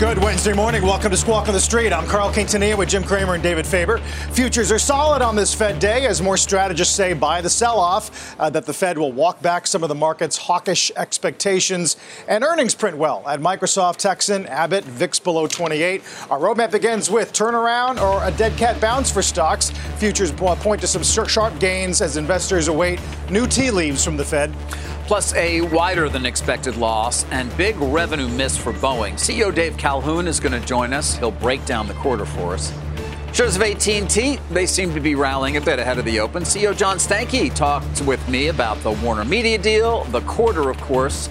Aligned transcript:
Good 0.00 0.18
Wednesday 0.18 0.52
morning. 0.52 0.82
Welcome 0.82 1.12
to 1.12 1.16
Squawk 1.16 1.46
on 1.46 1.54
the 1.54 1.60
Street. 1.60 1.92
I'm 1.92 2.04
Carl 2.08 2.32
Quintanilla 2.32 2.76
with 2.76 2.88
Jim 2.88 3.04
Cramer 3.04 3.34
and 3.34 3.42
David 3.42 3.64
Faber. 3.64 3.98
Futures 4.32 4.72
are 4.72 4.78
solid 4.78 5.22
on 5.22 5.36
this 5.36 5.54
Fed 5.54 5.78
day 5.78 6.04
as 6.06 6.20
more 6.20 6.36
strategists 6.36 6.92
say 6.92 7.12
by 7.12 7.40
the 7.40 7.48
sell 7.48 7.78
off 7.78 8.34
uh, 8.40 8.50
that 8.50 8.66
the 8.66 8.72
Fed 8.72 8.98
will 8.98 9.12
walk 9.12 9.40
back 9.40 9.68
some 9.68 9.84
of 9.84 9.88
the 9.88 9.94
market's 9.94 10.36
hawkish 10.36 10.90
expectations 10.96 11.96
and 12.26 12.42
earnings 12.42 12.74
print 12.74 12.96
well 12.98 13.22
at 13.28 13.38
Microsoft, 13.38 13.98
Texan, 13.98 14.46
Abbott, 14.46 14.82
VIX 14.82 15.20
below 15.20 15.46
28. 15.46 16.02
Our 16.28 16.40
roadmap 16.40 16.72
begins 16.72 17.08
with 17.08 17.32
turnaround 17.32 18.02
or 18.02 18.26
a 18.26 18.32
dead 18.32 18.58
cat 18.58 18.80
bounce 18.80 19.12
for 19.12 19.22
stocks. 19.22 19.70
Futures 19.98 20.32
point 20.32 20.80
to 20.80 20.88
some 20.88 21.04
sharp 21.24 21.56
gains 21.60 22.02
as 22.02 22.16
investors 22.16 22.66
await 22.66 22.98
new 23.30 23.46
tea 23.46 23.70
leaves 23.70 24.04
from 24.04 24.16
the 24.16 24.24
Fed 24.24 24.52
plus 25.06 25.34
a 25.34 25.60
wider 25.62 26.08
than 26.08 26.24
expected 26.26 26.76
loss 26.76 27.24
and 27.30 27.54
big 27.56 27.76
revenue 27.78 28.28
miss 28.28 28.56
for 28.56 28.72
Boeing. 28.72 29.14
CEO 29.14 29.54
Dave 29.54 29.76
Calhoun 29.76 30.26
is 30.26 30.40
going 30.40 30.58
to 30.58 30.66
join 30.66 30.92
us. 30.92 31.16
He'll 31.16 31.30
break 31.30 31.64
down 31.66 31.86
the 31.86 31.94
quarter 31.94 32.24
for 32.24 32.54
us. 32.54 32.72
Shares 33.32 33.56
of 33.56 33.62
AT&T, 33.62 34.38
they 34.50 34.66
seem 34.66 34.94
to 34.94 35.00
be 35.00 35.14
rallying 35.14 35.56
a 35.56 35.60
bit 35.60 35.78
ahead 35.78 35.98
of 35.98 36.04
the 36.04 36.20
open. 36.20 36.44
CEO 36.44 36.76
John 36.76 36.98
Stankey 36.98 37.54
talked 37.54 38.00
with 38.02 38.26
me 38.28 38.48
about 38.48 38.78
the 38.82 38.92
Warner 38.92 39.24
Media 39.24 39.58
deal, 39.58 40.04
the 40.04 40.20
quarter, 40.22 40.70
of 40.70 40.80
course, 40.80 41.28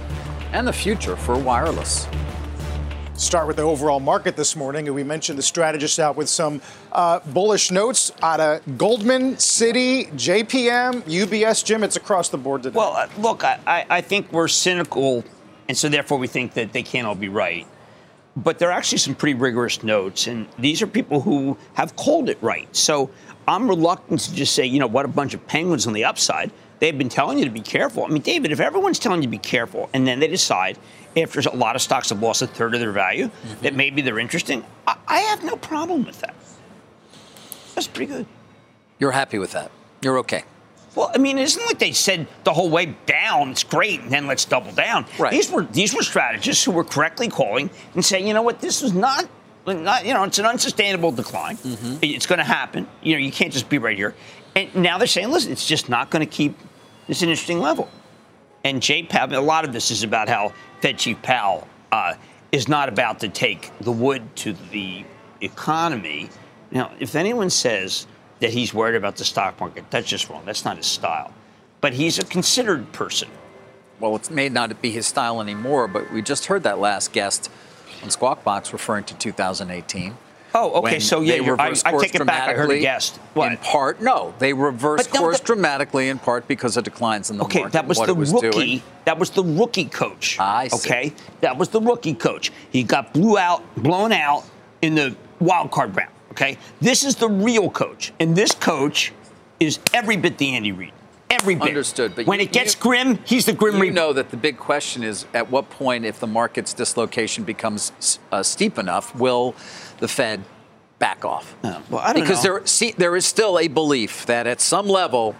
and 0.52 0.68
the 0.68 0.74
future 0.74 1.16
for 1.16 1.38
wireless 1.38 2.08
start 3.16 3.48
with 3.48 3.58
the 3.58 3.64
overall 3.64 4.00
market 4.00 4.36
this 4.36 4.56
morning. 4.56 4.88
And 4.88 4.96
we 4.96 5.04
mentioned 5.04 5.38
the 5.38 5.44
strategists 5.44 6.00
out 6.00 6.16
with 6.16 6.30
some 6.30 6.62
uh, 6.92 7.20
bullish 7.20 7.72
notes 7.72 8.12
out 8.22 8.40
of 8.40 8.78
Goldman, 8.78 9.36
Citi, 9.36 10.12
JPM, 10.14 11.02
UBS. 11.04 11.64
Jim, 11.64 11.84
it's 11.84 11.96
across 11.96 12.30
the 12.30 12.38
board 12.38 12.64
today. 12.64 12.78
Well, 12.78 12.94
uh, 12.94 13.08
look, 13.18 13.44
I, 13.44 13.86
I 13.90 14.02
think 14.02 14.32
we're 14.32 14.48
cynical, 14.48 15.24
and 15.68 15.78
so 15.78 15.90
therefore 15.90 16.18
we 16.18 16.28
think 16.28 16.54
that 16.54 16.74
they 16.74 16.84
can't 16.84 17.08
all 17.08 17.16
be 17.16 17.30
right. 17.30 17.68
But 18.36 18.58
there 18.58 18.70
are 18.70 18.74
actually 18.74 18.98
some 18.98 19.14
pretty 19.14 19.38
rigorous 19.38 19.84
notes, 19.84 20.26
and 20.26 20.48
these 20.58 20.82
are 20.82 20.88
people 20.88 21.22
who 21.22 21.58
have 21.76 21.96
called 21.96 22.30
it 22.30 22.40
right. 22.42 22.74
So 22.76 23.12
I'm 23.48 23.70
reluctant 23.70 24.22
to 24.22 24.34
just 24.34 24.56
say, 24.56 24.66
you 24.66 24.80
know, 24.80 24.88
what 24.88 25.06
a 25.06 25.10
bunch 25.10 25.36
of 25.36 25.46
penguins 25.46 25.86
on 25.86 25.94
the 25.94 26.06
upside. 26.06 26.52
They've 26.80 26.98
been 26.98 27.10
telling 27.10 27.40
you 27.40 27.46
to 27.46 27.52
be 27.52 27.62
careful. 27.62 28.04
I 28.04 28.10
mean, 28.10 28.22
David, 28.22 28.52
if 28.52 28.60
everyone's 28.60 29.00
telling 29.00 29.22
you 29.22 29.28
to 29.28 29.32
be 29.32 29.38
careful, 29.38 29.90
and 29.94 30.06
then 30.06 30.20
they 30.20 30.28
decide 30.28 30.78
after 31.16 31.42
there's 31.42 31.46
a 31.46 31.56
lot 31.56 31.76
of 31.76 31.82
stocks 31.82 32.10
have 32.10 32.22
lost 32.22 32.42
a 32.42 32.48
third 32.48 32.74
of 32.74 32.80
their 32.80 32.92
value, 32.92 33.28
mm-hmm. 33.28 33.62
that 33.62 33.76
maybe 33.76 34.02
they're 34.02 34.20
interesting. 34.20 34.66
I, 34.88 34.98
I 35.08 35.20
have 35.20 35.44
no 35.44 35.56
problem 35.56 36.04
with 36.04 36.20
that. 36.22 36.36
That's 37.76 37.88
pretty 37.88 38.12
good. 38.12 38.26
You're 39.00 39.12
happy 39.12 39.40
with 39.40 39.52
that? 39.52 39.72
You're 40.02 40.18
okay? 40.20 40.44
Well, 40.96 41.12
I 41.14 41.18
mean, 41.18 41.40
isn't 41.40 41.66
like 41.66 41.80
they 41.80 41.92
said 41.92 42.28
the 42.44 42.54
whole 42.54 42.70
way 42.70 42.96
down, 43.06 43.50
it's 43.50 43.64
great, 43.64 44.02
and 44.02 44.12
then 44.12 44.28
let's 44.28 44.46
double 44.46 44.72
down. 44.72 45.06
Right. 45.18 45.32
These 45.32 45.52
were 45.52 45.64
these 45.64 45.96
were 45.96 46.04
strategists 46.04 46.64
who 46.64 46.72
were 46.72 46.84
correctly 46.84 47.30
calling 47.30 47.70
and 47.96 48.06
saying, 48.06 48.28
you 48.28 48.34
know 48.34 48.44
what, 48.44 48.60
this 48.60 48.82
was 48.82 48.94
not, 48.94 49.28
not 49.66 50.06
you 50.06 50.14
know, 50.14 50.24
it's 50.24 50.38
an 50.38 50.46
unsustainable 50.46 51.12
decline. 51.12 51.58
Mm-hmm. 51.58 51.98
It's 52.04 52.28
going 52.28 52.38
to 52.38 52.46
happen. 52.46 52.88
You 53.02 53.14
know, 53.14 53.20
you 53.20 53.32
can't 53.32 53.52
just 53.52 53.70
be 53.70 53.80
right 53.80 53.98
here. 53.98 54.14
And 54.56 54.74
now 54.76 54.98
they're 54.98 55.08
saying, 55.08 55.32
listen, 55.32 55.52
it's 55.52 55.68
just 55.68 55.90
not 55.90 56.10
going 56.10 56.26
to 56.26 56.32
keep 56.32 56.58
this 57.08 57.22
an 57.22 57.30
interesting 57.30 57.60
level. 57.60 57.90
And 58.64 58.82
Jay 58.82 59.04
Powell, 59.04 59.36
a 59.36 59.42
lot 59.42 59.66
of 59.66 59.74
this 59.74 59.92
is 59.92 60.04
about 60.04 60.30
how 60.30 60.54
Fed 60.82 60.98
Chief 60.98 61.22
Powell 61.22 61.68
uh, 61.92 62.16
is 62.52 62.68
not 62.68 62.88
about 62.88 63.20
to 63.22 63.30
take 63.30 63.72
the 63.80 63.92
wood 63.92 64.24
to 64.38 64.54
the 64.72 65.04
economy. 65.42 66.30
Now, 66.72 66.92
if 67.00 67.16
anyone 67.16 67.50
says 67.50 68.08
that 68.40 68.52
he's 68.52 68.74
worried 68.74 68.96
about 68.96 69.18
the 69.18 69.26
stock 69.26 69.60
market, 69.60 69.86
that's 69.90 70.08
just 70.08 70.30
wrong. 70.30 70.44
That's 70.46 70.64
not 70.64 70.78
his 70.78 70.86
style. 70.86 71.34
But 71.82 71.94
he's 71.94 72.20
a 72.20 72.26
considered 72.26 72.92
person. 72.94 73.30
Well, 74.00 74.16
it 74.16 74.30
may 74.30 74.50
not 74.50 74.82
be 74.82 74.92
his 74.92 75.08
style 75.08 75.42
anymore, 75.42 75.88
but 75.88 76.12
we 76.12 76.22
just 76.22 76.46
heard 76.46 76.64
that 76.64 76.80
last 76.80 77.12
guest 77.12 77.50
on 78.02 78.10
Squawk 78.10 78.44
Box 78.44 78.72
referring 78.72 79.04
to 79.06 79.16
2018. 79.16 80.16
Oh, 80.56 80.80
okay. 80.82 81.00
So 81.00 81.22
yeah, 81.22 81.56
I, 81.58 81.74
I, 81.86 81.98
take 81.98 82.14
it 82.14 82.26
back. 82.26 82.50
I 82.50 82.54
heard 82.54 82.70
a 82.70 82.80
guest. 82.80 83.18
What? 83.34 83.52
In 83.52 83.58
part, 83.58 84.02
no, 84.02 84.36
they 84.38 84.54
reversed 84.54 85.12
no, 85.14 85.20
course 85.20 85.40
dramatically 85.40 86.10
in 86.10 86.20
part 86.20 86.48
because 86.48 86.78
of 86.78 86.84
declines 86.84 87.32
in 87.32 87.38
the 87.38 87.44
okay, 87.46 87.62
market. 87.62 87.74
that 87.74 87.88
was 87.88 88.00
the 88.00 88.14
was 88.14 88.32
rookie. 88.32 88.50
Doing. 88.52 88.82
That 89.06 89.18
was 89.18 89.32
the 89.32 89.44
rookie 89.44 89.86
coach. 89.86 90.40
I 90.40 90.68
see. 90.68 90.90
Okay, 90.90 91.14
that 91.42 91.58
was 91.58 91.70
the 91.70 91.82
rookie 91.82 92.14
coach. 92.14 92.52
He 92.72 92.84
got 92.84 93.14
blew 93.14 93.38
out, 93.38 93.64
blown 93.76 94.12
out 94.12 94.44
in 94.82 94.94
the 94.94 95.16
wild 95.40 95.72
card 95.72 95.96
round. 95.96 96.12
Okay, 96.32 96.58
this 96.82 97.04
is 97.04 97.16
the 97.16 97.30
real 97.30 97.70
coach, 97.70 98.14
and 98.20 98.36
this 98.36 98.54
coach 98.54 99.12
is 99.60 99.80
every 99.94 100.18
bit 100.18 100.38
the 100.38 100.56
Andy 100.56 100.72
Reid. 100.72 100.94
Every 101.34 101.56
bit. 101.56 101.70
Understood. 101.70 102.16
But 102.16 102.26
when 102.26 102.40
you, 102.40 102.46
it 102.46 102.52
gets 102.52 102.76
you, 102.76 102.82
grim, 102.82 103.20
he's 103.26 103.46
the 103.46 103.54
grim 103.54 103.76
you 103.76 103.82
reaper. 103.82 103.96
know 103.96 104.14
that 104.14 104.30
the 104.30 104.38
big 104.38 104.58
question 104.58 105.04
is 105.04 105.26
at 105.34 105.50
what 105.50 105.70
point, 105.70 106.06
if 106.06 106.20
the 106.20 106.28
market's 106.28 106.74
dislocation 106.74 107.44
becomes 107.44 108.20
uh, 108.32 108.44
steep 108.44 108.78
enough, 108.78 109.16
will 109.16 109.56
the 110.00 110.08
Fed 110.08 110.44
back 111.00 111.26
off. 111.26 111.56
Oh, 111.64 111.82
well, 111.90 112.02
I 112.02 112.14
don't 112.14 112.22
because 112.22 112.44
know. 112.44 112.60
there, 112.60 112.66
see, 112.66 112.92
there 112.92 113.16
is 113.16 113.26
still 113.26 113.60
a 113.60 113.68
belief 113.68 114.26
that 114.28 114.48
at 114.48 114.62
some 114.62 114.88
level, 114.88 115.36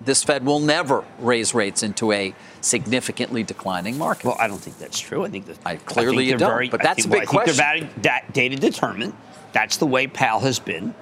this 0.00 0.22
Fed 0.22 0.44
will 0.46 0.60
never 0.60 1.04
raise 1.18 1.54
rates 1.54 1.82
into 1.82 2.12
a 2.12 2.34
significantly 2.60 3.42
declining 3.42 3.98
market. 3.98 4.24
Well, 4.26 4.36
I 4.38 4.48
don't 4.48 4.60
think 4.60 4.78
that's 4.78 4.98
true. 4.98 5.24
I 5.24 5.30
think 5.30 5.46
that 5.46 5.58
I 5.64 5.76
clearly 5.76 6.24
I 6.24 6.28
you 6.28 6.36
don't. 6.36 6.50
Very, 6.50 6.68
but 6.68 6.82
that's 6.82 7.04
think, 7.04 7.14
a 7.14 7.18
big 7.20 7.28
well, 7.28 7.44
question. 7.44 7.64
I 7.64 7.80
think 7.80 8.02
they're 8.02 8.22
data 8.32 8.56
determined. 8.56 9.14
That's 9.52 9.76
the 9.76 9.86
way 9.86 10.06
Powell 10.06 10.40
has 10.40 10.58
been 10.58 10.94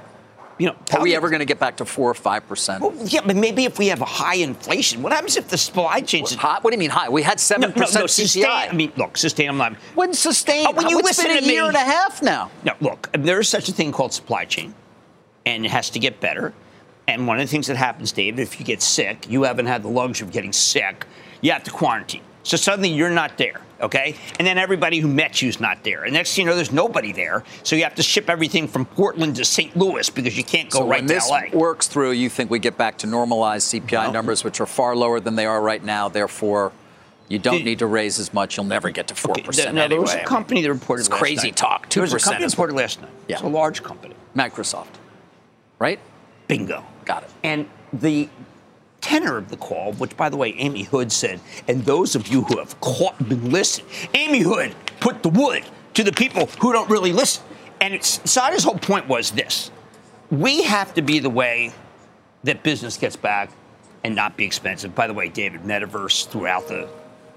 you 0.58 0.66
know, 0.66 0.76
are 0.92 1.02
we 1.02 1.14
ever 1.14 1.28
going 1.28 1.40
to 1.40 1.46
get 1.46 1.58
back 1.58 1.76
to 1.78 1.84
four 1.84 2.10
or 2.10 2.14
five 2.14 2.46
percent? 2.46 2.82
Well, 2.82 2.94
yeah, 3.04 3.20
but 3.24 3.36
maybe 3.36 3.64
if 3.64 3.78
we 3.78 3.88
have 3.88 4.00
a 4.00 4.06
high 4.06 4.36
inflation, 4.36 5.02
what 5.02 5.12
happens 5.12 5.36
if 5.36 5.48
the 5.48 5.58
supply 5.58 6.00
chain? 6.00 6.22
What, 6.22 6.32
high, 6.34 6.58
what 6.60 6.70
do 6.70 6.76
you 6.76 6.80
mean 6.80 6.90
high? 6.90 7.08
We 7.08 7.22
had 7.22 7.40
seven 7.40 7.72
percent 7.72 7.94
no, 7.94 8.00
no, 8.00 8.02
no, 8.02 8.06
sustain, 8.06 8.44
I 8.46 8.72
mean, 8.72 8.92
look, 8.96 9.16
sustain. 9.16 9.48
I'm 9.48 9.58
not. 9.58 9.74
When 9.94 10.14
sustain? 10.14 10.66
Oh, 10.68 10.72
when 10.72 10.88
you 10.88 10.98
listen 10.98 11.26
been 11.26 11.44
a 11.44 11.46
year 11.46 11.64
and 11.64 11.76
a 11.76 11.80
half 11.80 12.22
now. 12.22 12.50
No, 12.64 12.74
look, 12.80 13.08
there 13.12 13.40
is 13.40 13.48
such 13.48 13.68
a 13.68 13.72
thing 13.72 13.92
called 13.92 14.12
supply 14.12 14.44
chain, 14.44 14.74
and 15.46 15.64
it 15.64 15.70
has 15.70 15.90
to 15.90 15.98
get 15.98 16.20
better. 16.20 16.52
And 17.08 17.26
one 17.26 17.40
of 17.40 17.46
the 17.46 17.50
things 17.50 17.66
that 17.66 17.76
happens, 17.76 18.12
Dave, 18.12 18.38
if 18.38 18.60
you 18.60 18.64
get 18.64 18.80
sick, 18.80 19.28
you 19.28 19.42
haven't 19.42 19.66
had 19.66 19.82
the 19.82 19.88
luxury 19.88 20.26
of 20.26 20.32
getting 20.32 20.52
sick, 20.52 21.04
you 21.40 21.50
have 21.50 21.64
to 21.64 21.70
quarantine. 21.70 22.22
So 22.44 22.56
suddenly 22.56 22.90
you're 22.90 23.10
not 23.10 23.38
there, 23.38 23.60
okay? 23.82 24.14
And 24.38 24.46
then 24.46 24.58
everybody 24.58 25.00
who 25.00 25.08
met 25.08 25.42
you 25.42 25.48
is 25.48 25.60
not 25.60 25.82
there. 25.84 26.04
And 26.04 26.14
next 26.14 26.34
thing 26.34 26.44
you 26.44 26.50
know, 26.50 26.56
there's 26.56 26.72
nobody 26.72 27.12
there. 27.12 27.44
So 27.62 27.76
you 27.76 27.82
have 27.82 27.94
to 27.96 28.02
ship 28.02 28.30
everything 28.30 28.68
from 28.68 28.86
Portland 28.86 29.36
to 29.36 29.44
St. 29.44 29.76
Louis 29.76 30.08
because 30.08 30.36
you 30.36 30.44
can't 30.44 30.70
go 30.70 30.80
so 30.80 30.88
right 30.88 31.00
when 31.00 31.08
to 31.08 31.14
this 31.14 31.28
LA. 31.28 31.42
works 31.52 31.88
through, 31.88 32.12
you 32.12 32.28
think 32.28 32.50
we 32.50 32.58
get 32.58 32.78
back 32.78 32.98
to 32.98 33.06
normalized 33.06 33.72
CPI 33.72 34.06
no. 34.06 34.12
numbers, 34.12 34.44
which 34.44 34.60
are 34.60 34.66
far 34.66 34.94
lower 34.96 35.20
than 35.20 35.34
they 35.34 35.46
are 35.46 35.60
right 35.60 35.82
now. 35.82 36.08
Therefore, 36.08 36.72
you 37.28 37.38
don't 37.38 37.58
Did, 37.58 37.64
need 37.64 37.78
to 37.78 37.86
raise 37.86 38.18
as 38.18 38.34
much. 38.34 38.56
You'll 38.56 38.66
never 38.66 38.90
get 38.90 39.08
to 39.08 39.14
four 39.14 39.32
okay, 39.32 39.42
percent. 39.42 39.74
Now, 39.74 39.88
there 39.88 40.00
was 40.00 40.14
a 40.14 40.24
company 40.24 40.62
that 40.62 40.72
reported 40.72 41.06
it's 41.06 41.08
crazy 41.08 41.48
night. 41.48 41.56
talk. 41.56 41.88
Two 41.88 42.00
percent. 42.00 42.10
There 42.10 42.14
was 42.14 42.22
a 42.22 42.24
company 42.24 42.44
that 42.44 42.52
reported 42.52 42.74
last 42.74 43.00
night. 43.00 43.10
Yeah. 43.26 43.36
It's 43.36 43.42
a 43.42 43.48
large 43.48 43.82
company. 43.82 44.14
Microsoft, 44.36 44.94
right? 45.78 45.98
Bingo. 46.48 46.84
Got 47.04 47.22
it. 47.24 47.30
And 47.42 47.68
the 47.92 48.28
tenor 49.02 49.36
of 49.36 49.50
the 49.50 49.56
call, 49.58 49.92
which, 49.94 50.16
by 50.16 50.30
the 50.30 50.36
way, 50.38 50.54
Amy 50.54 50.84
Hood 50.84 51.12
said, 51.12 51.40
and 51.68 51.84
those 51.84 52.14
of 52.14 52.28
you 52.28 52.42
who 52.42 52.58
have 52.58 52.80
caught, 52.80 53.18
been 53.28 53.50
listening, 53.50 53.86
Amy 54.14 54.40
Hood 54.40 54.74
put 55.00 55.22
the 55.22 55.28
wood 55.28 55.64
to 55.94 56.02
the 56.02 56.12
people 56.12 56.46
who 56.46 56.72
don't 56.72 56.88
really 56.88 57.12
listen. 57.12 57.44
And 57.80 57.92
it's, 57.92 58.30
Satya's 58.30 58.64
whole 58.64 58.78
point 58.78 59.08
was 59.08 59.32
this 59.32 59.70
we 60.30 60.62
have 60.62 60.94
to 60.94 61.02
be 61.02 61.18
the 61.18 61.28
way 61.28 61.72
that 62.44 62.62
business 62.62 62.96
gets 62.96 63.16
back 63.16 63.50
and 64.02 64.16
not 64.16 64.36
be 64.36 64.44
expensive. 64.44 64.94
By 64.94 65.06
the 65.06 65.12
way, 65.12 65.28
David, 65.28 65.62
metaverse 65.62 66.26
throughout 66.28 66.68
the 66.68 66.88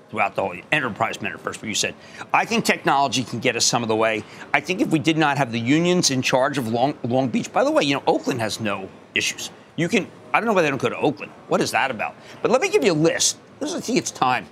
throughout 0.09 0.35
the 0.35 0.41
whole 0.41 0.55
enterprise 0.71 1.17
metaverse, 1.17 1.61
where 1.61 1.67
you 1.67 1.75
said, 1.75 1.95
I 2.31 2.45
think 2.45 2.63
technology 2.63 3.23
can 3.23 3.39
get 3.39 3.55
us 3.55 3.65
some 3.65 3.81
of 3.81 3.89
the 3.89 3.95
way. 3.95 4.23
I 4.53 4.61
think 4.61 4.79
if 4.79 4.89
we 4.89 4.99
did 4.99 5.17
not 5.17 5.37
have 5.37 5.51
the 5.51 5.59
unions 5.59 6.11
in 6.11 6.21
charge 6.21 6.57
of 6.59 6.67
Long, 6.67 6.97
Long 7.03 7.27
Beach, 7.27 7.51
by 7.51 7.63
the 7.63 7.71
way, 7.71 7.83
you 7.83 7.95
know, 7.95 8.03
Oakland 8.05 8.39
has 8.39 8.59
no 8.59 8.87
issues. 9.15 9.49
You 9.75 9.89
can, 9.89 10.07
I 10.33 10.39
don't 10.39 10.47
know 10.47 10.53
why 10.53 10.61
they 10.61 10.69
don't 10.69 10.81
go 10.81 10.89
to 10.89 10.97
Oakland. 10.97 11.31
What 11.47 11.61
is 11.61 11.71
that 11.71 11.91
about? 11.91 12.15
But 12.41 12.51
let 12.51 12.61
me 12.61 12.69
give 12.69 12.83
you 12.83 12.93
a 12.93 12.93
list. 12.93 13.37
This 13.59 13.69
is, 13.69 13.75
I 13.75 13.81
think 13.81 13.97
it's 13.97 14.11
time. 14.11 14.47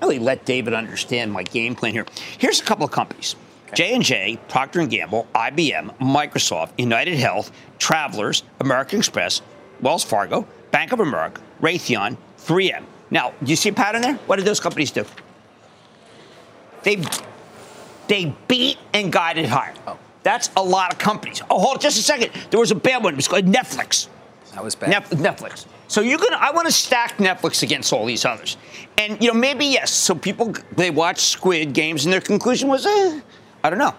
Really 0.00 0.18
let 0.18 0.44
David 0.44 0.74
understand 0.74 1.32
my 1.32 1.42
game 1.42 1.74
plan 1.74 1.92
here. 1.92 2.06
Here's 2.38 2.60
a 2.60 2.64
couple 2.64 2.84
of 2.84 2.90
companies. 2.90 3.36
J&J, 3.74 4.38
Procter 4.48 4.86
& 4.86 4.88
Gamble, 4.88 5.26
IBM, 5.34 5.98
Microsoft, 5.98 6.70
United 6.78 7.16
Health, 7.16 7.52
Travelers, 7.78 8.42
American 8.60 9.00
Express, 9.00 9.42
Wells 9.80 10.04
Fargo, 10.04 10.46
Bank 10.70 10.92
of 10.92 11.00
America, 11.00 11.42
Raytheon, 11.60 12.16
3M. 12.38 12.84
Now, 13.10 13.32
do 13.42 13.50
you 13.50 13.56
see 13.56 13.68
a 13.68 13.72
pattern 13.72 14.02
there? 14.02 14.14
What 14.26 14.36
did 14.36 14.44
those 14.44 14.60
companies 14.60 14.90
do? 14.90 15.04
They 16.82 17.02
they 18.06 18.34
beat 18.46 18.78
and 18.94 19.12
guided 19.12 19.46
higher. 19.46 19.74
Oh. 19.86 19.98
That's 20.28 20.50
a 20.58 20.62
lot 20.62 20.92
of 20.92 20.98
companies. 20.98 21.40
Oh, 21.50 21.58
hold 21.58 21.76
on 21.76 21.80
just 21.80 21.98
a 21.98 22.02
second. 22.02 22.32
There 22.50 22.60
was 22.60 22.70
a 22.70 22.74
bad 22.74 23.02
one. 23.02 23.14
It 23.14 23.16
was 23.16 23.28
called 23.28 23.46
Netflix. 23.46 24.08
That 24.52 24.62
was 24.62 24.74
bad. 24.74 25.04
Netflix. 25.04 25.64
So 25.86 26.02
you're 26.02 26.18
gonna. 26.18 26.36
I 26.36 26.50
want 26.50 26.66
to 26.66 26.72
stack 26.72 27.16
Netflix 27.16 27.62
against 27.62 27.94
all 27.94 28.04
these 28.04 28.26
others, 28.26 28.58
and 28.98 29.16
you 29.22 29.28
know 29.28 29.38
maybe 29.38 29.64
yes. 29.64 29.90
So 29.90 30.14
people 30.14 30.52
they 30.72 30.90
watch 30.90 31.20
Squid 31.20 31.72
Games, 31.72 32.04
and 32.04 32.12
their 32.12 32.20
conclusion 32.20 32.68
was, 32.68 32.84
eh, 32.84 33.20
I 33.64 33.70
don't 33.70 33.78
know. 33.78 33.94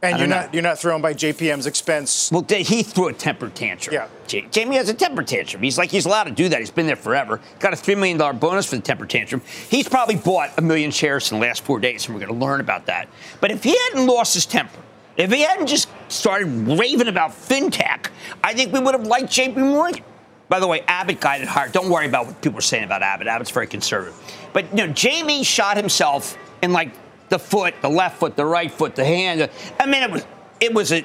And 0.00 0.18
you're 0.18 0.28
not 0.28 0.54
you're 0.54 0.62
not 0.62 0.78
thrown 0.78 1.02
by 1.02 1.12
JPM's 1.12 1.66
expense. 1.66 2.30
Well, 2.30 2.44
he 2.48 2.84
threw 2.84 3.08
a 3.08 3.12
temper 3.12 3.48
tantrum. 3.48 3.94
Yeah. 3.94 4.06
J- 4.28 4.46
Jamie 4.50 4.76
has 4.76 4.88
a 4.88 4.94
temper 4.94 5.24
tantrum. 5.24 5.62
He's 5.62 5.76
like 5.76 5.90
he's 5.90 6.06
allowed 6.06 6.24
to 6.24 6.30
do 6.30 6.48
that. 6.50 6.60
He's 6.60 6.70
been 6.70 6.86
there 6.86 6.94
forever. 6.94 7.40
Got 7.58 7.72
a 7.72 7.76
three 7.76 7.96
million 7.96 8.16
dollar 8.16 8.32
bonus 8.32 8.66
for 8.66 8.76
the 8.76 8.82
temper 8.82 9.06
tantrum. 9.06 9.42
He's 9.68 9.88
probably 9.88 10.14
bought 10.14 10.56
a 10.56 10.62
million 10.62 10.92
shares 10.92 11.32
in 11.32 11.40
the 11.40 11.46
last 11.46 11.64
four 11.64 11.80
days, 11.80 12.06
and 12.06 12.14
we're 12.14 12.24
going 12.24 12.38
to 12.38 12.44
learn 12.44 12.60
about 12.60 12.86
that. 12.86 13.08
But 13.40 13.50
if 13.50 13.64
he 13.64 13.76
hadn't 13.88 14.06
lost 14.06 14.34
his 14.34 14.46
temper, 14.46 14.78
if 15.16 15.32
he 15.32 15.40
hadn't 15.42 15.66
just 15.66 15.88
started 16.06 16.46
raving 16.46 17.08
about 17.08 17.32
fintech, 17.32 18.10
I 18.44 18.54
think 18.54 18.72
we 18.72 18.78
would 18.78 18.94
have 18.94 19.06
liked 19.06 19.26
JP 19.26 19.56
Morgan. 19.56 20.04
By 20.48 20.60
the 20.60 20.66
way, 20.68 20.80
Abbott 20.82 21.20
guided 21.20 21.48
hard. 21.48 21.72
Don't 21.72 21.90
worry 21.90 22.06
about 22.06 22.26
what 22.26 22.40
people 22.40 22.58
are 22.58 22.62
saying 22.62 22.84
about 22.84 23.02
Abbott. 23.02 23.26
Abbott's 23.26 23.50
very 23.50 23.66
conservative. 23.66 24.16
But 24.52 24.70
you 24.70 24.86
know, 24.86 24.92
Jamie 24.92 25.42
shot 25.42 25.76
himself 25.76 26.38
in 26.62 26.72
like 26.72 26.92
the 27.28 27.38
foot, 27.38 27.74
the 27.82 27.88
left 27.88 28.18
foot, 28.18 28.36
the 28.36 28.44
right 28.44 28.70
foot, 28.70 28.94
the 28.96 29.04
hand. 29.04 29.48
I 29.78 29.86
mean, 29.86 30.02
it 30.02 30.10
was 30.10 30.26
it 30.60 30.74
was 30.74 30.92
a 30.92 31.04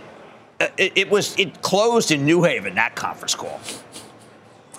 uh, 0.60 0.68
it, 0.78 0.94
it 0.96 1.10
was 1.10 1.38
it 1.38 1.62
closed 1.62 2.12
in 2.12 2.26
New 2.26 2.44
Haven 2.44 2.76
that 2.76 2.96
conference 2.96 3.36
call. 3.36 3.60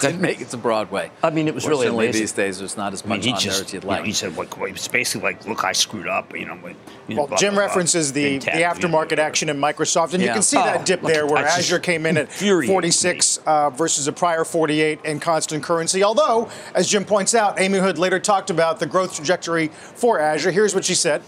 Didn't 0.00 0.20
make 0.20 0.40
it 0.40 0.48
to 0.50 0.56
Broadway. 0.56 1.10
I 1.22 1.30
mean, 1.30 1.46
it 1.46 1.54
was 1.54 1.66
really 1.66 1.86
amazing. 1.86 2.20
these 2.20 2.32
days. 2.32 2.58
There's 2.58 2.76
not 2.76 2.92
as 2.92 3.04
much 3.04 3.20
I 3.20 3.24
mean, 3.24 3.34
on 3.34 3.40
just, 3.40 3.56
there 3.56 3.64
as 3.66 3.72
you'd 3.72 3.84
like. 3.84 4.00
know, 4.00 4.04
he 4.04 4.12
said, 4.12 4.36
like, 4.36 4.52
it's 4.58 4.88
basically 4.88 5.22
like, 5.32 5.46
look, 5.46 5.64
I 5.64 5.72
screwed 5.72 6.08
up. 6.08 6.36
You 6.36 6.46
know, 6.46 6.56
when, 6.56 6.76
you 7.06 7.16
well, 7.16 7.28
know, 7.28 7.36
Jim 7.36 7.54
blah, 7.54 7.62
references 7.62 8.10
blah, 8.10 8.22
the, 8.22 8.38
the 8.38 8.50
aftermarket 8.50 9.10
you 9.12 9.16
know, 9.16 9.22
action 9.22 9.48
in 9.48 9.56
Microsoft, 9.56 10.14
and 10.14 10.22
yeah. 10.22 10.28
you 10.28 10.34
can 10.34 10.42
see 10.42 10.56
oh, 10.56 10.64
that 10.64 10.84
dip 10.84 11.00
there 11.02 11.26
where 11.26 11.46
Azure 11.46 11.78
came 11.78 12.06
in 12.06 12.16
at 12.16 12.32
46 12.32 13.38
uh, 13.46 13.70
versus 13.70 14.08
a 14.08 14.12
prior 14.12 14.44
48 14.44 15.04
in 15.04 15.20
constant 15.20 15.62
currency. 15.62 16.02
Although, 16.02 16.48
as 16.74 16.88
Jim 16.88 17.04
points 17.04 17.34
out, 17.34 17.60
Amy 17.60 17.78
Hood 17.78 17.98
later 17.98 18.18
talked 18.18 18.50
about 18.50 18.80
the 18.80 18.86
growth 18.86 19.14
trajectory 19.14 19.68
for 19.68 20.18
Azure. 20.18 20.50
Here's 20.50 20.74
what 20.74 20.84
she 20.84 20.94
said 20.94 21.22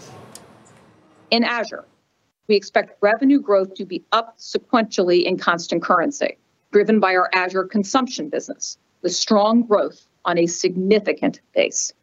in 1.31 1.43
Azure. 1.43 1.85
We 2.47 2.55
expect 2.55 2.97
revenue 3.01 3.39
growth 3.41 3.73
to 3.75 3.85
be 3.85 4.03
up 4.11 4.37
sequentially 4.37 5.23
in 5.23 5.37
constant 5.37 5.81
currency, 5.81 6.37
driven 6.71 6.99
by 6.99 7.15
our 7.15 7.29
Azure 7.33 7.65
consumption 7.65 8.29
business, 8.29 8.77
with 9.01 9.13
strong 9.13 9.63
growth 9.63 10.07
on 10.25 10.37
a 10.37 10.45
significant 10.45 11.41
base. 11.53 11.93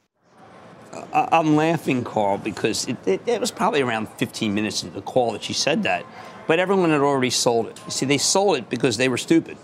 I'm 1.13 1.57
laughing, 1.57 2.05
Carl, 2.05 2.39
because 2.39 2.87
it, 2.87 2.97
it, 3.07 3.21
it, 3.27 3.41
was 3.41 3.51
probably 3.51 3.83
around 3.83 4.09
15 4.11 4.55
minutes 4.55 4.83
into 4.83 4.95
the 4.95 5.03
call 5.03 5.33
that 5.33 5.43
she 5.43 5.53
said 5.53 5.83
that, 5.83 6.05
but 6.47 6.59
everyone 6.59 6.91
had 6.91 7.01
already 7.01 7.31
sold 7.31 7.67
it. 7.67 7.81
You 7.85 7.91
see, 7.91 8.07
they 8.07 8.19
sold 8.19 8.59
it 8.59 8.71
because 8.71 8.97
they 8.97 9.09
were 9.09 9.17
stupid. 9.17 9.57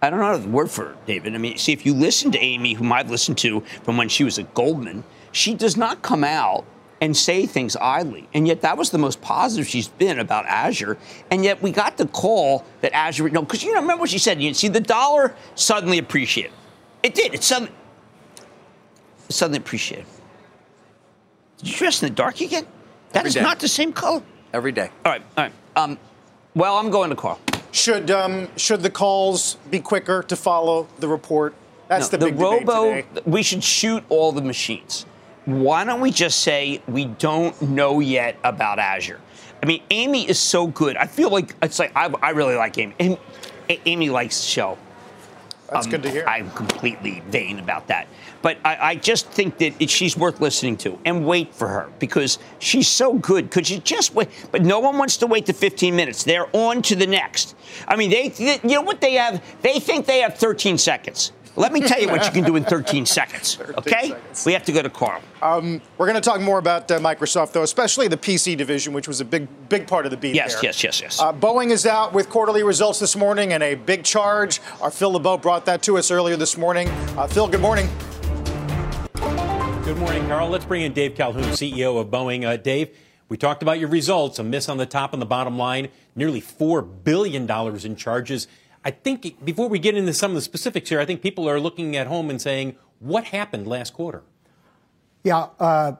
I 0.00 0.10
don't 0.10 0.20
know 0.20 0.38
the 0.38 0.48
word 0.48 0.70
for 0.70 0.90
it, 0.90 1.06
David. 1.06 1.34
I 1.34 1.38
mean, 1.38 1.58
see, 1.58 1.72
if 1.72 1.84
you 1.84 1.94
listen 1.94 2.30
to 2.32 2.38
Amy, 2.38 2.74
whom 2.74 2.92
I've 2.92 3.10
listened 3.10 3.38
to 3.38 3.60
from 3.82 3.96
when 3.96 4.08
she 4.08 4.24
was 4.24 4.38
at 4.38 4.54
Goldman, 4.54 5.04
she 5.32 5.54
does 5.54 5.76
not 5.76 6.02
come 6.02 6.22
out 6.22 6.64
and 7.00 7.16
say 7.16 7.46
things 7.46 7.76
idly. 7.76 8.28
And 8.32 8.46
yet 8.46 8.62
that 8.62 8.78
was 8.78 8.90
the 8.90 8.98
most 8.98 9.20
positive 9.20 9.66
she's 9.66 9.88
been 9.88 10.18
about 10.18 10.46
Azure. 10.46 10.96
And 11.30 11.44
yet 11.44 11.62
we 11.62 11.70
got 11.70 11.96
the 11.96 12.06
call 12.06 12.64
that 12.80 12.94
Azure, 12.94 13.28
no, 13.28 13.42
because 13.42 13.62
you 13.62 13.72
know, 13.74 13.80
remember 13.80 14.02
what 14.02 14.10
she 14.10 14.18
said? 14.18 14.40
You 14.40 14.54
see, 14.54 14.68
the 14.68 14.80
dollar 14.80 15.34
suddenly 15.54 15.98
appreciated. 15.98 16.52
It 17.02 17.14
did. 17.14 17.34
It 17.34 17.44
suddenly, 17.44 17.72
it 19.28 19.32
suddenly 19.32 19.58
appreciated. 19.58 20.06
Did 21.58 21.70
you 21.70 21.76
dress 21.76 22.02
in 22.02 22.08
the 22.08 22.14
dark 22.14 22.40
again? 22.40 22.66
That 23.12 23.20
Every 23.20 23.28
is 23.28 23.34
day. 23.34 23.42
not 23.42 23.60
the 23.60 23.68
same 23.68 23.92
color. 23.92 24.22
Every 24.52 24.72
day. 24.72 24.90
All 25.04 25.12
right, 25.12 25.22
all 25.36 25.44
right. 25.44 25.52
Um, 25.76 25.98
well, 26.54 26.76
I'm 26.76 26.90
going 26.90 27.10
to 27.10 27.16
call. 27.16 27.38
Should 27.72 28.10
um, 28.10 28.48
should 28.56 28.82
the 28.82 28.90
calls 28.90 29.56
be 29.70 29.80
quicker 29.80 30.22
to 30.22 30.36
follow 30.36 30.88
the 30.98 31.08
report? 31.08 31.54
That's 31.88 32.10
no, 32.10 32.18
the, 32.18 32.24
the 32.24 32.32
big 32.32 32.40
robo. 32.40 32.84
Debate 32.88 33.14
today. 33.14 33.30
We 33.30 33.42
should 33.42 33.62
shoot 33.62 34.02
all 34.08 34.32
the 34.32 34.40
machines 34.40 35.04
why 35.46 35.84
don't 35.84 36.00
we 36.00 36.10
just 36.10 36.40
say 36.40 36.82
we 36.86 37.06
don't 37.06 37.60
know 37.62 38.00
yet 38.00 38.36
about 38.44 38.78
Azure? 38.78 39.20
I 39.62 39.66
mean, 39.66 39.82
Amy 39.90 40.28
is 40.28 40.38
so 40.38 40.66
good. 40.66 40.96
I 40.96 41.06
feel 41.06 41.30
like 41.30 41.54
it's 41.62 41.78
like 41.78 41.92
I, 41.96 42.12
I 42.20 42.30
really 42.30 42.56
like 42.56 42.76
Amy. 42.78 42.94
Amy, 42.98 43.18
Amy 43.86 44.10
likes 44.10 44.40
the 44.40 44.46
show. 44.46 44.78
That's 45.70 45.86
um, 45.86 45.90
good 45.90 46.02
to 46.02 46.10
hear. 46.10 46.24
I'm 46.26 46.50
completely 46.50 47.22
vain 47.28 47.58
about 47.58 47.88
that. 47.88 48.06
But 48.42 48.58
I, 48.64 48.76
I 48.90 48.94
just 48.96 49.28
think 49.28 49.58
that 49.58 49.74
it, 49.80 49.90
she's 49.90 50.16
worth 50.16 50.40
listening 50.40 50.76
to 50.78 50.98
and 51.04 51.26
wait 51.26 51.54
for 51.54 51.68
her 51.68 51.90
because 51.98 52.38
she's 52.58 52.86
so 52.86 53.14
good. 53.14 53.50
Could 53.50 53.68
you 53.68 53.78
just 53.78 54.14
wait? 54.14 54.28
But 54.52 54.62
no 54.62 54.78
one 54.78 54.98
wants 54.98 55.16
to 55.18 55.26
wait 55.26 55.46
the 55.46 55.52
15 55.52 55.96
minutes. 55.96 56.22
They're 56.22 56.48
on 56.52 56.82
to 56.82 56.96
the 56.96 57.06
next. 57.06 57.56
I 57.88 57.96
mean, 57.96 58.10
they, 58.10 58.28
they 58.28 58.60
you 58.62 58.76
know 58.76 58.82
what 58.82 59.00
they 59.00 59.14
have? 59.14 59.42
They 59.62 59.80
think 59.80 60.06
they 60.06 60.20
have 60.20 60.36
13 60.36 60.78
seconds. 60.78 61.32
Let 61.56 61.72
me 61.72 61.80
tell 61.80 62.00
you 62.00 62.08
what 62.08 62.24
you 62.26 62.30
can 62.30 62.44
do 62.44 62.56
in 62.56 62.64
13 62.64 63.06
seconds. 63.06 63.54
13 63.56 63.74
okay? 63.78 64.08
Seconds. 64.08 64.46
We 64.46 64.52
have 64.52 64.62
to 64.64 64.72
go 64.72 64.82
to 64.82 64.90
Carl. 64.90 65.22
Um, 65.40 65.80
we're 65.96 66.06
going 66.06 66.20
to 66.20 66.20
talk 66.20 66.40
more 66.40 66.58
about 66.58 66.90
uh, 66.90 66.98
Microsoft, 66.98 67.52
though, 67.52 67.62
especially 67.62 68.08
the 68.08 68.16
PC 68.16 68.56
division, 68.56 68.92
which 68.92 69.08
was 69.08 69.20
a 69.20 69.24
big, 69.24 69.48
big 69.68 69.86
part 69.86 70.04
of 70.04 70.10
the 70.10 70.18
beat. 70.18 70.34
Yes, 70.34 70.54
there. 70.54 70.64
yes, 70.64 70.84
yes, 70.84 71.00
yes. 71.00 71.20
Uh, 71.20 71.32
Boeing 71.32 71.70
is 71.70 71.86
out 71.86 72.12
with 72.12 72.28
quarterly 72.28 72.62
results 72.62 72.98
this 72.98 73.16
morning 73.16 73.54
and 73.54 73.62
a 73.62 73.74
big 73.74 74.04
charge. 74.04 74.60
Our 74.82 74.90
Phil 74.90 75.12
LeBeau 75.12 75.38
brought 75.38 75.64
that 75.66 75.82
to 75.84 75.96
us 75.96 76.10
earlier 76.10 76.36
this 76.36 76.58
morning. 76.58 76.88
Uh, 77.16 77.26
Phil, 77.26 77.48
good 77.48 77.60
morning. 77.60 77.88
Good 79.84 79.96
morning, 79.98 80.26
Carl. 80.26 80.50
Let's 80.50 80.64
bring 80.64 80.82
in 80.82 80.92
Dave 80.92 81.14
Calhoun, 81.14 81.44
CEO 81.44 81.98
of 81.98 82.08
Boeing. 82.08 82.44
Uh, 82.44 82.56
Dave, 82.56 82.94
we 83.28 83.36
talked 83.36 83.62
about 83.62 83.78
your 83.78 83.88
results, 83.88 84.38
a 84.38 84.44
miss 84.44 84.68
on 84.68 84.76
the 84.76 84.86
top 84.86 85.12
and 85.12 85.22
the 85.22 85.26
bottom 85.26 85.56
line, 85.56 85.88
nearly 86.14 86.40
$4 86.40 87.04
billion 87.04 87.50
in 87.50 87.96
charges. 87.96 88.46
I 88.86 88.92
think 88.92 89.44
before 89.44 89.68
we 89.68 89.80
get 89.80 89.96
into 89.96 90.14
some 90.14 90.30
of 90.30 90.36
the 90.36 90.40
specifics 90.40 90.90
here, 90.90 91.00
I 91.00 91.04
think 91.04 91.20
people 91.20 91.48
are 91.48 91.58
looking 91.58 91.96
at 91.96 92.06
home 92.06 92.30
and 92.30 92.40
saying, 92.40 92.76
what 93.00 93.24
happened 93.24 93.66
last 93.66 93.92
quarter? 93.92 94.22
Yeah, 95.24 95.48
uh, 95.58 95.94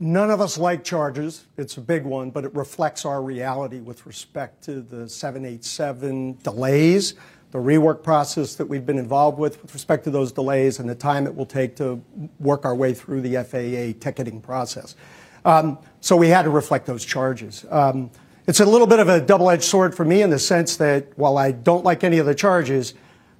none 0.00 0.32
of 0.32 0.40
us 0.40 0.58
like 0.58 0.82
charges. 0.82 1.46
It's 1.56 1.76
a 1.76 1.80
big 1.80 2.02
one, 2.02 2.30
but 2.30 2.44
it 2.44 2.52
reflects 2.56 3.04
our 3.04 3.22
reality 3.22 3.78
with 3.78 4.04
respect 4.04 4.64
to 4.64 4.80
the 4.80 5.08
787 5.08 6.38
delays, 6.42 7.14
the 7.52 7.58
rework 7.58 8.02
process 8.02 8.56
that 8.56 8.66
we've 8.66 8.84
been 8.84 8.98
involved 8.98 9.38
with 9.38 9.62
with 9.62 9.72
respect 9.72 10.02
to 10.04 10.10
those 10.10 10.32
delays, 10.32 10.80
and 10.80 10.90
the 10.90 10.94
time 10.96 11.24
it 11.24 11.36
will 11.36 11.46
take 11.46 11.76
to 11.76 12.02
work 12.40 12.64
our 12.64 12.74
way 12.74 12.92
through 12.92 13.20
the 13.20 13.36
FAA 13.44 13.96
ticketing 14.00 14.40
process. 14.40 14.96
Um, 15.44 15.78
so 16.00 16.16
we 16.16 16.30
had 16.30 16.42
to 16.42 16.50
reflect 16.50 16.84
those 16.86 17.04
charges. 17.04 17.64
Um, 17.70 18.10
it's 18.48 18.60
a 18.60 18.64
little 18.64 18.86
bit 18.86 18.98
of 18.98 19.10
a 19.10 19.20
double-edged 19.20 19.62
sword 19.62 19.94
for 19.94 20.06
me 20.06 20.22
in 20.22 20.30
the 20.30 20.38
sense 20.38 20.78
that 20.78 21.06
while 21.18 21.36
I 21.36 21.52
don't 21.52 21.84
like 21.84 22.02
any 22.02 22.16
of 22.16 22.24
the 22.24 22.34
charges, 22.34 22.94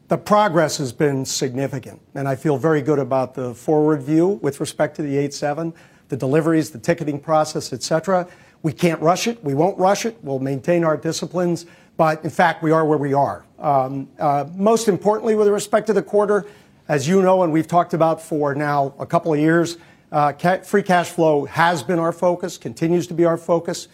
the 0.09 0.19
progress 0.19 0.77
has 0.77 0.93
been 0.93 1.25
significant, 1.25 2.03
and 2.15 2.29
I 2.29 2.37
feel 2.37 2.59
very 2.59 2.83
good 2.83 2.99
about 2.99 3.33
the 3.33 3.55
forward 3.55 4.03
view 4.03 4.39
with 4.43 4.61
respect 4.61 4.97
to 4.97 5.03
the 5.03 5.17
87, 5.17 5.73
the 6.11 6.17
deliveries, 6.19 6.69
the 6.69 6.79
ticketing 6.79 7.19
process, 7.21 7.73
et 7.73 7.83
cetera. 7.83 8.29
We 8.63 8.75
can't 8.75 9.01
rush 9.01 9.27
it. 9.27 9.43
We 9.43 9.55
won't 9.55 9.79
rush 9.79 10.05
it. 10.05 10.19
We'll 10.23 10.41
maintain 10.41 10.85
our 10.85 10.99
disciplines, 10.99 11.65
but 11.97 12.23
in 12.23 12.29
fact, 12.29 12.63
we 12.63 12.71
are 12.71 12.85
where 12.85 12.99
we 12.99 13.15
are. 13.15 13.47
Um, 13.59 14.11
uh, 14.19 14.45
most 14.57 14.89
importantly, 14.89 15.35
with 15.35 15.49
respect 15.49 15.87
to 15.87 15.95
the 15.95 16.03
quarter, 16.03 16.45
as 16.87 17.09
you 17.09 17.23
know, 17.23 17.45
and 17.45 17.51
we've 17.51 17.67
talked 17.67 17.95
about 17.95 18.21
for 18.21 18.55
now 18.55 18.93
a 18.99 19.07
couple 19.07 19.33
of 19.33 19.41
years, 19.41 19.79
uh, 20.13 20.35
free 20.65 20.83
cash 20.83 21.09
flow 21.09 21.47
has 21.47 21.83
been 21.83 21.99
our 21.99 22.13
focus, 22.13 22.59
continues 22.59 23.07
to 23.07 23.15
be 23.15 23.25
our 23.25 23.39
focus. 23.39 23.89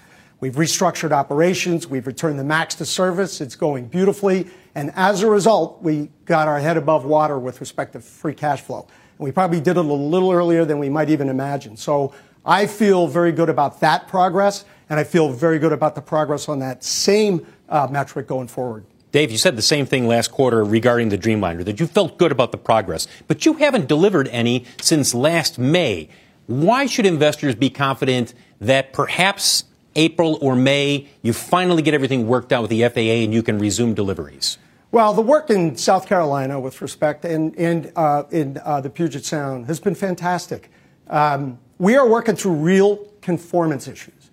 We've 0.44 0.56
restructured 0.56 1.10
operations. 1.10 1.86
We've 1.86 2.06
returned 2.06 2.38
the 2.38 2.44
MAX 2.44 2.74
to 2.74 2.84
service. 2.84 3.40
It's 3.40 3.56
going 3.56 3.86
beautifully. 3.86 4.46
And 4.74 4.92
as 4.94 5.22
a 5.22 5.26
result, 5.26 5.82
we 5.82 6.10
got 6.26 6.48
our 6.48 6.60
head 6.60 6.76
above 6.76 7.06
water 7.06 7.38
with 7.38 7.60
respect 7.60 7.94
to 7.94 8.00
free 8.00 8.34
cash 8.34 8.60
flow. 8.60 8.86
And 9.18 9.24
we 9.24 9.32
probably 9.32 9.58
did 9.58 9.78
it 9.78 9.78
a 9.78 9.80
little 9.80 10.30
earlier 10.30 10.66
than 10.66 10.78
we 10.78 10.90
might 10.90 11.08
even 11.08 11.30
imagine. 11.30 11.78
So 11.78 12.12
I 12.44 12.66
feel 12.66 13.06
very 13.06 13.32
good 13.32 13.48
about 13.48 13.80
that 13.80 14.06
progress, 14.06 14.66
and 14.90 15.00
I 15.00 15.04
feel 15.04 15.32
very 15.32 15.58
good 15.58 15.72
about 15.72 15.94
the 15.94 16.02
progress 16.02 16.46
on 16.46 16.58
that 16.58 16.84
same 16.84 17.46
uh, 17.70 17.88
metric 17.90 18.26
going 18.26 18.48
forward. 18.48 18.84
Dave, 19.12 19.30
you 19.30 19.38
said 19.38 19.56
the 19.56 19.62
same 19.62 19.86
thing 19.86 20.06
last 20.06 20.30
quarter 20.30 20.62
regarding 20.62 21.08
the 21.08 21.16
Dreamliner, 21.16 21.64
that 21.64 21.80
you 21.80 21.86
felt 21.86 22.18
good 22.18 22.32
about 22.32 22.52
the 22.52 22.58
progress, 22.58 23.08
but 23.28 23.46
you 23.46 23.54
haven't 23.54 23.88
delivered 23.88 24.28
any 24.28 24.66
since 24.82 25.14
last 25.14 25.58
May. 25.58 26.10
Why 26.48 26.84
should 26.84 27.06
investors 27.06 27.54
be 27.54 27.70
confident 27.70 28.34
that 28.60 28.92
perhaps 28.92 29.64
April 29.96 30.38
or 30.40 30.56
May, 30.56 31.08
you 31.22 31.32
finally 31.32 31.82
get 31.82 31.94
everything 31.94 32.26
worked 32.26 32.52
out 32.52 32.62
with 32.62 32.70
the 32.70 32.88
FAA 32.88 33.24
and 33.24 33.32
you 33.32 33.42
can 33.42 33.58
resume 33.58 33.94
deliveries? 33.94 34.58
Well, 34.90 35.12
the 35.12 35.22
work 35.22 35.50
in 35.50 35.76
South 35.76 36.06
Carolina, 36.06 36.60
with 36.60 36.80
respect, 36.80 37.24
and, 37.24 37.56
and 37.58 37.92
uh, 37.96 38.24
in 38.30 38.60
uh, 38.64 38.80
the 38.80 38.90
Puget 38.90 39.24
Sound 39.24 39.66
has 39.66 39.80
been 39.80 39.96
fantastic. 39.96 40.70
Um, 41.08 41.58
we 41.78 41.96
are 41.96 42.08
working 42.08 42.36
through 42.36 42.54
real 42.54 42.96
conformance 43.20 43.88
issues. 43.88 44.30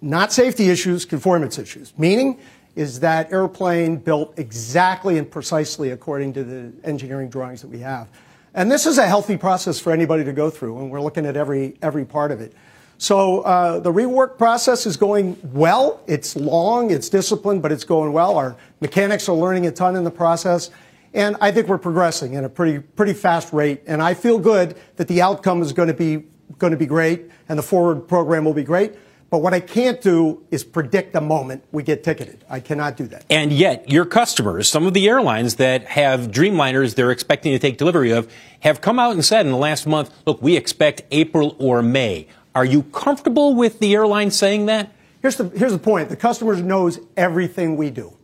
Not 0.00 0.32
safety 0.32 0.68
issues, 0.68 1.04
conformance 1.04 1.58
issues. 1.58 1.92
Meaning 1.98 2.38
is 2.76 3.00
that 3.00 3.32
airplane 3.32 3.96
built 3.96 4.38
exactly 4.38 5.18
and 5.18 5.28
precisely 5.28 5.90
according 5.90 6.32
to 6.34 6.44
the 6.44 6.72
engineering 6.84 7.28
drawings 7.28 7.60
that 7.60 7.68
we 7.68 7.80
have. 7.80 8.08
And 8.54 8.70
this 8.70 8.86
is 8.86 8.98
a 8.98 9.06
healthy 9.06 9.36
process 9.36 9.78
for 9.78 9.92
anybody 9.92 10.24
to 10.24 10.32
go 10.32 10.50
through, 10.50 10.78
and 10.78 10.90
we're 10.90 11.00
looking 11.00 11.26
at 11.26 11.36
every, 11.36 11.76
every 11.82 12.04
part 12.04 12.30
of 12.30 12.40
it. 12.40 12.54
So 13.00 13.40
uh, 13.40 13.80
the 13.80 13.90
rework 13.90 14.36
process 14.36 14.84
is 14.84 14.98
going 14.98 15.38
well. 15.54 16.02
It's 16.06 16.36
long, 16.36 16.90
it's 16.90 17.08
disciplined, 17.08 17.62
but 17.62 17.72
it's 17.72 17.82
going 17.82 18.12
well. 18.12 18.36
Our 18.36 18.56
mechanics 18.82 19.26
are 19.26 19.34
learning 19.34 19.66
a 19.66 19.70
ton 19.70 19.96
in 19.96 20.04
the 20.04 20.10
process. 20.10 20.68
And 21.14 21.34
I 21.40 21.50
think 21.50 21.66
we're 21.66 21.78
progressing 21.78 22.36
at 22.36 22.44
a 22.44 22.48
pretty, 22.50 22.78
pretty 22.78 23.14
fast 23.14 23.54
rate. 23.54 23.82
And 23.86 24.02
I 24.02 24.12
feel 24.12 24.38
good 24.38 24.76
that 24.96 25.08
the 25.08 25.22
outcome 25.22 25.62
is 25.62 25.72
going 25.72 25.88
to 25.88 25.94
be, 25.94 26.24
going 26.58 26.72
to 26.72 26.76
be 26.76 26.84
great 26.84 27.30
and 27.48 27.58
the 27.58 27.62
forward 27.62 28.06
program 28.06 28.44
will 28.44 28.52
be 28.52 28.64
great. 28.64 28.92
But 29.30 29.38
what 29.38 29.54
I 29.54 29.60
can't 29.60 30.02
do 30.02 30.44
is 30.50 30.62
predict 30.62 31.14
the 31.14 31.20
moment 31.22 31.64
we 31.72 31.82
get 31.82 32.04
ticketed. 32.04 32.44
I 32.50 32.60
cannot 32.60 32.98
do 32.98 33.06
that. 33.06 33.24
And 33.30 33.52
yet, 33.52 33.88
your 33.88 34.04
customers, 34.04 34.68
some 34.68 34.86
of 34.86 34.92
the 34.92 35.08
airlines 35.08 35.54
that 35.54 35.84
have 35.84 36.32
Dreamliners 36.32 36.96
they're 36.96 37.12
expecting 37.12 37.52
to 37.52 37.58
take 37.58 37.78
delivery 37.78 38.10
of, 38.10 38.30
have 38.58 38.80
come 38.80 38.98
out 38.98 39.12
and 39.12 39.24
said 39.24 39.46
in 39.46 39.52
the 39.52 39.58
last 39.58 39.86
month, 39.86 40.12
look, 40.26 40.42
we 40.42 40.56
expect 40.56 41.02
April 41.12 41.56
or 41.60 41.80
May. 41.80 42.26
Are 42.54 42.64
you 42.64 42.82
comfortable 42.84 43.54
with 43.54 43.78
the 43.78 43.94
airline 43.94 44.30
saying 44.30 44.66
that? 44.66 44.92
Here's 45.22 45.36
the, 45.36 45.48
here's 45.50 45.72
the 45.72 45.78
point. 45.78 46.08
The 46.08 46.16
customer 46.16 46.56
knows 46.56 46.98
everything 47.16 47.76
we 47.76 47.90
do. 47.90 48.16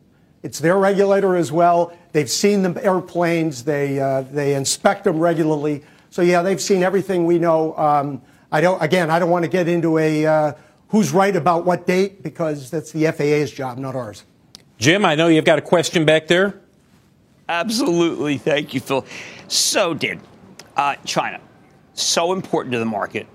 It's 0.42 0.58
their 0.58 0.76
regulator 0.76 1.36
as 1.36 1.52
well. 1.52 1.96
They've 2.12 2.30
seen 2.30 2.62
the 2.62 2.84
airplanes. 2.84 3.64
They, 3.64 4.00
uh, 4.00 4.22
they 4.22 4.54
inspect 4.54 5.04
them 5.04 5.18
regularly. 5.18 5.84
So 6.10 6.22
yeah, 6.22 6.42
they've 6.42 6.60
seen 6.60 6.82
everything 6.82 7.26
we 7.26 7.38
know. 7.38 7.76
Um, 7.76 8.22
I 8.50 8.60
don't, 8.60 8.80
again, 8.82 9.10
I 9.10 9.18
don't 9.18 9.30
want 9.30 9.44
to 9.44 9.50
get 9.50 9.68
into 9.68 9.98
a, 9.98 10.24
uh, 10.24 10.52
who's 10.88 11.12
right 11.12 11.34
about 11.34 11.66
what 11.66 11.86
date 11.86 12.22
because 12.22 12.70
that's 12.70 12.92
the 12.92 13.10
FAA's 13.12 13.50
job, 13.50 13.78
not 13.78 13.94
ours. 13.94 14.24
Jim, 14.78 15.04
I 15.04 15.14
know 15.14 15.28
you've 15.28 15.44
got 15.44 15.58
a 15.58 15.62
question 15.62 16.04
back 16.04 16.26
there. 16.26 16.60
Absolutely. 17.48 18.38
Thank 18.38 18.74
you, 18.74 18.80
Phil. 18.80 19.04
So, 19.48 19.94
did 19.94 20.20
uh, 20.76 20.96
China. 21.04 21.40
So 21.94 22.32
important 22.32 22.72
to 22.72 22.78
the 22.78 22.84
market. 22.84 23.26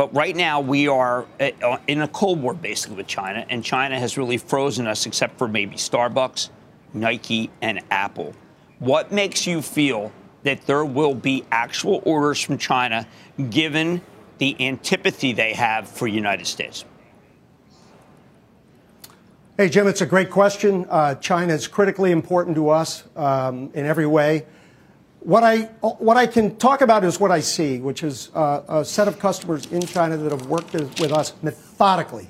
But 0.00 0.14
right 0.14 0.34
now, 0.34 0.60
we 0.62 0.88
are 0.88 1.26
uh, 1.38 1.76
in 1.86 2.00
a 2.00 2.08
Cold 2.08 2.40
War 2.40 2.54
basically 2.54 2.96
with 2.96 3.06
China, 3.06 3.44
and 3.50 3.62
China 3.62 3.98
has 3.98 4.16
really 4.16 4.38
frozen 4.38 4.86
us 4.86 5.04
except 5.04 5.36
for 5.36 5.46
maybe 5.46 5.76
Starbucks, 5.76 6.48
Nike, 6.94 7.50
and 7.60 7.82
Apple. 7.90 8.34
What 8.78 9.12
makes 9.12 9.46
you 9.46 9.60
feel 9.60 10.10
that 10.42 10.64
there 10.64 10.86
will 10.86 11.14
be 11.14 11.44
actual 11.52 12.00
orders 12.06 12.40
from 12.40 12.56
China 12.56 13.06
given 13.50 14.00
the 14.38 14.56
antipathy 14.58 15.34
they 15.34 15.52
have 15.52 15.86
for 15.86 16.08
the 16.08 16.14
United 16.14 16.46
States? 16.46 16.86
Hey, 19.58 19.68
Jim, 19.68 19.86
it's 19.86 20.00
a 20.00 20.06
great 20.06 20.30
question. 20.30 20.86
Uh, 20.88 21.16
China 21.16 21.52
is 21.52 21.68
critically 21.68 22.10
important 22.10 22.56
to 22.56 22.70
us 22.70 23.04
um, 23.16 23.70
in 23.74 23.84
every 23.84 24.06
way. 24.06 24.46
What 25.20 25.44
I, 25.44 25.64
what 25.82 26.16
I 26.16 26.26
can 26.26 26.56
talk 26.56 26.80
about 26.80 27.04
is 27.04 27.20
what 27.20 27.30
I 27.30 27.40
see, 27.40 27.78
which 27.78 28.02
is 28.02 28.30
uh, 28.34 28.62
a 28.68 28.84
set 28.84 29.06
of 29.06 29.18
customers 29.18 29.70
in 29.70 29.82
China 29.82 30.16
that 30.16 30.32
have 30.32 30.46
worked 30.46 30.72
with 30.72 31.12
us 31.12 31.34
methodically 31.42 32.26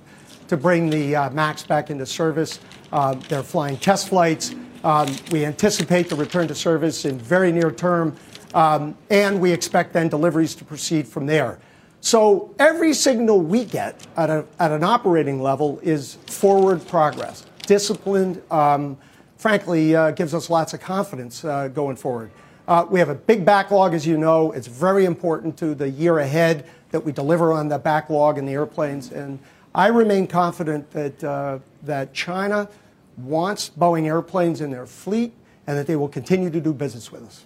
to 0.49 0.57
bring 0.57 0.91
the 0.91 1.15
uh, 1.15 1.31
MAX 1.31 1.63
back 1.63 1.91
into 1.91 2.05
service. 2.05 2.59
Uh, 2.91 3.15
they're 3.29 3.45
flying 3.45 3.77
test 3.77 4.09
flights. 4.09 4.57
Um, 4.83 5.09
we 5.31 5.45
anticipate 5.45 6.09
the 6.09 6.17
return 6.17 6.49
to 6.49 6.55
service 6.55 7.05
in 7.05 7.17
very 7.17 7.53
near 7.53 7.71
term, 7.71 8.17
um, 8.55 8.97
and 9.09 9.41
we 9.41 9.53
expect 9.53 9.93
then 9.93 10.09
deliveries 10.09 10.57
to 10.57 10.65
proceed 10.65 11.07
from 11.07 11.27
there. 11.27 11.61
So 12.01 12.53
every 12.59 12.93
signal 12.93 13.41
we 13.41 13.67
get 13.67 14.05
at, 14.17 14.31
a, 14.31 14.45
at 14.59 14.73
an 14.73 14.83
operating 14.83 15.41
level 15.41 15.79
is 15.85 16.15
forward 16.27 16.85
progress. 16.89 17.47
Disciplined, 17.67 18.43
um, 18.51 18.99
frankly, 19.37 19.95
uh, 19.95 20.11
gives 20.11 20.35
us 20.35 20.51
lots 20.51 20.75
of 20.75 20.81
confidence 20.81 21.45
uh, 21.45 21.69
going 21.69 21.95
forward. 21.95 22.33
Uh, 22.71 22.87
we 22.89 23.01
have 23.01 23.09
a 23.09 23.17
big 23.17 23.45
backlog, 23.45 23.95
as 23.95 24.07
you 24.07 24.17
know. 24.17 24.53
It's 24.53 24.69
very 24.69 25.05
important 25.05 25.57
to 25.59 25.75
the 25.75 25.91
year 25.91 26.21
ahead 26.21 26.65
that 26.93 27.05
we 27.05 27.11
deliver 27.11 27.53
on 27.53 27.67
the 27.67 27.81
backlog 27.81 28.39
and 28.39 28.47
the 28.47 28.53
airplanes. 28.53 29.11
And 29.11 29.41
I 29.75 29.89
remain 29.89 30.29
confident 30.29 30.89
that, 30.93 31.25
uh, 31.25 31.59
that 31.83 32.15
China 32.15 32.69
wants 33.17 33.71
Boeing 33.77 34.07
airplanes 34.07 34.61
in 34.61 34.71
their 34.71 34.87
fleet 34.87 35.33
and 35.67 35.77
that 35.77 35.89
they 35.89 35.97
will 35.97 36.09
continue 36.09 36.49
to 36.49 36.61
do 36.61 36.73
business 36.73 37.11
with 37.11 37.25
us. 37.25 37.45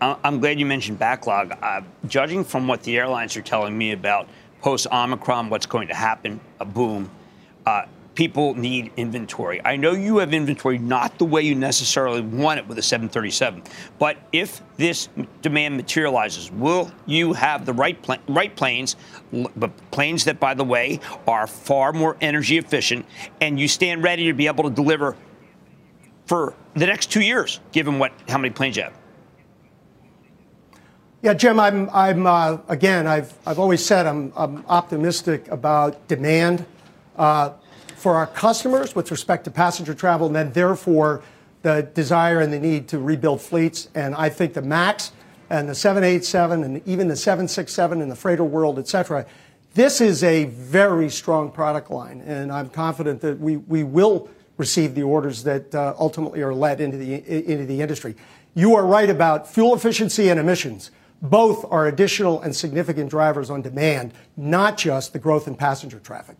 I'm 0.00 0.40
glad 0.40 0.58
you 0.58 0.64
mentioned 0.64 0.98
backlog. 0.98 1.52
Uh, 1.60 1.82
judging 2.08 2.44
from 2.44 2.66
what 2.66 2.82
the 2.84 2.96
airlines 2.96 3.36
are 3.36 3.42
telling 3.42 3.76
me 3.76 3.92
about 3.92 4.26
post 4.62 4.86
Omicron, 4.90 5.50
what's 5.50 5.66
going 5.66 5.88
to 5.88 5.94
happen, 5.94 6.40
a 6.60 6.64
boom, 6.64 7.10
uh, 7.66 7.84
people 8.14 8.54
need 8.54 8.92
inventory. 8.96 9.60
I 9.64 9.76
know 9.76 9.92
you 9.92 10.18
have 10.18 10.34
inventory 10.34 10.78
not 10.78 11.18
the 11.18 11.24
way 11.24 11.42
you 11.42 11.54
necessarily 11.54 12.20
want 12.20 12.60
it 12.60 12.66
with 12.66 12.78
a 12.78 12.82
737, 12.82 13.62
but 13.98 14.18
if 14.32 14.60
this 14.76 15.08
demand 15.40 15.76
materializes, 15.76 16.50
will 16.50 16.90
you 17.06 17.32
have 17.32 17.64
the 17.64 17.72
right 17.72 18.00
pl- 18.02 18.18
right 18.28 18.54
planes, 18.54 18.96
but 19.56 19.70
planes 19.90 20.24
that, 20.24 20.38
by 20.38 20.54
the 20.54 20.64
way, 20.64 21.00
are 21.26 21.46
far 21.46 21.92
more 21.92 22.16
energy 22.20 22.58
efficient, 22.58 23.06
and 23.40 23.58
you 23.58 23.68
stand 23.68 24.02
ready 24.02 24.26
to 24.26 24.34
be 24.34 24.46
able 24.46 24.64
to 24.64 24.70
deliver 24.70 25.16
for 26.26 26.54
the 26.74 26.86
next 26.86 27.10
two 27.10 27.22
years, 27.22 27.60
given 27.72 27.98
what 27.98 28.12
how 28.28 28.38
many 28.38 28.52
planes 28.52 28.76
you 28.76 28.82
have? 28.84 28.94
Yeah, 31.22 31.34
Jim, 31.34 31.60
I'm, 31.60 31.88
I'm 31.90 32.26
uh, 32.26 32.58
again, 32.68 33.06
I've, 33.06 33.32
I've 33.46 33.60
always 33.60 33.84
said 33.84 34.06
I'm, 34.06 34.32
I'm 34.36 34.64
optimistic 34.66 35.46
about 35.48 36.08
demand 36.08 36.66
uh, 37.16 37.52
for 38.02 38.16
our 38.16 38.26
customers 38.26 38.96
with 38.96 39.12
respect 39.12 39.44
to 39.44 39.50
passenger 39.52 39.94
travel, 39.94 40.26
and 40.26 40.34
then 40.34 40.52
therefore 40.52 41.22
the 41.62 41.88
desire 41.94 42.40
and 42.40 42.52
the 42.52 42.58
need 42.58 42.88
to 42.88 42.98
rebuild 42.98 43.40
fleets. 43.40 43.88
And 43.94 44.12
I 44.16 44.28
think 44.28 44.54
the 44.54 44.62
MAX 44.62 45.12
and 45.50 45.68
the 45.68 45.74
787 45.76 46.64
and 46.64 46.88
even 46.88 47.06
the 47.06 47.14
767 47.14 48.02
in 48.02 48.08
the 48.08 48.16
freighter 48.16 48.42
world, 48.42 48.80
et 48.80 48.88
cetera, 48.88 49.24
this 49.74 50.00
is 50.00 50.24
a 50.24 50.46
very 50.46 51.08
strong 51.08 51.52
product 51.52 51.92
line, 51.92 52.20
and 52.22 52.50
I'm 52.50 52.68
confident 52.68 53.20
that 53.20 53.38
we, 53.38 53.58
we 53.58 53.84
will 53.84 54.28
receive 54.58 54.96
the 54.96 55.04
orders 55.04 55.44
that 55.44 55.72
uh, 55.72 55.94
ultimately 55.96 56.42
are 56.42 56.52
led 56.52 56.80
into 56.80 56.96
the, 56.96 57.14
into 57.50 57.66
the 57.66 57.80
industry. 57.80 58.16
You 58.54 58.74
are 58.74 58.84
right 58.84 59.08
about 59.08 59.48
fuel 59.48 59.76
efficiency 59.76 60.28
and 60.28 60.40
emissions. 60.40 60.90
Both 61.22 61.64
are 61.70 61.86
additional 61.86 62.42
and 62.42 62.54
significant 62.54 63.10
drivers 63.10 63.48
on 63.48 63.62
demand, 63.62 64.12
not 64.36 64.76
just 64.76 65.12
the 65.12 65.20
growth 65.20 65.46
in 65.46 65.54
passenger 65.54 66.00
traffic. 66.00 66.36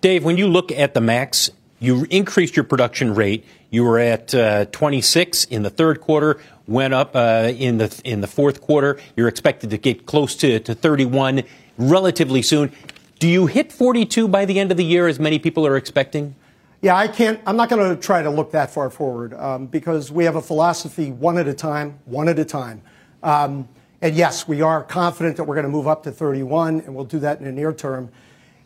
Dave, 0.00 0.24
when 0.24 0.36
you 0.36 0.46
look 0.46 0.70
at 0.70 0.94
the 0.94 1.00
MAX, 1.00 1.50
you 1.80 2.06
increased 2.08 2.54
your 2.54 2.64
production 2.64 3.14
rate. 3.14 3.44
You 3.70 3.82
were 3.82 3.98
at 3.98 4.32
uh, 4.32 4.66
26 4.66 5.44
in 5.46 5.62
the 5.62 5.70
third 5.70 6.00
quarter, 6.00 6.40
went 6.68 6.94
up 6.94 7.16
uh, 7.16 7.52
in 7.56 7.78
the 7.78 8.00
in 8.04 8.20
the 8.20 8.28
fourth 8.28 8.60
quarter. 8.60 9.00
You're 9.16 9.26
expected 9.26 9.70
to 9.70 9.78
get 9.78 10.06
close 10.06 10.36
to, 10.36 10.60
to 10.60 10.74
31 10.74 11.42
relatively 11.78 12.42
soon. 12.42 12.72
Do 13.18 13.26
you 13.26 13.46
hit 13.46 13.72
42 13.72 14.28
by 14.28 14.44
the 14.44 14.60
end 14.60 14.70
of 14.70 14.76
the 14.76 14.84
year, 14.84 15.08
as 15.08 15.18
many 15.18 15.40
people 15.40 15.66
are 15.66 15.76
expecting? 15.76 16.36
Yeah, 16.80 16.94
I 16.94 17.08
can't. 17.08 17.40
I'm 17.44 17.56
not 17.56 17.68
going 17.68 17.96
to 17.96 18.00
try 18.00 18.22
to 18.22 18.30
look 18.30 18.52
that 18.52 18.70
far 18.70 18.90
forward 18.90 19.34
um, 19.34 19.66
because 19.66 20.12
we 20.12 20.24
have 20.24 20.36
a 20.36 20.42
philosophy: 20.42 21.10
one 21.10 21.38
at 21.38 21.48
a 21.48 21.54
time, 21.54 21.98
one 22.04 22.28
at 22.28 22.38
a 22.38 22.44
time. 22.44 22.82
Um, 23.24 23.68
and 24.00 24.14
yes, 24.14 24.46
we 24.46 24.62
are 24.62 24.84
confident 24.84 25.36
that 25.38 25.44
we're 25.44 25.56
going 25.56 25.66
to 25.66 25.72
move 25.72 25.88
up 25.88 26.04
to 26.04 26.12
31, 26.12 26.82
and 26.82 26.94
we'll 26.94 27.04
do 27.04 27.18
that 27.18 27.40
in 27.40 27.46
the 27.46 27.52
near 27.52 27.72
term. 27.72 28.10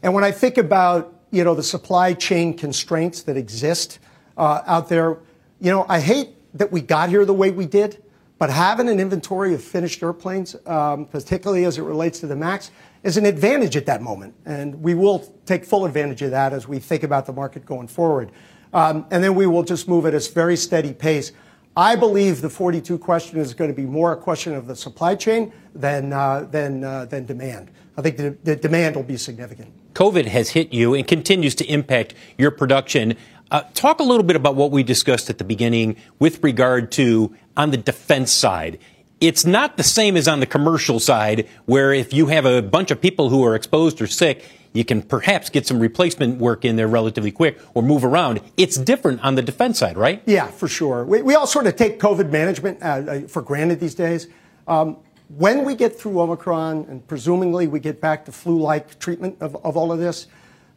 And 0.02 0.12
when 0.12 0.24
I 0.24 0.30
think 0.30 0.58
about, 0.58 1.14
you 1.32 1.42
know, 1.42 1.54
the 1.54 1.62
supply 1.62 2.12
chain 2.12 2.56
constraints 2.56 3.22
that 3.22 3.36
exist 3.36 3.98
uh, 4.36 4.62
out 4.66 4.88
there, 4.88 5.18
you 5.60 5.70
know, 5.70 5.84
I 5.88 5.98
hate 5.98 6.28
that 6.56 6.70
we 6.70 6.82
got 6.82 7.08
here 7.08 7.24
the 7.24 7.34
way 7.34 7.50
we 7.50 7.66
did, 7.66 8.02
but 8.38 8.50
having 8.50 8.88
an 8.88 9.00
inventory 9.00 9.54
of 9.54 9.64
finished 9.64 10.02
airplanes, 10.02 10.54
um, 10.66 11.06
particularly 11.06 11.64
as 11.64 11.78
it 11.78 11.82
relates 11.82 12.20
to 12.20 12.26
the 12.26 12.36
MAX, 12.36 12.70
is 13.02 13.16
an 13.16 13.24
advantage 13.24 13.76
at 13.76 13.86
that 13.86 14.02
moment. 14.02 14.34
And 14.44 14.82
we 14.82 14.94
will 14.94 15.20
take 15.46 15.64
full 15.64 15.86
advantage 15.86 16.20
of 16.22 16.32
that 16.32 16.52
as 16.52 16.68
we 16.68 16.78
think 16.78 17.02
about 17.02 17.24
the 17.24 17.32
market 17.32 17.64
going 17.64 17.88
forward. 17.88 18.30
Um, 18.74 19.06
and 19.10 19.24
then 19.24 19.34
we 19.34 19.46
will 19.46 19.62
just 19.62 19.88
move 19.88 20.04
at 20.06 20.14
a 20.14 20.20
very 20.32 20.56
steady 20.56 20.92
pace. 20.92 21.32
I 21.76 21.96
believe 21.96 22.42
the 22.42 22.50
42 22.50 22.98
question 22.98 23.38
is 23.38 23.54
going 23.54 23.70
to 23.70 23.76
be 23.76 23.86
more 23.86 24.12
a 24.12 24.16
question 24.16 24.54
of 24.54 24.66
the 24.66 24.76
supply 24.76 25.14
chain 25.14 25.52
than, 25.74 26.12
uh, 26.12 26.46
than, 26.50 26.84
uh, 26.84 27.06
than 27.06 27.24
demand. 27.24 27.70
I 27.96 28.02
think 28.02 28.18
the, 28.18 28.36
the, 28.44 28.56
demand 28.56 28.96
will 28.96 29.02
be 29.02 29.16
significant. 29.16 29.72
COVID 29.94 30.26
has 30.26 30.50
hit 30.50 30.72
you 30.72 30.94
and 30.94 31.06
continues 31.06 31.54
to 31.56 31.64
impact 31.66 32.14
your 32.36 32.50
production. 32.50 33.14
Uh, 33.50 33.62
talk 33.74 34.00
a 34.00 34.02
little 34.02 34.22
bit 34.22 34.36
about 34.36 34.54
what 34.54 34.70
we 34.70 34.82
discussed 34.82 35.30
at 35.30 35.38
the 35.38 35.44
beginning 35.44 35.96
with 36.18 36.42
regard 36.42 36.92
to 36.92 37.34
on 37.56 37.70
the 37.70 37.76
defense 37.76 38.30
side. 38.32 38.78
It's 39.20 39.44
not 39.44 39.76
the 39.76 39.82
same 39.82 40.16
as 40.16 40.26
on 40.26 40.40
the 40.40 40.46
commercial 40.46 40.98
side, 40.98 41.48
where 41.66 41.92
if 41.92 42.12
you 42.12 42.26
have 42.26 42.44
a 42.44 42.60
bunch 42.60 42.90
of 42.90 43.00
people 43.00 43.28
who 43.28 43.44
are 43.44 43.54
exposed 43.54 44.00
or 44.02 44.06
sick, 44.06 44.44
you 44.72 44.84
can 44.84 45.02
perhaps 45.02 45.50
get 45.50 45.66
some 45.66 45.78
replacement 45.78 46.38
work 46.38 46.64
in 46.64 46.76
there 46.76 46.88
relatively 46.88 47.30
quick 47.30 47.60
or 47.74 47.82
move 47.82 48.04
around. 48.04 48.40
It's 48.56 48.76
different 48.76 49.22
on 49.22 49.34
the 49.34 49.42
defense 49.42 49.78
side, 49.78 49.96
right? 49.96 50.22
Yeah, 50.26 50.46
for 50.46 50.68
sure. 50.68 51.04
We, 51.04 51.22
we 51.22 51.34
all 51.34 51.46
sort 51.46 51.66
of 51.66 51.76
take 51.76 52.00
COVID 52.00 52.30
management 52.30 52.82
uh, 52.82 52.86
uh, 52.86 53.20
for 53.28 53.42
granted 53.42 53.80
these 53.80 53.94
days. 53.94 54.28
Um, 54.66 54.98
when 55.28 55.64
we 55.64 55.74
get 55.74 55.98
through 55.98 56.20
Omicron 56.20 56.86
and 56.88 57.06
presumably 57.06 57.66
we 57.66 57.80
get 57.80 58.00
back 58.00 58.24
to 58.26 58.32
flu-like 58.32 58.98
treatment 58.98 59.36
of, 59.40 59.56
of 59.64 59.76
all 59.76 59.92
of 59.92 59.98
this, 59.98 60.26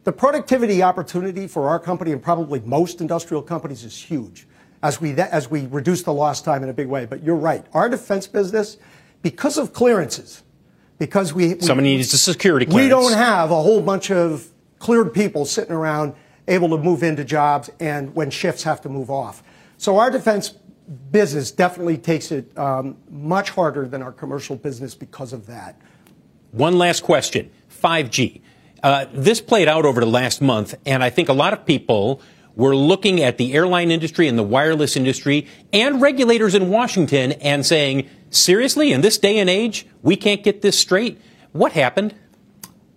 the 0.04 0.12
productivity 0.12 0.82
opportunity 0.82 1.46
for 1.46 1.68
our 1.68 1.78
company 1.78 2.12
and 2.12 2.22
probably 2.22 2.60
most 2.60 3.00
industrial 3.00 3.42
companies 3.42 3.84
is 3.84 4.00
huge 4.00 4.46
as 4.82 5.00
we, 5.00 5.12
as 5.14 5.50
we 5.50 5.66
reduce 5.66 6.02
the 6.02 6.12
lost 6.12 6.44
time 6.44 6.62
in 6.62 6.68
a 6.68 6.72
big 6.72 6.86
way. 6.86 7.06
But 7.06 7.22
you're 7.22 7.36
right. 7.36 7.66
Our 7.72 7.88
defense 7.88 8.26
business, 8.26 8.78
because 9.22 9.58
of 9.58 9.72
clearances, 9.72 10.42
because 10.98 11.32
we, 11.32 11.54
we 11.54 11.60
somebody 11.60 11.96
needs 11.96 12.12
a 12.12 12.18
security 12.18 12.66
clearance. 12.66 12.84
We 12.84 12.88
don't 12.88 13.12
have 13.12 13.50
a 13.50 13.62
whole 13.62 13.80
bunch 13.80 14.10
of 14.10 14.48
cleared 14.78 15.12
people 15.14 15.44
sitting 15.44 15.72
around 15.72 16.14
able 16.48 16.68
to 16.68 16.78
move 16.78 17.02
into 17.02 17.24
jobs 17.24 17.70
and 17.80 18.14
when 18.14 18.30
shifts 18.30 18.62
have 18.62 18.80
to 18.82 18.88
move 18.88 19.10
off. 19.10 19.42
So 19.78 19.98
our 19.98 20.10
defense 20.10 20.54
business 21.10 21.50
definitely 21.50 21.98
takes 21.98 22.30
it 22.30 22.56
um, 22.56 22.96
much 23.10 23.50
harder 23.50 23.88
than 23.88 24.02
our 24.02 24.12
commercial 24.12 24.56
business 24.56 24.94
because 24.94 25.32
of 25.32 25.46
that. 25.46 25.80
One 26.52 26.78
last 26.78 27.02
question 27.02 27.50
5G. 27.82 28.40
Uh, 28.82 29.06
this 29.12 29.40
played 29.40 29.68
out 29.68 29.84
over 29.84 30.00
the 30.00 30.06
last 30.06 30.40
month, 30.40 30.74
and 30.86 31.02
I 31.02 31.10
think 31.10 31.28
a 31.28 31.32
lot 31.32 31.52
of 31.52 31.66
people 31.66 32.20
were 32.56 32.74
looking 32.74 33.22
at 33.22 33.38
the 33.38 33.54
airline 33.54 33.90
industry 33.90 34.26
and 34.26 34.38
the 34.38 34.42
wireless 34.42 34.96
industry 34.96 35.46
and 35.72 36.00
regulators 36.00 36.54
in 36.54 36.70
Washington 36.70 37.32
and 37.32 37.64
saying, 37.64 38.08
seriously, 38.30 38.92
in 38.92 39.02
this 39.02 39.18
day 39.18 39.38
and 39.38 39.48
age, 39.48 39.86
we 40.02 40.16
can't 40.16 40.42
get 40.42 40.62
this 40.62 40.78
straight? 40.78 41.20
What 41.52 41.72
happened? 41.72 42.14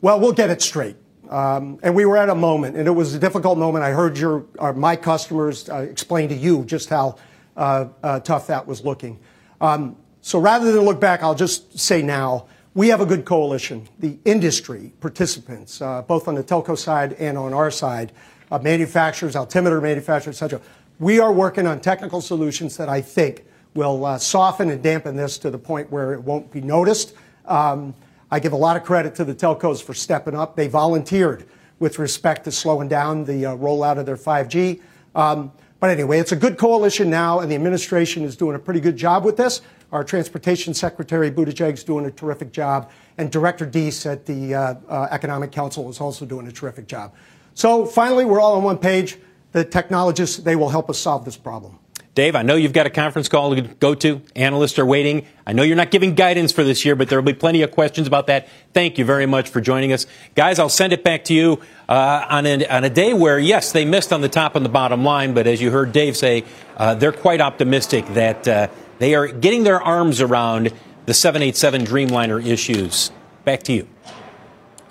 Well, 0.01 0.19
we'll 0.19 0.33
get 0.33 0.49
it 0.49 0.61
straight. 0.61 0.95
Um, 1.29 1.77
and 1.83 1.93
we 1.93 2.05
were 2.05 2.17
at 2.17 2.29
a 2.29 2.35
moment, 2.35 2.75
and 2.75 2.87
it 2.87 2.91
was 2.91 3.13
a 3.13 3.19
difficult 3.19 3.59
moment. 3.59 3.83
I 3.83 3.91
heard 3.91 4.17
your, 4.17 4.45
uh, 4.57 4.73
my 4.73 4.95
customers 4.95 5.69
uh, 5.69 5.77
explain 5.77 6.29
to 6.29 6.35
you 6.35 6.63
just 6.63 6.89
how 6.89 7.17
uh, 7.55 7.89
uh, 8.01 8.19
tough 8.21 8.47
that 8.47 8.65
was 8.65 8.83
looking. 8.83 9.19
Um, 9.61 9.95
so 10.21 10.39
rather 10.39 10.71
than 10.71 10.85
look 10.85 10.99
back, 10.99 11.21
I'll 11.21 11.35
just 11.35 11.77
say 11.77 12.01
now 12.01 12.47
we 12.73 12.87
have 12.87 13.01
a 13.01 13.05
good 13.05 13.25
coalition. 13.25 13.87
The 13.99 14.17
industry 14.25 14.93
participants, 15.01 15.81
uh, 15.81 16.01
both 16.01 16.27
on 16.27 16.35
the 16.35 16.43
telco 16.43 16.77
side 16.77 17.13
and 17.13 17.37
on 17.37 17.53
our 17.53 17.69
side, 17.69 18.11
uh, 18.51 18.59
manufacturers, 18.59 19.35
altimeter 19.35 19.81
manufacturers, 19.81 20.41
etc. 20.41 20.61
We 20.99 21.19
are 21.19 21.31
working 21.31 21.67
on 21.67 21.79
technical 21.79 22.21
solutions 22.21 22.77
that 22.77 22.89
I 22.89 23.01
think 23.01 23.45
will 23.73 24.17
soften 24.19 24.69
and 24.69 24.81
dampen 24.81 25.15
this 25.15 25.37
to 25.39 25.49
the 25.49 25.57
point 25.57 25.91
where 25.91 26.13
it 26.13 26.21
won't 26.21 26.51
be 26.51 26.59
noticed. 26.59 27.13
Um, 27.45 27.93
I 28.31 28.39
give 28.39 28.53
a 28.53 28.57
lot 28.57 28.77
of 28.77 28.83
credit 28.83 29.15
to 29.15 29.23
the 29.23 29.33
telcos 29.33 29.81
for 29.81 29.93
stepping 29.93 30.35
up. 30.35 30.55
They 30.55 30.67
volunteered 30.67 31.45
with 31.79 31.97
respect 31.97 32.43
to 32.43 32.51
slowing 32.51 32.87
down 32.87 33.25
the 33.25 33.47
uh, 33.47 33.55
rollout 33.55 33.97
of 33.97 34.05
their 34.05 34.17
5G. 34.17 34.81
Um, 35.15 35.51
but 35.79 35.89
anyway, 35.89 36.19
it's 36.19 36.33
a 36.33 36.35
good 36.35 36.57
coalition 36.57 37.09
now, 37.09 37.39
and 37.39 37.49
the 37.49 37.55
administration 37.55 38.23
is 38.23 38.35
doing 38.35 38.55
a 38.55 38.59
pretty 38.59 38.81
good 38.81 38.97
job 38.97 39.23
with 39.23 39.37
this. 39.37 39.61
Our 39.91 40.03
Transportation 40.03 40.73
Secretary 40.73 41.31
Buttigieg 41.31 41.73
is 41.73 41.83
doing 41.83 42.05
a 42.05 42.11
terrific 42.11 42.51
job, 42.51 42.91
and 43.17 43.31
Director 43.31 43.65
Deese 43.65 44.05
at 44.05 44.25
the 44.25 44.53
uh, 44.53 44.75
uh, 44.87 45.07
Economic 45.09 45.51
Council 45.51 45.89
is 45.89 45.99
also 45.99 46.25
doing 46.25 46.47
a 46.47 46.51
terrific 46.51 46.85
job. 46.85 47.13
So 47.59 47.85
finally, 47.85 48.23
we're 48.23 48.39
all 48.39 48.55
on 48.55 48.63
one 48.63 48.77
page. 48.77 49.17
The 49.51 49.65
technologists, 49.65 50.37
they 50.37 50.55
will 50.55 50.69
help 50.69 50.89
us 50.89 50.97
solve 50.97 51.25
this 51.25 51.35
problem. 51.35 51.77
Dave, 52.15 52.33
I 52.33 52.41
know 52.41 52.55
you've 52.55 52.71
got 52.71 52.85
a 52.85 52.89
conference 52.89 53.27
call 53.27 53.53
to 53.53 53.61
go 53.61 53.93
to. 53.95 54.21
Analysts 54.33 54.79
are 54.79 54.85
waiting. 54.85 55.25
I 55.45 55.51
know 55.51 55.63
you're 55.63 55.75
not 55.75 55.91
giving 55.91 56.15
guidance 56.15 56.53
for 56.53 56.63
this 56.63 56.85
year, 56.85 56.95
but 56.95 57.09
there 57.09 57.19
will 57.19 57.25
be 57.25 57.37
plenty 57.37 57.61
of 57.61 57.71
questions 57.71 58.07
about 58.07 58.27
that. 58.27 58.47
Thank 58.73 58.97
you 58.97 59.03
very 59.03 59.25
much 59.25 59.49
for 59.49 59.59
joining 59.59 59.91
us. 59.91 60.05
Guys, 60.35 60.57
I'll 60.57 60.69
send 60.69 60.93
it 60.93 61.03
back 61.03 61.25
to 61.25 61.33
you 61.33 61.59
uh, 61.89 62.25
on, 62.29 62.45
a, 62.45 62.65
on, 62.67 62.85
a, 62.85 62.89
day 62.89 63.13
where, 63.13 63.37
yes, 63.37 63.73
they 63.73 63.83
missed 63.83 64.13
on 64.13 64.21
the 64.21 64.29
top 64.29 64.55
and 64.55 64.63
the 64.63 64.69
bottom 64.69 65.03
line, 65.03 65.33
but 65.33 65.45
as 65.45 65.61
you 65.61 65.69
heard 65.69 65.91
Dave 65.91 66.15
say, 66.15 66.45
uh, 66.77 66.95
they're 66.95 67.11
quite 67.11 67.41
optimistic 67.41 68.07
that 68.13 68.47
uh, 68.47 68.69
they 68.99 69.15
are 69.15 69.27
getting 69.27 69.65
their 69.65 69.81
arms 69.81 70.21
around 70.21 70.71
the 71.07 71.13
787 71.13 71.83
Dreamliner 71.83 72.41
issues. 72.45 73.11
Back 73.43 73.63
to 73.63 73.73
you. 73.73 73.87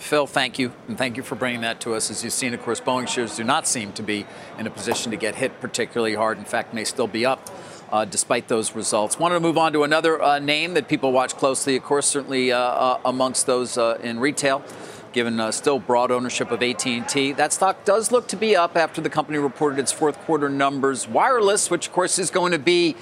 Phil, 0.09 0.27
thank 0.27 0.59
you. 0.59 0.73
And 0.89 0.97
thank 0.97 1.19
you 1.19 1.23
for 1.23 1.35
bringing 1.35 1.61
that 1.61 1.83
to 1.83 1.95
us. 1.95 2.11
As 2.11 2.25
you've 2.25 2.33
seen, 2.33 2.55
of 2.55 2.63
course, 2.63 2.81
Boeing 2.81 3.07
shares 3.07 3.37
do 3.37 3.45
not 3.45 3.69
seem 3.69 3.93
to 3.93 4.03
be 4.03 4.25
in 4.59 4.67
a 4.67 4.71
position 4.71 5.11
to 5.11 5.19
get 5.19 5.35
hit 5.35 5.61
particularly 5.61 6.15
hard. 6.15 6.39
In 6.39 6.47
fact, 6.47 6.73
may 6.73 6.85
still 6.85 7.07
be 7.07 7.27
up. 7.27 7.51
Uh, 7.91 8.05
despite 8.05 8.49
those 8.49 8.75
results. 8.75 9.19
Wanted 9.19 9.37
to 9.37 9.41
move 9.41 9.57
on 9.57 9.73
to 9.73 9.83
another 9.83 10.23
uh, 10.23 10.39
name 10.39 10.75
that 10.75 10.89
people 10.89 11.11
watch 11.11 11.35
closely, 11.35 11.75
of 11.75 11.85
course, 11.85 12.07
certainly 12.07 12.53
uh, 12.53 12.59
uh 12.59 13.01
amongst 13.07 13.47
those 13.47 13.79
uh, 13.79 13.97
in 14.03 14.21
retail, 14.21 14.63
given 15.15 15.41
uh, 15.41 15.51
still 15.51 15.79
broad 15.79 16.11
ownership 16.11 16.51
of 16.51 16.63
AT&T. 16.63 17.33
That 17.33 17.51
stock 17.55 17.87
does 17.87 18.13
look 18.13 18.29
to 18.29 18.37
be 18.37 18.55
up 18.55 18.77
after 18.77 19.01
the 19.01 19.09
company 19.09 19.39
reported 19.39 19.79
its 19.79 19.91
fourth 19.91 20.19
quarter 20.27 20.51
numbers. 20.51 21.09
Wireless, 21.09 21.71
which 21.71 21.87
of 21.87 21.95
course 21.95 22.19
is 22.19 22.29
going 22.29 22.53
to 22.53 22.59
be 22.59 22.95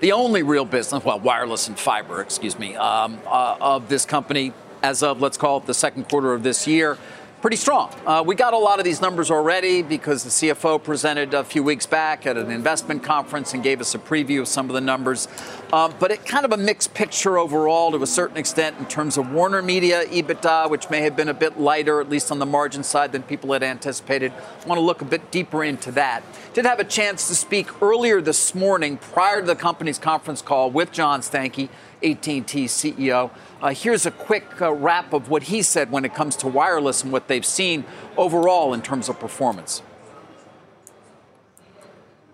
the 0.00 0.12
only 0.12 0.42
real 0.42 0.66
business, 0.66 1.02
well, 1.02 1.20
wireless 1.20 1.66
and 1.66 1.78
fiber, 1.78 2.20
excuse 2.20 2.58
me, 2.58 2.76
um, 2.76 3.18
of 3.26 3.88
this 3.88 4.04
company, 4.04 4.52
as 4.84 5.02
of, 5.02 5.22
let's 5.22 5.38
call 5.38 5.56
it, 5.56 5.66
the 5.66 5.72
second 5.72 6.06
quarter 6.10 6.34
of 6.34 6.42
this 6.42 6.66
year 6.66 6.98
pretty 7.44 7.56
strong. 7.58 7.94
Uh, 8.06 8.24
we 8.26 8.34
got 8.34 8.54
a 8.54 8.56
lot 8.56 8.78
of 8.78 8.86
these 8.86 9.02
numbers 9.02 9.30
already 9.30 9.82
because 9.82 10.24
the 10.24 10.30
CFO 10.30 10.82
presented 10.82 11.34
a 11.34 11.44
few 11.44 11.62
weeks 11.62 11.84
back 11.84 12.24
at 12.24 12.38
an 12.38 12.50
investment 12.50 13.02
conference 13.02 13.52
and 13.52 13.62
gave 13.62 13.82
us 13.82 13.94
a 13.94 13.98
preview 13.98 14.40
of 14.40 14.48
some 14.48 14.70
of 14.70 14.72
the 14.72 14.80
numbers. 14.80 15.28
Um, 15.70 15.92
but 16.00 16.10
it 16.10 16.24
kind 16.24 16.46
of 16.46 16.52
a 16.52 16.56
mixed 16.56 16.94
picture 16.94 17.36
overall 17.36 17.90
to 17.90 18.02
a 18.02 18.06
certain 18.06 18.38
extent 18.38 18.78
in 18.78 18.86
terms 18.86 19.18
of 19.18 19.30
Warner 19.30 19.60
Media 19.60 20.06
EBITDA, 20.06 20.70
which 20.70 20.88
may 20.88 21.02
have 21.02 21.16
been 21.16 21.28
a 21.28 21.34
bit 21.34 21.60
lighter, 21.60 22.00
at 22.00 22.08
least 22.08 22.30
on 22.30 22.38
the 22.38 22.46
margin 22.46 22.82
side, 22.82 23.12
than 23.12 23.22
people 23.22 23.52
had 23.52 23.62
anticipated. 23.62 24.32
I 24.32 24.66
want 24.66 24.78
to 24.78 24.82
look 24.82 25.02
a 25.02 25.04
bit 25.04 25.30
deeper 25.30 25.62
into 25.62 25.92
that. 25.92 26.22
Did 26.54 26.64
have 26.64 26.80
a 26.80 26.84
chance 26.84 27.28
to 27.28 27.34
speak 27.34 27.82
earlier 27.82 28.22
this 28.22 28.54
morning 28.54 28.96
prior 28.96 29.42
to 29.42 29.46
the 29.46 29.54
company's 29.54 29.98
conference 29.98 30.40
call 30.40 30.70
with 30.70 30.92
John 30.92 31.20
Stankey, 31.20 31.68
AT&T 32.02 32.64
CEO. 32.66 33.30
Uh, 33.64 33.70
here's 33.70 34.04
a 34.04 34.10
quick 34.10 34.60
uh, 34.60 34.70
wrap 34.70 35.14
of 35.14 35.30
what 35.30 35.44
he 35.44 35.62
said 35.62 35.90
when 35.90 36.04
it 36.04 36.14
comes 36.14 36.36
to 36.36 36.46
wireless 36.46 37.02
and 37.02 37.10
what 37.10 37.28
they've 37.28 37.46
seen 37.46 37.82
overall 38.18 38.74
in 38.74 38.82
terms 38.82 39.08
of 39.08 39.18
performance. 39.18 39.80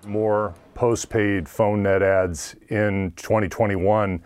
More 0.05 0.55
postpaid 0.75 1.49
phone 1.49 1.85
net 1.85 2.03
adds 2.03 2.57
in 2.69 3.13
2021 3.15 4.21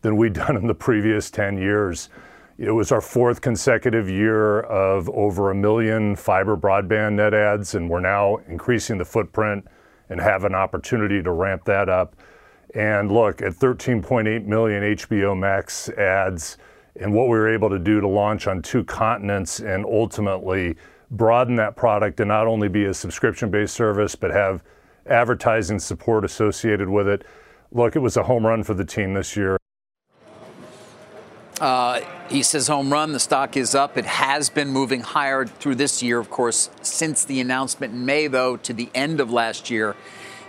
than 0.00 0.16
we'd 0.16 0.32
done 0.46 0.56
in 0.56 0.66
the 0.66 0.74
previous 0.74 1.30
10 1.30 1.58
years. 1.58 2.08
It 2.56 2.70
was 2.70 2.90
our 2.90 3.02
fourth 3.02 3.42
consecutive 3.42 4.08
year 4.08 4.60
of 4.60 5.10
over 5.10 5.50
a 5.50 5.54
million 5.54 6.16
fiber 6.16 6.56
broadband 6.56 7.16
net 7.16 7.34
adds, 7.34 7.74
and 7.74 7.90
we're 7.90 8.00
now 8.00 8.36
increasing 8.48 8.96
the 8.96 9.04
footprint 9.04 9.66
and 10.08 10.18
have 10.22 10.44
an 10.44 10.54
opportunity 10.54 11.22
to 11.22 11.32
ramp 11.32 11.66
that 11.66 11.90
up. 11.90 12.16
And 12.74 13.10
look, 13.12 13.42
at 13.42 13.52
13.8 13.52 14.44
million 14.44 14.82
HBO 14.82 15.38
Max 15.38 15.88
adds 15.90 16.58
and 17.00 17.12
what 17.12 17.24
we 17.24 17.36
were 17.36 17.48
able 17.48 17.68
to 17.70 17.78
do 17.78 18.00
to 18.00 18.08
launch 18.08 18.46
on 18.46 18.62
two 18.62 18.84
continents 18.84 19.60
and 19.60 19.84
ultimately 19.84 20.76
broaden 21.10 21.56
that 21.56 21.76
product 21.76 22.20
and 22.20 22.28
not 22.28 22.46
only 22.46 22.68
be 22.68 22.86
a 22.86 22.94
subscription 22.94 23.50
based 23.50 23.74
service, 23.74 24.14
but 24.14 24.30
have 24.30 24.62
advertising 25.06 25.78
support 25.78 26.24
associated 26.24 26.88
with 26.88 27.06
it. 27.08 27.24
Look, 27.72 27.96
it 27.96 28.00
was 28.00 28.16
a 28.16 28.22
home 28.22 28.46
run 28.46 28.62
for 28.62 28.74
the 28.74 28.84
team 28.84 29.14
this 29.14 29.36
year. 29.36 29.56
Uh, 31.60 32.00
he 32.28 32.42
says 32.42 32.68
home 32.68 32.92
run. 32.92 33.12
The 33.12 33.20
stock 33.20 33.56
is 33.56 33.74
up. 33.74 33.96
It 33.96 34.04
has 34.04 34.50
been 34.50 34.68
moving 34.68 35.00
higher 35.00 35.46
through 35.46 35.76
this 35.76 36.02
year, 36.02 36.18
of 36.18 36.28
course, 36.28 36.68
since 36.82 37.24
the 37.24 37.40
announcement 37.40 37.94
in 37.94 38.04
May, 38.04 38.26
though, 38.26 38.56
to 38.58 38.72
the 38.74 38.90
end 38.94 39.20
of 39.20 39.30
last 39.30 39.70
year. 39.70 39.96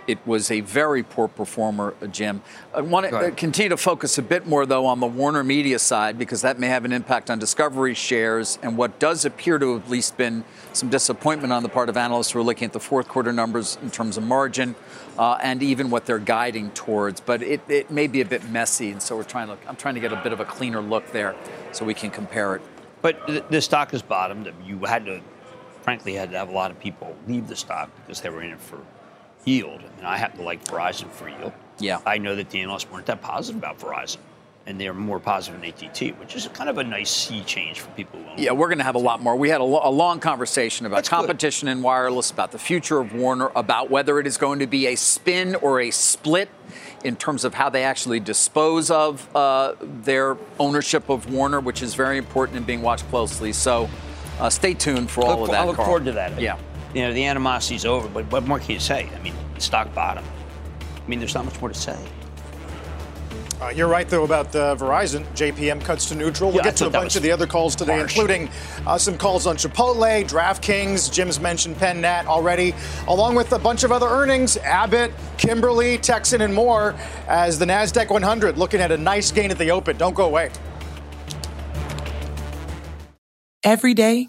It 0.08 0.26
was 0.26 0.50
a 0.50 0.62
very 0.62 1.02
poor 1.02 1.28
performer, 1.28 1.94
uh, 2.00 2.06
Jim. 2.06 2.40
I 2.74 2.80
want 2.80 3.10
to 3.10 3.14
uh, 3.14 3.30
continue 3.32 3.68
to 3.68 3.76
focus 3.76 4.16
a 4.16 4.22
bit 4.22 4.46
more, 4.46 4.64
though, 4.64 4.86
on 4.86 5.00
the 5.00 5.06
Warner 5.06 5.44
Media 5.44 5.78
side 5.78 6.18
because 6.18 6.40
that 6.40 6.58
may 6.58 6.68
have 6.68 6.86
an 6.86 6.92
impact 6.92 7.28
on 7.28 7.38
Discovery 7.38 7.92
shares 7.92 8.58
and 8.62 8.78
what 8.78 8.98
does 8.98 9.26
appear 9.26 9.58
to 9.58 9.74
have 9.74 9.84
at 9.84 9.90
least 9.90 10.16
been 10.16 10.44
some 10.72 10.88
disappointment 10.88 11.52
on 11.52 11.62
the 11.62 11.68
part 11.68 11.90
of 11.90 11.98
analysts 11.98 12.30
who 12.30 12.38
are 12.38 12.42
looking 12.42 12.64
at 12.64 12.72
the 12.72 12.80
fourth 12.80 13.06
quarter 13.06 13.34
numbers 13.34 13.76
in 13.82 13.90
terms 13.90 14.16
of 14.16 14.22
margin 14.22 14.74
uh, 15.18 15.38
and 15.42 15.62
even 15.62 15.90
what 15.90 16.06
they're 16.06 16.18
guiding 16.18 16.70
towards. 16.70 17.20
But 17.20 17.42
it, 17.42 17.60
it 17.68 17.90
may 17.90 18.06
be 18.06 18.22
a 18.22 18.24
bit 18.24 18.48
messy, 18.48 18.90
and 18.90 19.02
so 19.02 19.14
we're 19.14 19.24
trying 19.24 19.48
to. 19.48 19.58
I'm 19.68 19.76
trying 19.76 19.94
to 19.94 20.00
get 20.00 20.14
a 20.14 20.16
bit 20.22 20.32
of 20.32 20.40
a 20.40 20.46
cleaner 20.46 20.80
look 20.80 21.12
there 21.12 21.36
so 21.72 21.84
we 21.84 21.92
can 21.92 22.10
compare 22.10 22.54
it. 22.56 22.62
But 23.02 23.50
the 23.50 23.60
stock 23.60 23.90
has 23.90 24.00
bottomed. 24.00 24.50
You 24.64 24.78
had 24.86 25.04
to, 25.04 25.20
frankly, 25.82 26.14
had 26.14 26.30
to 26.30 26.38
have 26.38 26.48
a 26.48 26.52
lot 26.52 26.70
of 26.70 26.80
people 26.80 27.14
leave 27.26 27.46
the 27.46 27.56
stock 27.56 27.90
because 27.96 28.22
they 28.22 28.30
were 28.30 28.42
in 28.42 28.52
it 28.52 28.60
for 28.60 28.78
yield. 29.48 29.80
I 29.80 29.96
mean, 29.96 30.04
I 30.04 30.16
happen 30.16 30.38
to 30.38 30.44
like 30.44 30.64
Verizon 30.64 31.10
for 31.10 31.28
yield. 31.28 31.52
Yeah. 31.78 32.00
I 32.04 32.18
know 32.18 32.36
that 32.36 32.50
the 32.50 32.60
analysts 32.60 32.90
weren't 32.90 33.06
that 33.06 33.20
positive 33.22 33.58
about 33.58 33.78
Verizon. 33.78 34.18
And 34.66 34.78
they're 34.78 34.92
more 34.92 35.18
positive 35.18 35.62
in 35.62 35.70
ATT, 35.70 36.20
which 36.20 36.36
is 36.36 36.46
kind 36.48 36.68
of 36.68 36.76
a 36.76 36.84
nice 36.84 37.10
sea 37.10 37.42
change 37.44 37.80
for 37.80 37.90
people 37.92 38.20
who 38.20 38.28
own. 38.28 38.34
Yeah, 38.36 38.52
we're 38.52 38.68
going 38.68 38.78
to 38.78 38.84
have 38.84 38.96
a 38.96 39.00
lot 39.00 39.22
more. 39.22 39.34
We 39.34 39.48
had 39.48 39.62
a, 39.62 39.64
lo- 39.64 39.80
a 39.82 39.90
long 39.90 40.20
conversation 40.20 40.84
about 40.84 40.96
That's 40.96 41.08
competition 41.08 41.66
good. 41.68 41.72
in 41.72 41.82
wireless, 41.82 42.30
about 42.30 42.52
the 42.52 42.58
future 42.58 42.98
of 42.98 43.14
Warner, 43.14 43.50
about 43.56 43.88
whether 43.88 44.20
it 44.20 44.26
is 44.26 44.36
going 44.36 44.58
to 44.58 44.66
be 44.66 44.88
a 44.88 44.94
spin 44.94 45.54
or 45.54 45.80
a 45.80 45.90
split 45.90 46.50
in 47.02 47.16
terms 47.16 47.44
of 47.44 47.54
how 47.54 47.70
they 47.70 47.82
actually 47.82 48.20
dispose 48.20 48.90
of 48.90 49.34
uh, 49.34 49.72
their 49.80 50.36
ownership 50.60 51.08
of 51.08 51.32
Warner, 51.32 51.60
which 51.60 51.80
is 51.80 51.94
very 51.94 52.18
important 52.18 52.58
and 52.58 52.66
being 52.66 52.82
watched 52.82 53.08
closely. 53.08 53.54
So 53.54 53.88
uh, 54.38 54.50
stay 54.50 54.74
tuned 54.74 55.10
for 55.10 55.22
all 55.24 55.40
look, 55.40 55.48
of 55.48 55.52
that. 55.52 55.62
I 55.62 55.64
look 55.64 55.76
Carl. 55.76 55.86
forward 55.86 56.04
to 56.04 56.12
that. 56.12 56.38
Yeah 56.38 56.58
you 56.98 57.04
know, 57.04 57.12
the 57.12 57.24
animosity's 57.26 57.84
over, 57.84 58.08
but 58.08 58.24
what 58.32 58.42
more 58.44 58.58
can 58.58 58.72
you 58.72 58.80
say? 58.80 59.08
I 59.16 59.22
mean, 59.22 59.34
stock 59.58 59.94
bottom. 59.94 60.24
I 60.96 61.08
mean, 61.08 61.20
there's 61.20 61.32
not 61.32 61.44
much 61.44 61.60
more 61.60 61.68
to 61.68 61.74
say. 61.74 61.96
Uh, 63.62 63.68
you're 63.68 63.86
right, 63.86 64.08
though, 64.08 64.24
about 64.24 64.54
uh, 64.56 64.74
Verizon. 64.74 65.24
JPM 65.36 65.80
cuts 65.84 66.06
to 66.06 66.16
neutral. 66.16 66.50
We'll 66.50 66.58
Yeah, 66.58 66.64
get 66.64 66.76
to 66.78 66.86
a 66.88 66.90
bunch 66.90 67.14
of 67.14 67.22
the 67.22 67.30
other 67.30 67.46
calls 67.46 67.76
today, 67.76 67.98
harsh. 67.98 68.16
including 68.16 68.50
uh, 68.84 68.98
some 68.98 69.16
calls 69.16 69.46
on 69.46 69.56
Chipotle, 69.56 70.24
DraftKings, 70.28 71.12
Jim's 71.12 71.38
mentioned 71.38 71.76
Penn 71.78 72.00
Nat 72.00 72.26
already, 72.26 72.74
along 73.06 73.36
with 73.36 73.52
a 73.52 73.58
bunch 73.60 73.84
of 73.84 73.92
other 73.92 74.06
earnings, 74.08 74.56
Abbott, 74.58 75.12
Kimberly, 75.36 75.98
Texan, 75.98 76.40
and 76.40 76.52
more, 76.52 76.96
as 77.28 77.60
the 77.60 77.64
NASDAQ 77.64 78.10
100 78.10 78.58
looking 78.58 78.80
at 78.80 78.90
a 78.90 78.96
nice 78.96 79.30
gain 79.30 79.52
at 79.52 79.58
the 79.58 79.70
open. 79.70 79.96
Don't 79.96 80.14
go 80.14 80.26
away. 80.26 80.50
Every 83.64 83.94
day, 83.94 84.28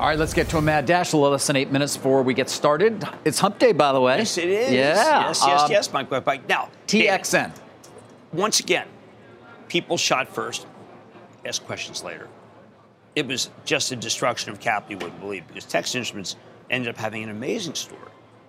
All 0.00 0.06
right, 0.06 0.18
let's 0.18 0.32
get 0.32 0.48
to 0.48 0.56
a 0.56 0.62
mad 0.62 0.86
dash. 0.86 1.12
A 1.12 1.16
little 1.18 1.32
less 1.32 1.46
than 1.46 1.56
eight 1.56 1.70
minutes 1.70 1.94
before 1.94 2.22
we 2.22 2.32
get 2.32 2.48
started. 2.48 3.04
It's 3.26 3.38
hump 3.38 3.58
day, 3.58 3.72
by 3.72 3.92
the 3.92 4.00
way. 4.00 4.16
Yes, 4.16 4.38
it 4.38 4.48
is. 4.48 4.72
Yeah. 4.72 5.26
Yes, 5.26 5.42
yes, 5.46 5.60
Um, 5.62 5.70
yes, 5.70 5.92
Mike. 5.92 6.10
Mike. 6.24 6.48
Now, 6.48 6.70
TXN. 6.86 7.52
once 8.32 8.60
again, 8.60 8.88
people 9.68 9.98
shot 9.98 10.26
first, 10.26 10.66
ask 11.44 11.62
questions 11.66 12.02
later. 12.02 12.28
It 13.14 13.26
was 13.26 13.50
just 13.66 13.92
a 13.92 13.96
destruction 13.96 14.50
of 14.50 14.58
capital 14.58 14.92
you 14.92 14.96
wouldn't 15.04 15.20
believe 15.20 15.46
because 15.46 15.66
Texas 15.66 15.96
Instruments 15.96 16.36
ended 16.70 16.88
up 16.88 16.96
having 16.96 17.22
an 17.22 17.28
amazing 17.28 17.74
story. 17.74 18.00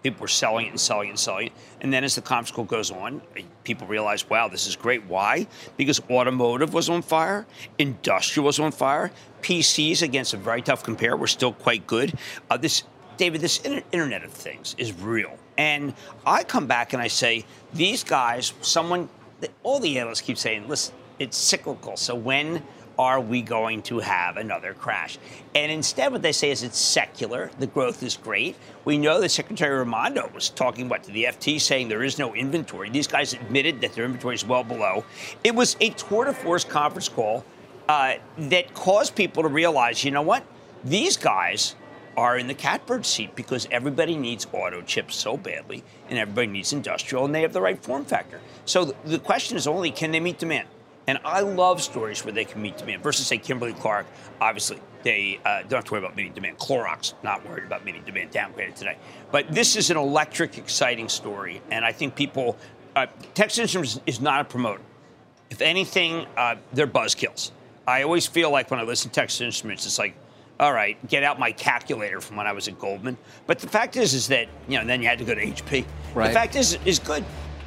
People 0.04 0.22
were 0.22 0.28
selling 0.28 0.66
it 0.66 0.70
and 0.70 0.80
selling 0.80 1.08
it 1.08 1.12
and 1.12 1.20
selling 1.20 1.48
it. 1.48 1.54
And 1.82 1.94
then 1.94 2.04
as 2.04 2.16
the 2.16 2.22
conference 2.22 2.52
call 2.52 2.66
goes 2.66 2.92
on, 2.92 3.22
people 3.64 3.88
realize, 3.88 4.30
wow, 4.30 4.48
this 4.48 4.68
is 4.68 4.76
great. 4.76 5.06
Why? 5.06 5.48
Because 5.78 6.02
automotive 6.10 6.74
was 6.74 6.90
on 6.90 7.02
fire, 7.02 7.46
industrial 7.78 8.46
was 8.46 8.60
on 8.60 8.72
fire, 8.72 9.12
PCs 9.42 10.02
against 10.02 10.34
a 10.34 10.38
very 10.38 10.62
tough 10.62 10.84
compare 10.84 11.16
were 11.16 11.28
still 11.28 11.54
quite 11.54 11.86
good. 11.86 12.14
Uh, 12.50 12.58
this, 12.58 12.84
David, 13.18 13.42
this 13.42 13.60
inter- 13.60 13.84
Internet 13.92 14.24
of 14.24 14.32
Things 14.32 14.76
is 14.78 14.94
real. 14.94 15.38
And 15.58 15.94
I 16.26 16.44
come 16.44 16.66
back 16.66 16.94
and 16.94 17.02
I 17.02 17.08
say, 17.08 17.46
these 17.74 18.04
guys, 18.04 18.54
someone, 18.62 19.10
all 19.64 19.80
the 19.80 20.00
analysts 20.00 20.22
keep 20.22 20.38
saying, 20.38 20.68
listen, 20.68 20.96
it's 21.20 21.38
cyclical. 21.38 21.98
So 21.98 22.16
when 22.16 22.64
are 22.98 23.20
we 23.20 23.42
going 23.42 23.82
to 23.84 24.00
have 24.00 24.38
another 24.38 24.74
crash? 24.74 25.18
And 25.56 25.72
instead, 25.72 26.12
what 26.12 26.22
they 26.22 26.32
say 26.32 26.52
is 26.52 26.64
it's 26.64 26.78
secular. 26.78 27.52
The 27.60 27.68
growth 27.68 28.04
is 28.04 28.18
great. 28.18 28.56
We 28.86 28.98
know 28.98 29.20
that 29.22 29.30
Secretary 29.30 29.78
Raimondo 29.78 30.30
was 30.34 30.50
talking 30.50 30.90
what 30.90 31.04
to 31.04 31.12
the 31.12 31.26
FT, 31.26 31.60
saying 31.60 31.90
there 31.90 32.04
is 32.04 32.20
no 32.20 32.34
inventory. 32.34 32.90
These 32.90 33.08
guys 33.08 33.34
admitted 33.34 33.82
that 33.82 33.94
their 33.94 34.06
inventory 34.06 34.36
is 34.36 34.46
well 34.46 34.64
below. 34.64 35.04
It 35.44 35.56
was 35.56 35.76
a 35.80 35.90
tour 35.92 36.26
de 36.26 36.34
force 36.34 36.64
conference 36.64 37.10
call 37.10 37.44
uh, 37.88 38.16
that 38.38 38.74
caused 38.74 39.16
people 39.16 39.44
to 39.44 39.50
realize, 39.50 40.04
you 40.04 40.12
know 40.12 40.22
what? 40.22 40.44
These 40.84 41.18
guys 41.18 41.76
are 42.18 42.38
in 42.38 42.48
the 42.48 42.54
catbird 42.54 43.06
seat 43.06 43.36
because 43.36 43.68
everybody 43.72 44.16
needs 44.16 44.46
auto 44.52 44.82
chips 44.82 45.16
so 45.16 45.38
badly, 45.38 45.84
and 46.10 46.20
everybody 46.20 46.48
needs 46.48 46.74
industrial, 46.74 47.26
and 47.26 47.34
they 47.34 47.42
have 47.42 47.54
the 47.54 47.62
right 47.62 47.82
form 47.84 48.06
factor. 48.06 48.40
So 48.66 48.96
the 49.06 49.20
question 49.20 49.58
is 49.58 49.68
only 49.68 49.92
can 49.92 50.12
they 50.12 50.20
meet 50.20 50.38
demand? 50.38 50.68
And 51.08 51.20
I 51.26 51.42
love 51.42 51.82
stories 51.82 52.24
where 52.24 52.34
they 52.34 52.46
can 52.46 52.62
meet 52.62 52.78
demand 52.78 53.04
versus, 53.04 53.28
say, 53.28 53.38
Kimberly 53.38 53.74
Clark. 53.74 54.06
Obviously, 54.40 54.80
they 55.04 55.40
uh, 55.46 55.62
don't 55.62 55.72
have 55.72 55.86
to 55.86 55.92
worry 55.94 56.04
about 56.04 56.16
meeting 56.16 56.34
demand. 56.34 56.58
Clorox, 56.58 57.14
not 57.24 57.48
worried 57.48 57.64
about 57.64 57.84
meeting 57.84 58.04
demand, 58.04 58.32
downgraded 58.32 58.76
today. 58.76 58.98
But 59.32 59.52
this 59.52 59.76
is 59.76 59.90
an 59.90 59.98
electric, 59.98 60.58
exciting 60.58 61.10
story. 61.10 61.62
And 61.72 61.84
I 61.84 61.92
think 61.92 62.16
people, 62.16 62.58
uh, 62.96 63.08
Texas 63.34 63.60
Instruments 63.60 64.00
is 64.06 64.22
not 64.22 64.42
a 64.42 64.46
promoter. 64.46 64.82
If 65.50 65.62
anything, 65.62 66.26
uh, 66.38 66.56
they're 66.72 66.88
buzzkills. 66.88 67.52
I 67.88 68.04
always 68.04 68.28
feel 68.28 68.52
like 68.52 68.70
when 68.70 68.80
I 68.80 68.84
listen 68.84 69.10
to 69.10 69.16
Texas 69.16 69.42
Instruments, 69.42 69.86
it's 69.86 70.00
like, 70.00 70.16
all 70.60 70.72
right, 70.72 70.96
get 71.08 71.24
out 71.24 71.40
my 71.40 71.52
calculator 71.52 72.22
from 72.22 72.38
when 72.38 72.46
I 72.46 72.52
was 72.52 72.68
at 72.68 72.78
Goldman. 72.78 73.18
But 73.48 73.58
the 73.60 73.68
fact 73.68 73.98
is, 73.98 74.14
is 74.14 74.28
that 74.28 74.48
you 74.70 74.78
know, 74.78 74.86
then 74.86 75.02
you 75.02 75.08
had 75.08 75.18
to 75.18 75.26
go 75.26 75.34
to 75.34 75.44
HP. 75.44 75.86
Right. 76.14 76.28
The 76.28 76.34
fact 76.34 76.56
is, 76.56 76.78
is 76.86 77.00
good, 77.00 77.26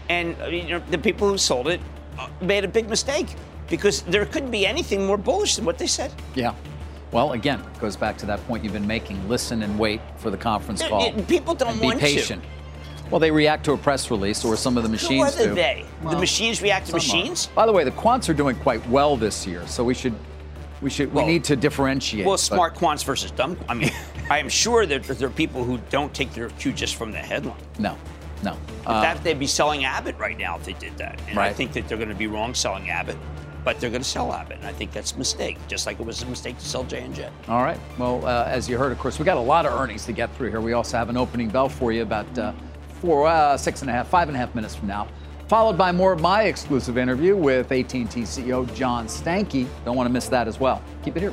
and 0.09 0.41
uh, 0.41 0.47
you 0.47 0.69
know, 0.69 0.83
the 0.91 0.99
people 0.99 1.29
who 1.29 1.37
sold 1.37 1.67
it 1.67 1.81
Uh, 2.19 2.29
made 2.41 2.65
a 2.65 2.69
big 2.69 2.89
mistake 2.89 3.27
because 3.69 4.03
there 4.03 4.25
couldn't 4.27 4.51
be 4.51 4.67
anything 4.67 5.07
more 5.07 5.17
bullish 5.19 5.57
than 5.57 5.65
what 5.65 5.79
they 5.79 5.87
said. 5.87 6.13
Yeah. 6.35 6.55
Well, 7.13 7.33
again, 7.33 7.61
it 7.61 7.81
goes 7.81 7.97
back 7.97 8.17
to 8.19 8.27
that 8.27 8.45
point 8.47 8.65
you've 8.65 8.73
been 8.73 8.87
making. 8.87 9.29
Listen 9.29 9.63
and 9.63 9.79
wait 9.79 10.01
for 10.17 10.31
the 10.31 10.37
conference 10.37 10.81
It- 10.81 10.89
call. 10.91 11.05
it- 11.07 11.29
people 11.29 11.55
don't 11.55 11.71
and 11.73 11.81
be 11.81 11.87
want 11.87 12.01
to. 12.01 12.05
patient. 12.07 12.43
Well, 13.11 13.21
they 13.21 13.31
react 13.31 13.65
to 13.67 13.73
a 13.73 13.77
press 13.77 14.11
release, 14.11 14.45
or 14.45 14.57
some 14.57 14.77
of 14.77 14.83
the 14.83 14.89
machines 14.89 15.35
Who 15.37 15.43
are 15.45 15.49
do. 15.49 15.55
they? 15.55 15.85
Well, 16.03 16.15
the 16.15 16.19
machines 16.21 16.63
react 16.63 16.87
to 16.87 16.93
some 16.93 16.97
are. 16.97 17.03
machines. 17.21 17.47
By 17.55 17.67
the 17.67 17.73
way, 17.73 17.85
the 17.85 17.91
quants 17.93 18.29
are 18.29 18.35
doing 18.35 18.57
quite 18.57 18.85
well 18.89 19.17
this 19.17 19.47
year, 19.47 19.63
so 19.67 19.85
we 19.85 19.95
should 19.95 20.15
we 20.83 20.91
should 20.91 21.15
Well- 21.15 21.25
we 21.25 21.33
need 21.35 21.45
to 21.45 21.57
differentiate. 21.57 22.27
Well, 22.27 22.35
but- 22.35 22.41
smart 22.41 22.75
quants 22.75 23.05
versus 23.05 23.31
dumb. 23.31 23.57
I 23.69 23.75
mean, 23.75 23.91
I 24.31 24.39
am 24.39 24.49
sure 24.49 24.85
that 24.87 25.05
there 25.05 25.29
are 25.29 25.31
people 25.31 25.65
who 25.65 25.79
don't 25.91 26.13
take 26.13 26.33
their 26.35 26.49
cue 26.51 26.73
just 26.73 26.97
from 26.97 27.13
the 27.13 27.19
headline. 27.19 27.57
No, 27.79 27.97
no. 28.43 28.53
In 28.53 28.59
Uh, 28.87 29.01
fact, 29.03 29.23
they'd 29.25 29.39
be 29.39 29.47
selling 29.47 29.85
Abbott 29.85 30.19
right 30.19 30.37
now 30.39 30.57
if 30.57 30.65
they 30.65 30.73
did 30.75 30.97
that. 30.99 31.21
And 31.29 31.39
I 31.39 31.53
think 31.53 31.73
that 31.73 31.89
they're 31.89 31.97
going 31.99 32.09
to 32.11 32.15
be 32.15 32.27
wrong 32.27 32.55
selling 32.55 32.91
Abbott, 32.91 33.17
but 33.65 33.81
they're 33.81 33.91
going 33.91 34.03
to 34.03 34.09
sell 34.09 34.33
Abbott, 34.33 34.59
and 34.59 34.67
I 34.67 34.73
think 34.73 34.93
that's 34.93 35.13
a 35.13 35.19
mistake. 35.19 35.57
Just 35.69 35.87
like 35.87 35.99
it 36.01 36.05
was 36.05 36.23
a 36.23 36.27
mistake 36.27 36.59
to 36.59 36.65
sell 36.67 36.85
J 36.85 37.01
and 37.03 37.15
J. 37.15 37.29
All 37.49 37.63
right. 37.63 37.79
Well, 37.99 38.25
uh, 38.27 38.45
as 38.47 38.69
you 38.69 38.77
heard, 38.77 38.93
of 38.93 38.99
course, 38.99 39.19
we 39.19 39.25
got 39.25 39.37
a 39.39 39.41
lot 39.41 39.65
of 39.67 39.73
earnings 39.79 40.05
to 40.07 40.13
get 40.13 40.35
through 40.37 40.51
here. 40.51 40.61
We 40.61 40.75
also 40.75 40.97
have 40.99 41.09
an 41.09 41.17
opening 41.17 41.49
bell 41.49 41.69
for 41.69 41.93
you 41.93 42.03
about 42.03 42.39
uh, 42.39 42.53
four, 43.01 43.27
uh, 43.27 43.57
six 43.57 43.81
and 43.81 43.91
a 43.91 43.93
half, 43.95 44.09
five 44.09 44.29
and 44.29 44.37
a 44.37 44.39
half 44.39 44.55
minutes 44.55 44.75
from 44.75 44.89
now, 44.89 45.09
followed 45.49 45.79
by 45.79 45.93
more 45.93 46.13
of 46.13 46.21
my 46.21 46.43
exclusive 46.45 46.99
interview 46.99 47.37
with 47.37 47.73
AT&T 47.73 48.05
CEO 48.05 48.73
John 48.75 49.07
Stankey. 49.07 49.67
Don't 49.87 49.97
want 49.97 50.07
to 50.09 50.13
miss 50.13 50.29
that 50.29 50.47
as 50.47 50.61
well. 50.61 50.83
Keep 51.03 51.17
it 51.17 51.21
here. 51.21 51.33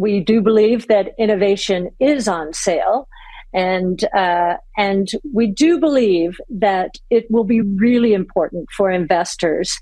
We 0.00 0.20
do 0.20 0.40
believe 0.40 0.88
that 0.88 1.14
innovation 1.18 1.90
is 2.00 2.26
on 2.26 2.54
sale. 2.54 3.06
And 3.52 4.02
uh, 4.14 4.54
and 4.76 5.08
we 5.34 5.48
do 5.48 5.78
believe 5.78 6.36
that 6.48 6.94
it 7.10 7.26
will 7.30 7.44
be 7.44 7.60
really 7.60 8.14
important 8.14 8.68
for 8.76 8.90
investors 8.90 9.78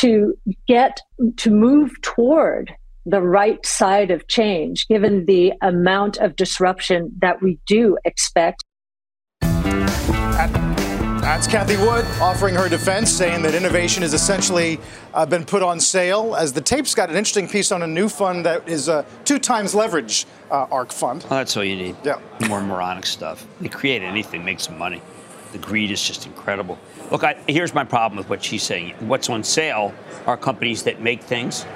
to 0.00 0.34
get 0.66 1.00
to 1.36 1.50
move 1.50 2.00
toward 2.02 2.72
the 3.04 3.20
right 3.20 3.64
side 3.66 4.10
of 4.10 4.28
change, 4.28 4.86
given 4.86 5.26
the 5.26 5.52
amount 5.62 6.18
of 6.18 6.36
disruption 6.36 7.10
that 7.20 7.42
we 7.42 7.58
do 7.66 7.98
expect. 8.04 8.64
That's 11.28 11.46
Cathie 11.46 11.76
Wood 11.76 12.06
offering 12.22 12.54
her 12.54 12.70
defense, 12.70 13.12
saying 13.12 13.42
that 13.42 13.54
innovation 13.54 14.02
has 14.02 14.14
essentially 14.14 14.80
uh, 15.12 15.26
been 15.26 15.44
put 15.44 15.62
on 15.62 15.78
sale. 15.78 16.34
As 16.34 16.54
the 16.54 16.62
tape's 16.62 16.94
got 16.94 17.10
an 17.10 17.16
interesting 17.16 17.46
piece 17.46 17.70
on 17.70 17.82
a 17.82 17.86
new 17.86 18.08
fund 18.08 18.46
that 18.46 18.66
is 18.66 18.88
a 18.88 19.04
two 19.26 19.38
times 19.38 19.74
leverage 19.74 20.24
uh, 20.50 20.66
ARK 20.70 20.90
fund. 20.90 21.24
Well, 21.24 21.38
that's 21.38 21.54
all 21.54 21.64
you 21.64 21.76
need. 21.76 21.96
Yeah. 22.02 22.18
More 22.48 22.62
moronic 22.62 23.04
stuff. 23.04 23.46
They 23.60 23.68
create 23.68 24.00
anything, 24.00 24.42
make 24.42 24.58
some 24.58 24.78
money. 24.78 25.02
The 25.52 25.58
greed 25.58 25.90
is 25.90 26.02
just 26.02 26.24
incredible. 26.24 26.78
Look, 27.10 27.24
I, 27.24 27.34
here's 27.46 27.74
my 27.74 27.84
problem 27.84 28.16
with 28.16 28.30
what 28.30 28.42
she's 28.42 28.62
saying. 28.62 28.94
What's 29.00 29.28
on 29.28 29.44
sale 29.44 29.92
are 30.26 30.38
companies 30.38 30.84
that 30.84 31.02
make 31.02 31.22
things, 31.22 31.66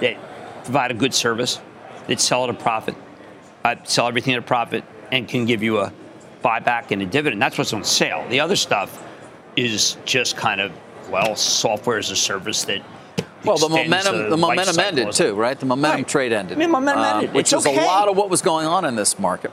that 0.00 0.16
provide 0.64 0.90
a 0.90 0.94
good 0.94 1.14
service, 1.14 1.60
that 2.08 2.20
sell 2.20 2.42
at 2.42 2.50
a 2.50 2.54
profit, 2.54 2.96
uh, 3.64 3.76
sell 3.84 4.08
everything 4.08 4.34
at 4.34 4.40
a 4.40 4.42
profit, 4.42 4.82
and 5.12 5.28
can 5.28 5.46
give 5.46 5.62
you 5.62 5.78
a 5.78 5.92
buyback 6.42 6.90
and 6.90 7.02
a 7.02 7.06
dividend. 7.06 7.40
That's 7.40 7.58
what's 7.58 7.72
on 7.72 7.84
sale. 7.84 8.26
The 8.28 8.40
other 8.40 8.56
stuff 8.56 9.06
is 9.56 9.96
just 10.04 10.36
kind 10.36 10.60
of 10.60 10.72
well, 11.10 11.36
software 11.36 11.98
as 11.98 12.10
a 12.10 12.16
service 12.16 12.64
that. 12.64 12.82
Well, 13.44 13.56
the 13.56 13.68
momentum, 13.68 14.28
the 14.28 14.36
life 14.36 14.56
momentum 14.56 14.78
ended 14.80 15.12
too, 15.12 15.34
right? 15.34 15.58
The 15.58 15.66
momentum 15.66 16.00
Right. 16.00 16.08
trade 16.08 16.32
ended. 16.32 16.58
I 16.58 16.60
mean, 16.60 16.70
momentum 16.70 17.02
um, 17.02 17.16
ended. 17.16 17.34
which 17.34 17.52
is 17.52 17.66
okay. 17.66 17.82
a 17.82 17.86
lot 17.86 18.08
of 18.08 18.16
what 18.16 18.28
was 18.28 18.42
going 18.42 18.66
on 18.66 18.84
in 18.84 18.96
this 18.96 19.18
market. 19.18 19.50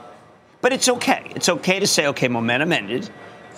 But 0.60 0.72
it's 0.72 0.88
okay. 0.88 1.30
It's 1.34 1.48
okay 1.48 1.80
to 1.80 1.86
say, 1.86 2.06
okay, 2.08 2.28
momentum 2.28 2.72
ended, 2.72 3.08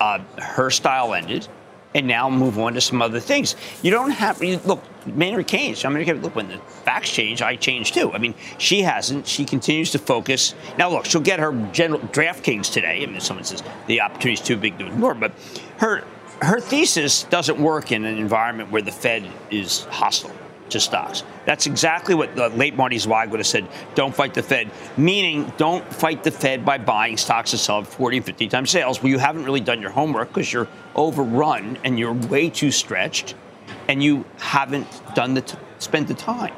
uh, 0.00 0.20
her 0.38 0.70
style 0.70 1.14
ended, 1.14 1.48
and 1.94 2.07
now 2.07 2.31
move 2.31 2.59
on 2.59 2.74
to 2.74 2.81
some 2.81 3.03
other 3.03 3.20
things. 3.20 3.57
You 3.83 3.90
don't 3.90 4.11
have 4.11 4.42
you, 4.42 4.61
look. 4.64 4.83
Maynard 5.07 5.46
Keynes. 5.46 5.85
I 5.85 5.88
mean, 5.88 6.07
look 6.20 6.37
when 6.37 6.48
the 6.48 6.59
facts 6.59 7.11
change, 7.11 7.40
I 7.40 7.57
change 7.57 7.92
too. 7.92 8.12
I 8.12 8.18
mean, 8.18 8.35
she 8.59 8.83
hasn't. 8.83 9.26
She 9.26 9.44
continues 9.44 9.90
to 9.92 9.98
focus. 9.98 10.55
Now, 10.76 10.90
look, 10.90 11.07
she'll 11.07 11.22
get 11.22 11.40
her 11.40 11.53
general 11.72 12.00
DraftKings 12.00 12.70
today. 12.70 13.03
I 13.03 13.07
mean, 13.07 13.20
someone 13.20 13.44
says 13.44 13.62
the 13.87 14.03
opportunity 14.03 14.35
is 14.35 14.46
too 14.46 14.57
big 14.57 14.79
to 14.79 14.87
ignore, 14.87 15.14
but 15.14 15.33
her 15.79 16.05
her 16.42 16.61
thesis 16.61 17.24
doesn't 17.24 17.59
work 17.59 17.92
in 17.92 18.05
an 18.05 18.18
environment 18.18 18.70
where 18.70 18.83
the 18.83 18.92
Fed 18.92 19.26
is 19.50 19.85
hostile 19.85 20.33
to 20.70 20.80
stocks. 20.80 21.22
That's 21.46 21.66
exactly 21.66 22.14
what 22.14 22.35
the 22.37 22.48
late 22.50 22.76
Marty 22.76 22.98
Zweig 22.98 23.30
would 23.30 23.40
have 23.40 23.46
said. 23.46 23.66
Don't 23.94 24.14
fight 24.14 24.35
the 24.35 24.42
Fed, 24.42 24.70
meaning 24.96 25.52
don't 25.56 25.85
fight 25.92 26.22
the 26.24 26.30
Fed 26.30 26.64
by 26.64 26.78
buying 26.78 27.16
stocks 27.16 27.50
that 27.52 27.59
sell 27.59 27.80
at 27.80 27.87
40 27.87 28.18
and 28.18 28.26
50 28.26 28.48
times 28.48 28.70
sales. 28.70 29.02
Well, 29.02 29.11
you 29.11 29.18
haven't 29.18 29.44
really 29.44 29.61
done 29.61 29.80
your 29.80 29.90
homework 29.90 30.28
because 30.28 30.52
you're 30.52 30.68
overrun 30.94 31.78
and 31.85 31.98
you're 31.98 32.12
way 32.12 32.50
too 32.50 32.70
stretched, 32.70 33.35
and 33.88 34.02
you 34.02 34.24
haven't 34.38 34.87
done 35.14 35.35
the 35.35 35.42
t- 35.42 35.59
spent 35.78 36.09
the 36.09 36.14
time. 36.14 36.54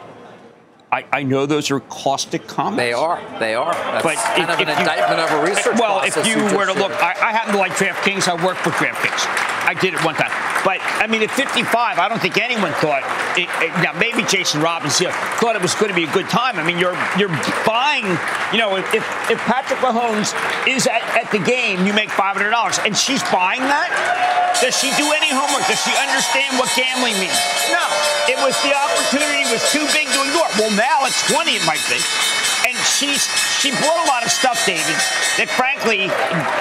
I, 0.90 1.07
I 1.11 1.22
know 1.22 1.46
those 1.46 1.70
are 1.70 1.81
caustic 1.81 2.46
comments. 2.46 2.77
They 2.77 2.92
are. 2.92 3.18
They 3.38 3.55
are. 3.55 3.72
That's 3.72 4.03
but 4.05 4.14
kind 4.16 4.42
if- 4.42 4.48
of 4.51 4.61
an 4.61 4.68
if 4.68 4.75
you- 4.77 4.81
indictment 4.83 5.20
of 5.20 5.31
a 5.31 5.42
research 5.51 5.79
Well, 5.81 6.03
if 6.05 6.16
you 6.27 6.35
you 6.37 6.55
were 6.57 6.66
to 6.66 6.75
look. 6.75 6.92
I, 7.03 7.12
I 7.12 7.33
happen 7.33 7.53
to 7.55 7.59
like 7.59 7.72
DraftKings. 7.72 8.29
I 8.29 8.44
work 8.44 8.59
for 8.59 8.70
DraftKings. 8.70 9.51
I 9.64 9.75
did 9.75 9.94
it 9.94 10.05
one 10.05 10.14
time. 10.14 10.31
But 10.64 10.79
I 11.03 11.07
mean, 11.07 11.22
at 11.22 11.31
55, 11.31 11.98
I 11.98 12.09
don't 12.09 12.20
think 12.22 12.38
anyone 12.38 12.72
thought. 12.79 13.03
It, 13.38 13.48
it- 13.62 13.75
now, 13.83 13.92
maybe 13.98 14.22
Jason 14.25 14.61
Robins 14.61 14.98
thought 15.40 15.57
it 15.57 15.62
was 15.62 15.75
going 15.75 15.88
to 15.90 15.96
be 15.96 16.05
a 16.05 16.12
good 16.12 16.29
time. 16.29 16.59
I 16.59 16.62
mean, 16.62 16.79
you're 16.79 16.94
you're 17.18 17.33
buying. 17.66 18.07
You 18.55 18.59
know, 18.59 18.77
if 18.77 18.94
if 19.31 19.38
Patrick 19.51 19.81
Mahomes 19.81 20.31
is 20.68 20.87
at, 20.87 21.03
at 21.16 21.31
the 21.33 21.40
game, 21.42 21.87
you 21.87 21.92
make 21.92 22.11
$500, 22.11 22.38
and 22.87 22.94
she's 22.96 23.22
buying 23.35 23.62
that. 23.66 23.90
Does 24.61 24.79
she 24.79 24.94
do 24.94 25.11
any 25.11 25.33
homework? 25.35 25.66
Does 25.66 25.81
she 25.83 25.90
understand 25.98 26.55
what 26.61 26.70
gambling 26.79 27.18
means? 27.18 27.35
No. 27.75 27.83
It 28.31 28.38
was 28.38 28.55
the 28.62 28.70
opportunity 28.70 29.42
was 29.51 29.64
too 29.75 29.83
big 29.90 30.07
to 30.14 30.18
ignore. 30.22 30.46
Well, 30.55 30.70
now 30.79 31.03
at 31.03 31.14
20, 31.27 31.59
it 31.59 31.64
might 31.66 31.83
be. 31.90 31.98
And 32.70 32.77
she's 32.87 33.27
she 33.59 33.75
bought 33.83 33.98
a 33.98 34.07
lot 34.07 34.22
of 34.22 34.31
stuff, 34.31 34.62
David, 34.62 34.94
that 35.42 35.51
frankly 35.59 36.07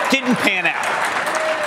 didn't 0.09 0.33
pan 0.41 0.65
out. 0.65 0.81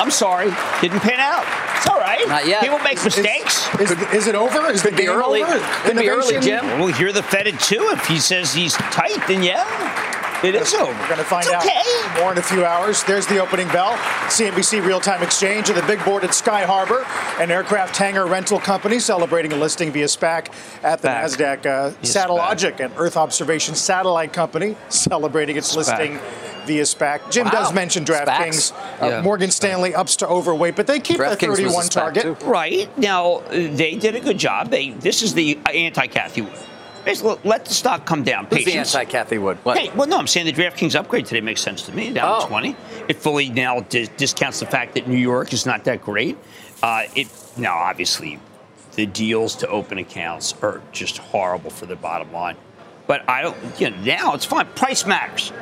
I'm 0.01 0.11
sorry, 0.11 0.51
didn't 0.81 1.01
pan 1.01 1.21
out. 1.21 1.45
It's 1.77 1.89
all 1.89 1.99
right. 2.01 2.27
Not 2.29 2.47
yet. 2.47 2.63
People 2.63 2.79
make 2.79 3.03
mistakes. 3.05 3.69
Is, 3.81 3.91
is 4.13 4.27
it 4.27 4.35
over? 4.35 4.71
Is 4.71 4.83
the 4.83 4.89
Could 4.89 4.97
be 4.97 5.05
game 5.05 5.13
early. 5.13 5.43
over? 5.43 5.59
Could 5.85 5.97
be 5.99 6.09
early, 6.09 6.41
Jim. 6.41 6.65
We'll 6.79 6.93
hear 6.95 7.13
the 7.13 7.23
Fed 7.23 7.47
at 7.47 7.59
two. 7.61 7.81
If 7.93 8.07
he 8.07 8.19
says 8.19 8.55
he's 8.55 8.73
tight, 8.75 9.19
then 9.29 9.43
yeah, 9.43 10.43
it 10.43 10.55
is 10.55 10.73
over. 10.75 10.91
We're 10.93 11.07
going 11.07 11.19
to 11.19 11.25
find 11.25 11.45
It's 11.47 11.53
out 11.55 11.67
okay. 11.67 12.21
more 12.23 12.33
in 12.33 12.39
a 12.39 12.43
few 12.43 12.65
hours. 12.65 13.03
There's 13.05 13.27
the 13.27 13.39
opening 13.39 13.69
bell. 13.69 13.93
CNBC 14.29 14.85
Real 14.87 15.01
Time 15.01 15.23
Exchange 15.23 15.69
and 15.69 15.77
the 15.77 15.87
big 15.87 16.03
board 16.05 16.25
at 16.25 16.33
Sky 16.33 16.63
Harbor, 16.65 17.05
an 17.43 17.51
aircraft 17.51 17.97
hangar 17.97 18.27
rental 18.27 18.59
company 18.59 18.99
celebrating 18.99 19.53
a 19.53 19.57
listing 19.57 19.93
via 19.93 20.07
SPAC 20.07 20.49
at 20.83 21.03
the 21.03 21.09
SPAC. 21.09 21.63
NASDAQ. 21.63 21.67
Uh, 21.67 21.91
Via 21.91 21.99
Satellogic, 22.03 22.81
an 22.81 22.93
Earth 22.97 23.17
observation 23.19 23.75
satellite 23.75 24.33
company, 24.33 24.77
celebrating 24.89 25.57
its 25.57 25.71
SPAC. 25.71 25.77
listing 25.77 26.21
via 26.67 26.83
SPAC. 26.83 27.31
Jim 27.31 27.45
Wow. 27.47 27.51
does 27.53 27.73
mention 27.73 28.05
DraftKings. 28.05 28.73
Uh, 29.01 29.07
Yeah. 29.07 29.21
Morgan 29.23 29.51
Stanley 29.51 29.95
ups 29.95 30.17
to 30.17 30.27
overweight, 30.29 30.77
but 30.77 30.87
they 30.87 30.99
keep 31.01 31.19
DraftKings 31.19 31.39
the 31.39 31.47
a 31.53 31.57
31 31.57 31.85
SPAC, 31.85 31.91
target. 31.93 32.23
too. 32.41 32.47
Right 32.47 32.99
now, 32.99 33.43
they 33.51 33.95
did 33.95 34.15
a 34.17 34.21
good 34.21 34.39
job. 34.39 34.71
They 34.71 34.91
this 34.91 35.23
is 35.23 35.35
the 35.35 35.59
anti-Cathie 35.73 36.43
Wood. 36.43 36.53
Basically, 37.05 37.37
let 37.45 37.67
the 37.67 37.75
stock 37.75 38.07
come 38.07 38.23
down. 38.25 38.47
Who's 38.49 38.65
the 38.65 38.75
anti-Cathie 38.79 39.37
Wood? 39.37 39.59
What? 39.63 39.77
Hey, 39.79 39.91
well, 39.95 40.07
no, 40.09 40.17
I'm 40.17 40.27
saying 40.27 40.47
the 40.47 40.53
DraftKings 40.53 40.95
upgrade 40.99 41.27
today 41.27 41.43
makes 41.43 41.61
sense 41.61 41.83
to 41.83 41.93
me. 41.93 42.11
Down 42.11 42.41
Oh. 42.43 42.47
20. 42.47 42.75
It 43.09 43.21
fully 43.21 43.51
now 43.51 43.81
dis- 43.81 44.09
discounts 44.17 44.61
the 44.61 44.67
fact 44.67 44.95
that 44.95 45.07
New 45.07 45.19
York 45.19 45.53
is 45.53 45.67
not 45.67 45.85
that 45.85 46.01
great. 46.01 46.39
Uh, 46.83 47.03
it 47.15 47.27
now 47.59 47.77
obviously 47.77 48.39
the 48.97 49.05
deals 49.07 49.55
to 49.57 49.69
open 49.69 49.99
accounts 49.99 50.55
are 50.63 50.81
just 50.93 51.19
horrible 51.19 51.69
for 51.71 51.85
the 51.85 51.97
bottom 51.97 52.33
line. 52.33 52.57
But 53.07 53.29
I 53.29 53.43
don't. 53.43 53.57
You 53.79 53.91
know, 53.91 53.97
now 54.03 54.35
it's 54.35 54.47
fine. 54.47 54.67
Price 54.75 55.05
matters. 55.05 55.53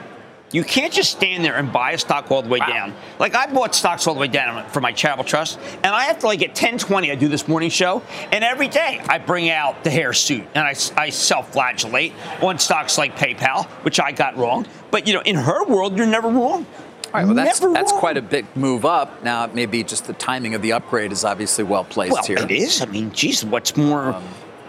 You 0.53 0.63
can't 0.63 0.93
just 0.93 1.11
stand 1.13 1.45
there 1.45 1.57
and 1.57 1.73
buy 1.73 1.93
a 1.93 1.99
stock 1.99 2.31
all 2.31 2.43
the 2.43 2.49
way 2.49 2.59
down. 2.59 2.95
Like 3.19 3.35
I 3.35 3.47
bought 3.53 3.75
stocks 3.75 4.07
all 4.07 4.15
the 4.15 4.21
way 4.21 4.29
down 4.29 4.69
for 4.71 4.81
my 4.81 4.93
charitable 4.93 5.25
trust, 5.25 5.59
and 5.83 5.87
I 5.87 6.05
have 6.05 6.19
to 6.21 6.27
like 6.27 6.43
at 6.43 6.55
10:20 6.55 7.11
I 7.11 7.15
do 7.15 7.29
this 7.29 7.49
morning 7.49 7.71
show, 7.71 8.03
and 8.31 8.45
every 8.45 8.69
day 8.69 9.01
I 9.09 9.19
bring 9.19 9.51
out 9.51 9.83
the 9.83 9.91
hair 9.91 10.13
suit 10.13 10.45
and 10.55 10.65
I, 10.65 10.75
I 10.97 11.09
self-flagellate 11.11 12.13
on 12.43 12.59
stocks 12.59 12.99
like 12.99 13.17
PayPal, 13.17 13.65
which 13.85 13.99
I 13.99 14.13
got 14.13 14.37
wrong. 14.37 14.67
But 14.91 15.07
you 15.07 15.15
know, 15.15 15.23
in 15.23 15.37
her 15.37 15.65
world, 15.65 15.97
you're 15.97 16.07
never 16.07 16.29
wrong. 16.29 16.67
All 17.15 17.21
right, 17.21 17.27
well, 17.27 17.35
that's, 17.35 17.61
that's 17.61 17.93
quite 17.93 18.17
a 18.17 18.23
big 18.23 18.47
move 18.57 18.87
up. 18.87 19.23
Now, 19.23 19.47
maybe 19.47 19.85
just 19.85 20.07
the 20.07 20.15
timing 20.15 20.55
of 20.55 20.63
the 20.63 20.73
upgrade 20.73 21.13
is 21.13 21.25
obviously 21.27 21.63
well 21.63 21.85
placed 21.85 22.13
Well, 22.15 22.23
here. 22.25 22.39
it 22.39 22.51
is. 22.51 22.81
I 22.81 22.87
mean, 22.87 23.13
geez, 23.13 23.45
what's 23.45 23.77
more? 23.77 24.15
Um, 24.15 24.25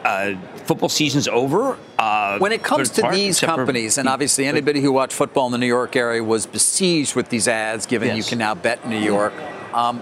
uh, 0.06 0.36
football 0.66 0.90
season's 0.90 1.28
over. 1.28 1.78
Uh, 1.98 2.38
When 2.40 2.52
it 2.52 2.64
comes 2.64 2.90
to 2.92 3.02
part, 3.02 3.14
these 3.16 3.38
except 3.38 3.52
for- 3.52 3.58
companies, 3.58 3.98
and 3.98 4.08
obviously 4.10 4.46
anybody 4.46 4.82
who 4.82 4.92
watched 4.92 5.14
football 5.14 5.46
in 5.46 5.52
the 5.52 5.58
New 5.58 5.68
York 5.68 5.96
area 5.96 6.24
was 6.24 6.46
besieged 6.46 7.16
with 7.16 7.30
these 7.30 7.48
ads, 7.48 7.86
given 7.86 8.16
you 8.18 8.24
can 8.24 8.38
now 8.40 8.56
bet 8.56 8.80
in 8.84 8.90
New 8.90 9.00
York. 9.00 9.34
Um, 9.74 10.00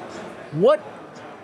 what, 0.53 0.83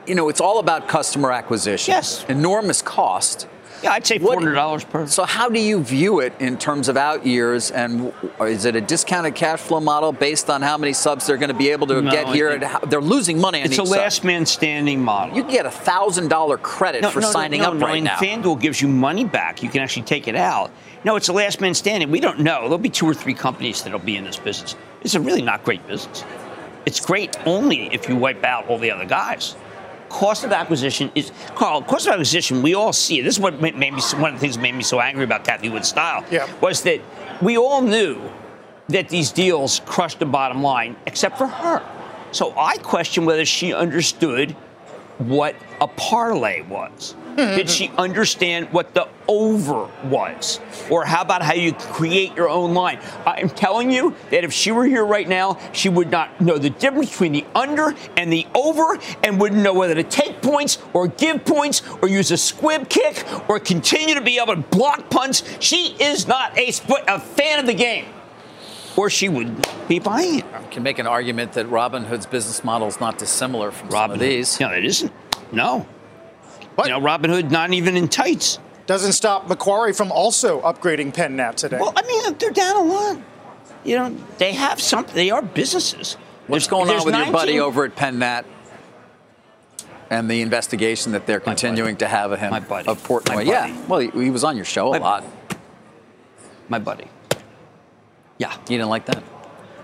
you 0.05 0.15
know, 0.15 0.29
it's 0.29 0.41
all 0.41 0.59
about 0.59 0.87
customer 0.87 1.31
acquisition. 1.31 1.91
Yes. 1.93 2.25
Enormous 2.29 2.81
cost. 2.81 3.47
Yeah, 3.83 3.91
I'd 3.91 4.07
say 4.07 4.17
four 4.17 4.33
hundred 4.33 4.53
dollars 4.55 4.83
per. 4.83 5.05
So 5.05 5.23
how 5.23 5.49
do 5.49 5.59
you 5.59 5.83
view 5.83 6.19
it 6.19 6.33
in 6.39 6.57
terms 6.57 6.89
of 6.89 6.97
out 6.97 7.25
years, 7.25 7.69
and 7.69 8.11
is 8.41 8.65
it 8.65 8.75
a 8.75 8.81
discounted 8.81 9.35
cash 9.35 9.59
flow 9.59 9.79
model 9.79 10.11
based 10.11 10.49
on 10.49 10.61
how 10.63 10.77
many 10.77 10.93
subs 10.93 11.27
they're 11.27 11.37
going 11.37 11.49
to 11.51 11.55
be 11.55 11.69
able 11.69 11.85
to 11.87 12.01
No, 12.01 12.09
get 12.11 12.27
here? 12.29 12.49
it- 12.49 12.55
and 12.55 12.63
how, 12.63 12.79
they're 12.79 12.99
losing 13.01 13.39
money 13.39 13.59
on 13.59 13.65
It's 13.65 13.75
each 13.75 13.79
a 13.81 13.85
sub. 13.85 13.97
last 13.97 14.23
man 14.23 14.45
standing 14.47 15.03
model. 15.03 15.35
You 15.35 15.43
can 15.43 15.51
get 15.51 15.65
a 15.67 15.71
thousand 15.71 16.29
dollar 16.29 16.57
credit 16.57 17.05
for 17.05 17.21
signing 17.21 17.61
no, 17.61 17.67
up 17.69 17.73
no, 17.75 17.85
right 17.85 17.95
and 17.97 18.05
now. 18.05 18.17
FanDuel 18.17 18.59
gives 18.59 18.81
you 18.81 18.87
money 18.87 19.25
back. 19.25 19.61
You 19.61 19.69
can 19.69 19.81
actually 19.81 20.03
take 20.03 20.27
it 20.27 20.35
out. 20.35 20.71
No, 21.03 21.15
it's 21.15 21.27
a 21.27 21.33
last 21.33 21.61
man 21.61 21.75
standing. 21.75 22.09
We 22.09 22.19
don't 22.19 22.39
know. 22.39 22.61
There'll 22.61 22.77
be 22.79 22.89
two 22.89 23.05
or 23.07 23.13
three 23.13 23.35
companies 23.35 23.83
that'll 23.83 23.99
be 23.99 24.17
in 24.17 24.23
this 24.23 24.37
business. 24.37 24.75
It's 25.01 25.13
a 25.13 25.21
really 25.21 25.43
not 25.43 25.63
great 25.63 25.85
business. 25.87 26.23
It's 26.87 26.99
great 27.05 27.37
only 27.45 27.93
if 27.93 28.09
you 28.09 28.15
wipe 28.15 28.43
out 28.43 28.67
all 28.69 28.79
the 28.79 28.89
other 28.91 29.05
guys. 29.05 29.55
Cost 30.09 30.43
of 30.43 30.51
acquisition 30.51 31.11
is 31.15 31.31
Carl. 31.55 31.81
Cost 31.81 32.07
of 32.07 32.13
acquisition. 32.13 32.61
We 32.61 32.75
all 32.75 32.93
see 32.93 33.19
it. 33.19 33.23
This 33.23 33.35
is 33.35 33.39
what 33.39 33.61
made 33.61 33.75
me 33.75 33.91
one 33.91 34.33
of 34.33 34.33
the 34.33 34.39
things 34.39 34.55
that 34.55 34.61
made 34.61 34.75
me 34.75 34.83
so 34.83 34.99
angry 34.99 35.23
about 35.23 35.43
Cathie 35.43 35.69
Wood's 35.69 35.89
style. 35.89 36.23
Yeah. 36.31 36.47
Was 36.61 36.81
that 36.83 37.01
we 37.41 37.57
all 37.57 37.81
knew 37.81 38.21
that 38.89 39.09
these 39.09 39.31
deals 39.31 39.81
crushed 39.85 40.19
the 40.19 40.25
bottom 40.25 40.63
line, 40.63 40.95
except 41.05 41.37
for 41.37 41.47
her. 41.47 41.83
So 42.31 42.57
I 42.57 42.77
question 42.77 43.25
whether 43.25 43.45
she 43.45 43.73
understood 43.73 44.51
what 45.17 45.55
a 45.81 45.87
parlay 45.87 46.61
was. 46.61 47.15
Did 47.37 47.69
she 47.69 47.91
understand 47.97 48.73
what 48.73 48.95
the 48.95 49.07
over 49.27 49.87
was? 50.05 50.59
Or 50.89 51.05
how 51.05 51.21
about 51.21 51.43
how 51.43 51.53
you 51.53 51.73
create 51.73 52.35
your 52.35 52.49
own 52.49 52.73
line? 52.73 52.99
I'm 53.27 53.49
telling 53.49 53.91
you 53.91 54.15
that 54.31 54.43
if 54.43 54.51
she 54.51 54.71
were 54.71 54.85
here 54.85 55.05
right 55.05 55.27
now, 55.27 55.59
she 55.71 55.87
would 55.87 56.09
not 56.09 56.41
know 56.41 56.57
the 56.57 56.71
difference 56.71 57.11
between 57.11 57.33
the 57.33 57.45
under 57.53 57.93
and 58.17 58.33
the 58.33 58.47
over 58.55 58.97
and 59.23 59.39
wouldn't 59.39 59.61
know 59.61 59.75
whether 59.75 59.93
to 59.93 60.03
take 60.03 60.41
points 60.41 60.79
or 60.93 61.07
give 61.07 61.45
points 61.45 61.83
or 62.01 62.07
use 62.07 62.31
a 62.31 62.37
squib 62.37 62.89
kick 62.89 63.23
or 63.47 63.59
continue 63.59 64.15
to 64.15 64.21
be 64.21 64.39
able 64.39 64.55
to 64.55 64.61
block 64.61 65.11
punts. 65.11 65.43
She 65.59 65.95
is 65.99 66.27
not 66.27 66.57
a, 66.57 66.69
a 67.07 67.19
fan 67.19 67.59
of 67.59 67.67
the 67.67 67.75
game 67.75 68.05
or 68.95 69.11
she 69.11 69.29
would 69.29 69.67
be 69.87 69.99
buying 69.99 70.39
it. 70.39 70.45
You 70.45 70.67
can 70.71 70.83
make 70.83 70.97
an 70.97 71.05
argument 71.05 71.53
that 71.53 71.67
Robinhood's 71.67 72.25
business 72.25 72.63
model 72.63 72.87
is 72.87 72.99
not 72.99 73.19
dissimilar 73.19 73.69
from 73.69 73.91
some 73.91 74.11
of 74.11 74.19
these. 74.19 74.59
No, 74.59 74.71
it 74.71 74.83
isn't. 74.83 75.11
No. 75.51 75.87
You 76.85 76.91
know, 76.91 77.01
Robinhood 77.01 77.49
not 77.49 77.73
even 77.73 77.97
in 77.97 78.07
tights. 78.07 78.59
Doesn't 78.85 79.13
stop 79.13 79.47
Macquarie 79.49 79.93
from 79.93 80.11
also 80.11 80.61
upgrading 80.61 81.13
PenNat 81.13 81.55
today. 81.55 81.77
Well, 81.79 81.93
I 81.95 82.03
mean, 82.03 82.37
they're 82.37 82.51
down 82.51 82.77
a 82.77 82.83
lot. 82.83 83.21
You 83.83 83.97
know, 83.97 84.17
they 84.37 84.53
have 84.53 84.81
something. 84.81 85.15
They 85.15 85.29
are 85.29 85.41
businesses. 85.41 86.13
What's 86.47 86.67
There's- 86.67 86.67
going 86.67 86.81
on 86.83 86.87
there's 86.87 87.05
with 87.05 87.15
your 87.15 87.31
buddy 87.31 87.59
over 87.59 87.83
at 87.83 87.95
PennNat 87.95 88.45
and 90.09 90.29
the 90.31 90.41
investigation 90.41 91.11
that 91.11 91.25
they're 91.25 91.41
continuing 91.41 91.97
to 91.97 92.07
have 92.07 92.31
of 92.31 92.39
him? 92.39 92.51
My 92.51 92.61
buddy. 92.61 92.87
Of 92.87 93.05
Portnoy. 93.05 93.35
My 93.35 93.41
Yeah. 93.41 93.75
Well, 93.87 93.99
he, 93.99 94.09
he 94.11 94.29
was 94.29 94.43
on 94.43 94.55
your 94.55 94.65
show 94.65 94.95
a 94.95 94.97
lot. 94.97 95.25
My 96.69 96.79
buddy. 96.79 97.07
Yeah. 98.37 98.53
You 98.53 98.77
didn't 98.77 98.89
like 98.89 99.05
that? 99.07 99.23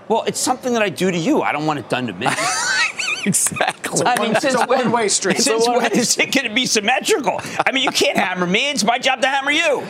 Well, 0.08 0.22
it's 0.24 0.40
something 0.40 0.72
that 0.74 0.82
I 0.82 0.88
do 0.88 1.10
to 1.10 1.18
you. 1.18 1.42
I 1.42 1.52
don't 1.52 1.66
want 1.66 1.78
it 1.78 1.88
done 1.88 2.06
to 2.06 2.12
me. 2.12 2.26
exactly. 3.26 3.73
I 4.02 4.20
mean, 4.20 4.32
It's 4.32 4.44
a 4.44 4.50
since 4.50 4.66
when, 4.66 4.78
one-way 4.86 5.08
street. 5.08 5.36
It's 5.36 5.46
a 5.46 5.50
Since 5.50 5.66
when 5.68 5.76
one-way 5.82 5.98
is 5.98 6.16
it 6.18 6.32
going 6.32 6.48
to 6.48 6.54
be 6.54 6.66
symmetrical? 6.66 7.40
I 7.66 7.72
mean, 7.72 7.84
you 7.84 7.90
can't 7.90 8.16
hammer 8.18 8.46
me. 8.46 8.70
It's 8.70 8.84
my 8.84 8.98
job 8.98 9.20
to 9.22 9.28
hammer 9.28 9.50
you. 9.50 9.84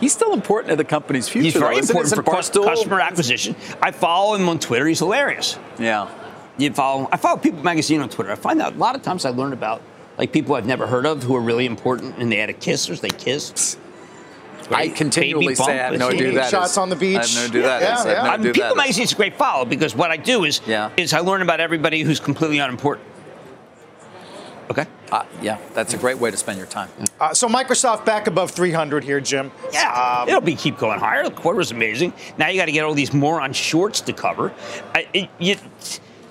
He's 0.00 0.12
still 0.12 0.34
important 0.34 0.70
to 0.70 0.76
the 0.76 0.84
company's 0.84 1.28
future. 1.28 1.44
He's 1.44 1.54
very 1.54 1.74
though, 1.80 1.80
important 2.00 2.14
for 2.26 2.38
Isn't 2.38 2.62
Barstool- 2.62 2.66
customer 2.66 3.00
acquisition. 3.00 3.56
I 3.80 3.90
follow 3.92 4.34
him 4.34 4.48
on 4.48 4.58
Twitter. 4.58 4.86
He's 4.86 4.98
hilarious. 4.98 5.58
Yeah. 5.78 6.08
You 6.58 6.72
follow? 6.72 7.08
I 7.12 7.16
follow 7.16 7.38
People 7.38 7.62
Magazine 7.62 8.00
on 8.00 8.08
Twitter. 8.08 8.30
I 8.32 8.34
find 8.34 8.60
out 8.60 8.74
a 8.74 8.78
lot 8.78 8.94
of 8.94 9.02
times 9.02 9.24
I 9.24 9.30
learn 9.30 9.52
about 9.52 9.80
like 10.18 10.32
people 10.32 10.54
I've 10.54 10.66
never 10.66 10.86
heard 10.86 11.04
of 11.06 11.22
who 11.22 11.34
are 11.36 11.40
really 11.40 11.66
important, 11.66 12.16
and 12.18 12.30
they 12.32 12.36
had 12.36 12.48
a 12.50 12.54
kiss 12.54 12.88
or 12.90 12.96
they 12.96 13.10
kissed. 13.10 13.78
I 14.70 14.88
continually 14.88 15.54
say 15.54 15.78
I 15.78 15.90
have 15.90 15.98
no 15.98 16.08
idea 16.08 16.26
who 16.28 16.32
that 16.34 16.50
Shots 16.50 16.72
is. 16.72 16.78
on 16.78 16.88
the 16.90 16.96
beach. 16.96 17.18
I 17.18 17.20
have 17.20 17.34
no 17.34 17.44
idea 17.44 17.60
who 17.62 17.62
that 17.68 17.82
Yeah, 17.82 17.94
is. 17.94 18.00
I 18.00 18.08
have 18.08 18.16
yeah. 18.16 18.22
no 18.24 18.30
I 18.30 18.36
mean, 18.38 18.46
who 18.46 18.52
People 18.52 18.62
that 18.68 18.70
is. 18.72 18.76
Magazine's 18.78 19.12
a 19.12 19.16
great 19.16 19.36
follow 19.36 19.64
because 19.64 19.94
what 19.94 20.10
I 20.10 20.16
do 20.16 20.44
is 20.44 20.60
Yeah. 20.66 20.90
is 20.96 21.12
I 21.12 21.20
learn 21.20 21.42
about 21.42 21.60
everybody 21.60 22.02
who's 22.02 22.18
completely 22.18 22.58
unimportant. 22.58 23.05
Okay. 24.70 24.86
Uh, 25.12 25.24
yeah, 25.40 25.58
that's 25.74 25.94
a 25.94 25.96
great 25.96 26.18
way 26.18 26.30
to 26.30 26.36
spend 26.36 26.58
your 26.58 26.66
time. 26.66 26.88
Uh, 27.20 27.32
so 27.32 27.48
Microsoft 27.48 28.04
back 28.04 28.26
above 28.26 28.50
300 28.50 29.04
here, 29.04 29.20
Jim. 29.20 29.52
Yeah, 29.72 30.24
it'll 30.26 30.40
be 30.40 30.56
keep 30.56 30.76
going 30.78 30.98
higher. 30.98 31.22
The 31.24 31.30
quarter 31.30 31.58
was 31.58 31.70
amazing. 31.70 32.12
Now 32.36 32.48
you 32.48 32.58
got 32.60 32.66
to 32.66 32.72
get 32.72 32.84
all 32.84 32.94
these 32.94 33.12
moron 33.14 33.52
shorts 33.52 34.00
to 34.02 34.12
cover. 34.12 34.52
I, 34.94 35.06
it, 35.14 35.30
you, 35.38 35.54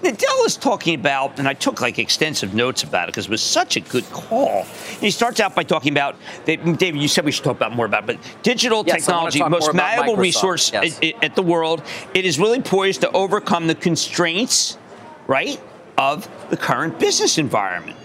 Nadella 0.04 0.46
is 0.46 0.58
talking 0.58 0.94
about, 0.96 1.40
and 1.40 1.48
I 1.48 1.54
took 1.54 1.80
like 1.82 1.98
extensive 1.98 2.54
notes 2.54 2.84
about 2.84 3.08
it 3.08 3.14
because 3.14 3.26
it 3.26 3.32
was 3.32 3.42
such 3.42 3.78
a 3.78 3.80
good 3.80 4.04
call. 4.12 4.66
And 4.90 5.00
he 5.00 5.10
starts 5.10 5.40
out 5.40 5.56
by 5.56 5.64
talking 5.64 5.94
about, 5.94 6.16
David, 6.46 6.82
you 6.98 7.08
said 7.08 7.24
we 7.26 7.32
should 7.32 7.46
talk 7.46 7.56
about 7.56 7.74
more 7.74 7.86
about, 7.86 8.04
it, 8.04 8.08
but 8.20 8.44
digital 8.44 8.84
Yes, 8.86 8.98
technology, 9.06 9.40
talk 9.40 9.50
most 9.50 9.62
more 9.62 9.72
about 9.72 9.96
malleable 9.98 10.18
resource 10.18 10.72
yes. 10.74 11.00
i- 11.02 11.08
i- 11.22 11.26
at 11.26 11.36
the 11.36 11.42
world. 11.42 11.82
It 12.14 12.26
is 12.26 12.38
really 12.38 12.62
poised 12.62 13.02
to 13.02 13.12
overcome 13.12 13.66
the 13.68 13.76
constraints, 13.76 14.78
right, 15.26 15.60
of 15.98 16.28
the 16.50 16.58
current 16.58 17.00
business 17.00 17.38
environment. 17.38 17.98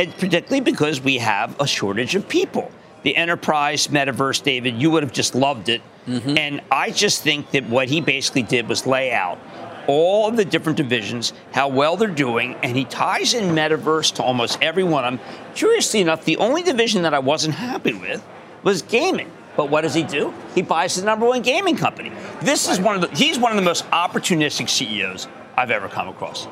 And 0.00 0.16
particularly 0.16 0.60
because 0.62 1.02
we 1.02 1.18
have 1.18 1.60
a 1.60 1.66
shortage 1.66 2.14
of 2.14 2.26
people. 2.26 2.72
The 3.02 3.14
enterprise 3.16 3.88
metaverse, 3.88 4.42
David, 4.42 4.80
you 4.80 4.90
would 4.90 5.02
have 5.02 5.12
just 5.12 5.34
loved 5.34 5.68
it. 5.68 5.82
Mm-hmm. 6.06 6.38
And 6.38 6.60
I 6.70 6.90
just 6.90 7.22
think 7.22 7.50
that 7.50 7.68
what 7.68 7.88
he 7.88 8.00
basically 8.00 8.42
did 8.42 8.66
was 8.66 8.86
lay 8.86 9.12
out 9.12 9.38
all 9.86 10.26
of 10.26 10.36
the 10.36 10.44
different 10.44 10.78
divisions, 10.78 11.34
how 11.52 11.68
well 11.68 11.96
they're 11.96 12.08
doing, 12.08 12.54
and 12.62 12.76
he 12.76 12.84
ties 12.86 13.34
in 13.34 13.54
metaverse 13.54 14.14
to 14.14 14.22
almost 14.22 14.62
every 14.62 14.84
one 14.84 15.04
of 15.04 15.18
them. 15.18 15.28
Curiously 15.54 16.00
enough, 16.00 16.24
the 16.24 16.38
only 16.38 16.62
division 16.62 17.02
that 17.02 17.12
I 17.12 17.18
wasn't 17.18 17.56
happy 17.56 17.92
with 17.92 18.24
was 18.62 18.80
gaming. 18.80 19.30
But 19.54 19.68
what 19.68 19.82
does 19.82 19.92
he 19.92 20.02
do? 20.02 20.32
He 20.54 20.62
buys 20.62 20.96
the 20.96 21.04
number 21.04 21.26
one 21.26 21.42
gaming 21.42 21.76
company. 21.76 22.10
This 22.40 22.70
is 22.70 22.80
one 22.80 22.94
of 22.94 23.02
the 23.02 23.14
he's 23.14 23.38
one 23.38 23.52
of 23.52 23.56
the 23.56 23.64
most 23.64 23.84
opportunistic 23.90 24.70
CEOs 24.70 25.28
I've 25.58 25.70
ever 25.70 25.88
come 25.88 26.08
across. 26.08 26.46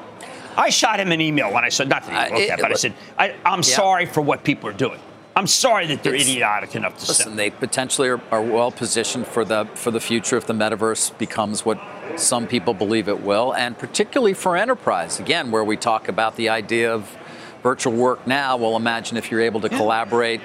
I 0.58 0.70
shot 0.70 0.98
him 1.00 1.12
an 1.12 1.20
email 1.20 1.52
when 1.52 1.64
I 1.64 1.68
said 1.70 1.88
not 1.88 2.04
that 2.04 2.10
he 2.12 2.16
Uh, 2.18 2.22
looked 2.36 2.40
it- 2.40 2.50
at, 2.50 2.60
but 2.60 2.70
I 2.72 2.74
said 2.74 2.92
I, 3.18 3.34
I'm 3.46 3.58
Yeah. 3.60 3.76
sorry 3.76 4.06
for 4.06 4.20
what 4.20 4.42
people 4.44 4.68
are 4.68 4.72
doing. 4.74 4.98
I'm 5.36 5.46
sorry 5.46 5.86
that 5.86 6.02
they're 6.02 6.14
It's- 6.16 6.28
idiotic 6.28 6.74
enough 6.74 6.94
to 6.98 7.06
Listen, 7.06 7.26
sell. 7.26 7.34
they 7.36 7.48
potentially 7.50 8.08
are, 8.08 8.20
are 8.32 8.42
well 8.42 8.72
positioned 8.72 9.26
for 9.28 9.44
the 9.44 9.66
for 9.74 9.92
the 9.92 10.00
future 10.00 10.36
if 10.36 10.46
the 10.46 10.52
metaverse 10.52 11.16
becomes 11.16 11.64
what 11.64 11.78
some 12.16 12.48
people 12.48 12.74
believe 12.74 13.08
it 13.08 13.20
will, 13.22 13.54
and 13.54 13.78
particularly 13.78 14.34
for 14.34 14.56
enterprise. 14.56 15.20
Again, 15.20 15.52
where 15.52 15.62
we 15.62 15.76
talk 15.76 16.08
about 16.08 16.34
the 16.34 16.48
idea 16.48 16.92
of 16.92 17.16
virtual 17.62 17.92
work 17.92 18.26
now. 18.26 18.56
Well, 18.56 18.74
imagine 18.76 19.16
if 19.16 19.30
you're 19.30 19.40
able 19.42 19.60
to 19.60 19.68
collaborate. 19.68 20.40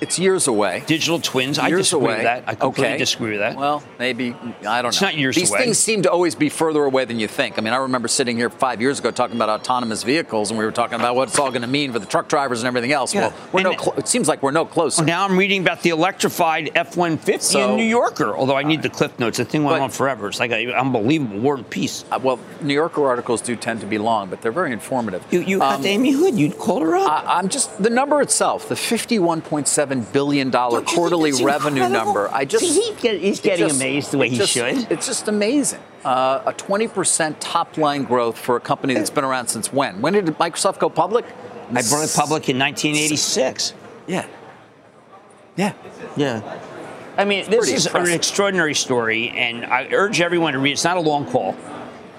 It's 0.00 0.18
years 0.18 0.46
away. 0.46 0.82
Digital 0.86 1.18
twins, 1.20 1.58
I 1.58 1.70
disagree 1.70 2.04
away. 2.06 2.14
with 2.16 2.22
that. 2.24 2.44
I 2.46 2.54
completely 2.54 2.90
okay. 2.92 2.98
disagree 2.98 3.30
with 3.32 3.40
that. 3.40 3.56
Well, 3.56 3.82
maybe 3.98 4.34
I 4.66 4.82
don't 4.82 4.90
It's 4.90 5.00
know. 5.00 5.06
not 5.08 5.16
years 5.16 5.34
These 5.36 5.50
away. 5.50 5.60
things 5.60 5.78
seem 5.78 6.02
to 6.02 6.10
always 6.10 6.34
be 6.34 6.48
further 6.50 6.84
away 6.84 7.04
than 7.06 7.18
you 7.18 7.26
think. 7.28 7.58
I 7.58 7.62
mean, 7.62 7.72
I 7.72 7.76
remember 7.78 8.06
sitting 8.08 8.36
here 8.36 8.50
five 8.50 8.80
years 8.82 8.98
ago 8.98 9.10
talking 9.10 9.36
about 9.36 9.48
autonomous 9.48 10.02
vehicles, 10.02 10.50
and 10.50 10.58
we 10.58 10.64
were 10.66 10.70
talking 10.72 11.00
about 11.00 11.16
what 11.16 11.28
it's 11.28 11.38
all 11.38 11.48
going 11.50 11.62
to 11.62 11.66
mean 11.68 11.92
for 11.92 11.98
the 11.98 12.04
truck 12.06 12.28
drivers 12.28 12.60
and 12.60 12.68
everything 12.68 12.92
else. 12.92 13.14
Yeah. 13.14 13.20
Well, 13.28 13.34
we're 13.52 13.60
And- 13.60 13.70
no. 13.70 13.76
Clo- 13.76 13.94
it 13.96 14.06
seems 14.06 14.28
like 14.28 14.42
we're 14.42 14.50
no 14.50 14.66
closer. 14.66 15.00
Well, 15.00 15.06
now 15.06 15.24
I'm 15.24 15.38
reading 15.38 15.62
about 15.62 15.80
the 15.82 15.90
electrified 15.90 16.70
F-150 16.74 17.40
So- 17.42 17.70
in 17.70 17.76
New 17.76 17.84
Yorker. 17.84 18.36
Although 18.36 18.56
I 18.56 18.64
need 18.64 18.82
the 18.82 18.90
cliff 18.90 19.18
notes, 19.18 19.38
the 19.38 19.44
thing 19.46 19.64
went 19.64 19.78
But- 19.78 19.84
on 19.84 19.90
forever. 19.90 20.28
It's 20.28 20.40
like 20.40 20.50
an 20.50 20.72
unbelievable 20.72 21.38
war 21.38 21.54
and 21.54 21.68
peace. 21.70 22.04
Uh, 22.12 22.18
well, 22.22 22.38
New 22.60 22.74
Yorker 22.74 23.06
articles 23.06 23.40
do 23.40 23.56
tend 23.56 23.80
to 23.80 23.86
be 23.86 23.96
long, 23.98 24.28
but 24.28 24.42
they're 24.42 24.52
very 24.52 24.72
informative. 24.72 25.22
You, 25.30 25.40
you 25.40 25.62
Um, 25.62 25.84
Amy 25.86 26.10
Hood. 26.12 26.34
You'd 26.34 26.58
call 26.58 26.80
her 26.80 26.96
up. 26.96 27.10
I, 27.26 27.38
I'm 27.38 27.48
just 27.48 27.82
the 27.82 27.88
number 27.90 28.20
itself, 28.20 28.68
the 28.68 28.74
51.7 28.74 29.85
billion 29.94 30.50
dollar 30.50 30.80
Don't 30.80 30.88
quarterly 30.94 31.32
revenue 31.44 31.82
incredible? 31.84 32.14
number. 32.14 32.30
I 32.32 32.44
just 32.44 32.64
See, 32.64 32.80
he 32.80 32.94
get- 33.00 33.20
he's 33.20 33.40
getting 33.40 33.68
just- 33.68 33.80
amazed 33.80 34.10
the 34.10 34.18
way 34.18 34.26
it 34.26 34.32
he 34.32 34.38
just- 34.38 34.52
should. 34.52 34.86
It's 34.90 35.06
just 35.06 35.28
amazing. 35.28 35.78
Uh, 36.04 36.40
a 36.46 36.52
20% 36.52 37.36
top 37.40 37.76
line 37.78 38.04
growth 38.04 38.38
for 38.38 38.56
a 38.56 38.60
company 38.60 38.94
that's 38.94 39.10
been 39.10 39.24
around 39.24 39.48
since 39.48 39.72
when? 39.72 40.00
When 40.02 40.12
did 40.12 40.26
Microsoft 40.38 40.78
go 40.78 40.88
public? 40.88 41.24
I 41.70 41.82
brought 41.82 42.04
it 42.04 42.12
public 42.14 42.48
in 42.48 42.58
1986. 42.58 43.72
Yeah. 44.06 44.24
Yeah. 45.56 45.72
Yeah. 46.16 46.40
I 47.18 47.24
mean, 47.24 47.48
this 47.50 47.68
is 47.70 47.86
impressive. 47.86 48.08
an 48.10 48.14
extraordinary 48.14 48.74
story, 48.74 49.30
and 49.30 49.64
I 49.64 49.88
urge 49.90 50.20
everyone 50.20 50.52
to 50.52 50.58
read. 50.58 50.72
It's 50.72 50.84
not 50.84 50.96
a 50.98 51.00
long 51.00 51.24
call, 51.24 51.56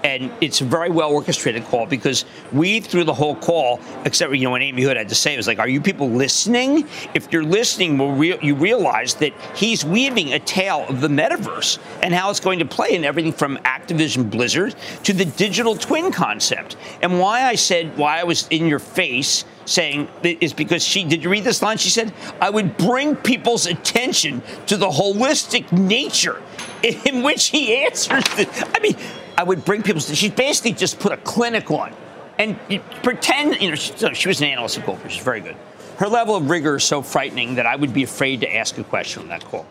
and 0.04 0.32
it's 0.42 0.62
a 0.62 0.64
very 0.64 0.90
well 0.90 1.12
orchestrated 1.12 1.66
call 1.66 1.86
because 1.86 2.26
we, 2.52 2.80
through 2.80 3.04
the 3.04 3.14
whole 3.14 3.36
call, 3.36 3.80
except 4.06 4.34
you 4.34 4.44
know 4.44 4.52
when 4.52 4.62
Amy 4.62 4.84
Hood 4.84 4.98
had 4.98 5.10
to 5.10 5.16
say, 5.16 5.34
it 5.34 5.38
was 5.38 5.48
like, 5.48 5.60
"Are 5.60 5.68
you 5.68 5.82
people 5.82 6.10
listening? 6.10 6.88
If 7.14 7.32
you're 7.32 7.44
listening, 7.44 7.98
will 7.98 8.16
you 8.16 8.56
realize 8.56 9.16
that 9.16 9.34
he's 9.56 9.84
weaving 9.84 10.34
a 10.34 10.40
tale 10.40 10.86
of 10.88 11.02
the 11.02 11.08
metaverse 11.08 11.80
and 12.02 12.14
how 12.14 12.30
it's 12.30 12.40
going 12.40 12.60
to 12.60 12.66
play 12.66 12.94
in 12.94 13.04
everything 13.04 13.34
from 13.34 13.58
Activision 13.60 14.30
Blizzard 14.30 14.76
to 15.04 15.14
the 15.14 15.26
digital 15.26 15.76
twin 15.76 16.12
concept, 16.12 16.76
and 17.02 17.20
why 17.20 17.44
I 17.44 17.56
said 17.56 17.98
why 17.98 18.20
I 18.20 18.24
was 18.24 18.48
in 18.50 18.68
your 18.68 18.80
face." 18.80 19.46
saying 19.66 20.08
is 20.24 20.54
because 20.54 20.82
she 20.82 21.04
did 21.04 21.22
you 21.22 21.30
read 21.30 21.44
this 21.44 21.62
line 21.62 21.78
she 21.78 21.90
said 21.90 22.14
i 22.40 22.50
would 22.50 22.78
bring 22.78 23.18
people's 23.18 23.66
attention 23.66 24.42
to 24.66 24.78
the 24.78 24.88
holistic 24.88 25.70
nature 25.74 26.42
in 26.84 27.22
which 27.22 27.48
he 27.48 27.76
answers 27.76 28.24
the, 28.36 28.72
i 28.74 28.80
mean 28.80 28.96
i 29.38 29.44
would 29.44 29.64
bring 29.66 29.82
people's 29.84 30.14
she 30.16 30.30
basically 30.30 30.74
just 30.74 31.00
put 31.00 31.12
a 31.12 31.18
clinic 31.18 31.70
on 31.72 31.94
and 32.40 32.58
you 32.70 32.80
pretend 33.04 33.60
you 33.62 33.70
know 33.70 33.76
she, 33.76 33.94
so 33.96 34.14
she 34.14 34.28
was 34.28 34.40
an 34.42 34.48
analyst 34.48 34.78
at 34.78 34.86
goldman 34.86 35.10
she's 35.10 35.24
very 35.24 35.42
good 35.42 35.56
her 35.98 36.08
level 36.08 36.36
of 36.36 36.50
rigor 36.50 36.76
is 36.76 36.84
so 36.84 37.02
frightening 37.02 37.56
that 37.56 37.66
i 37.66 37.76
would 37.76 37.94
be 37.94 38.04
afraid 38.04 38.42
to 38.42 38.56
ask 38.56 38.78
a 38.78 38.84
question 38.84 39.22
on 39.24 39.28
that 39.30 39.44
call 39.46 39.66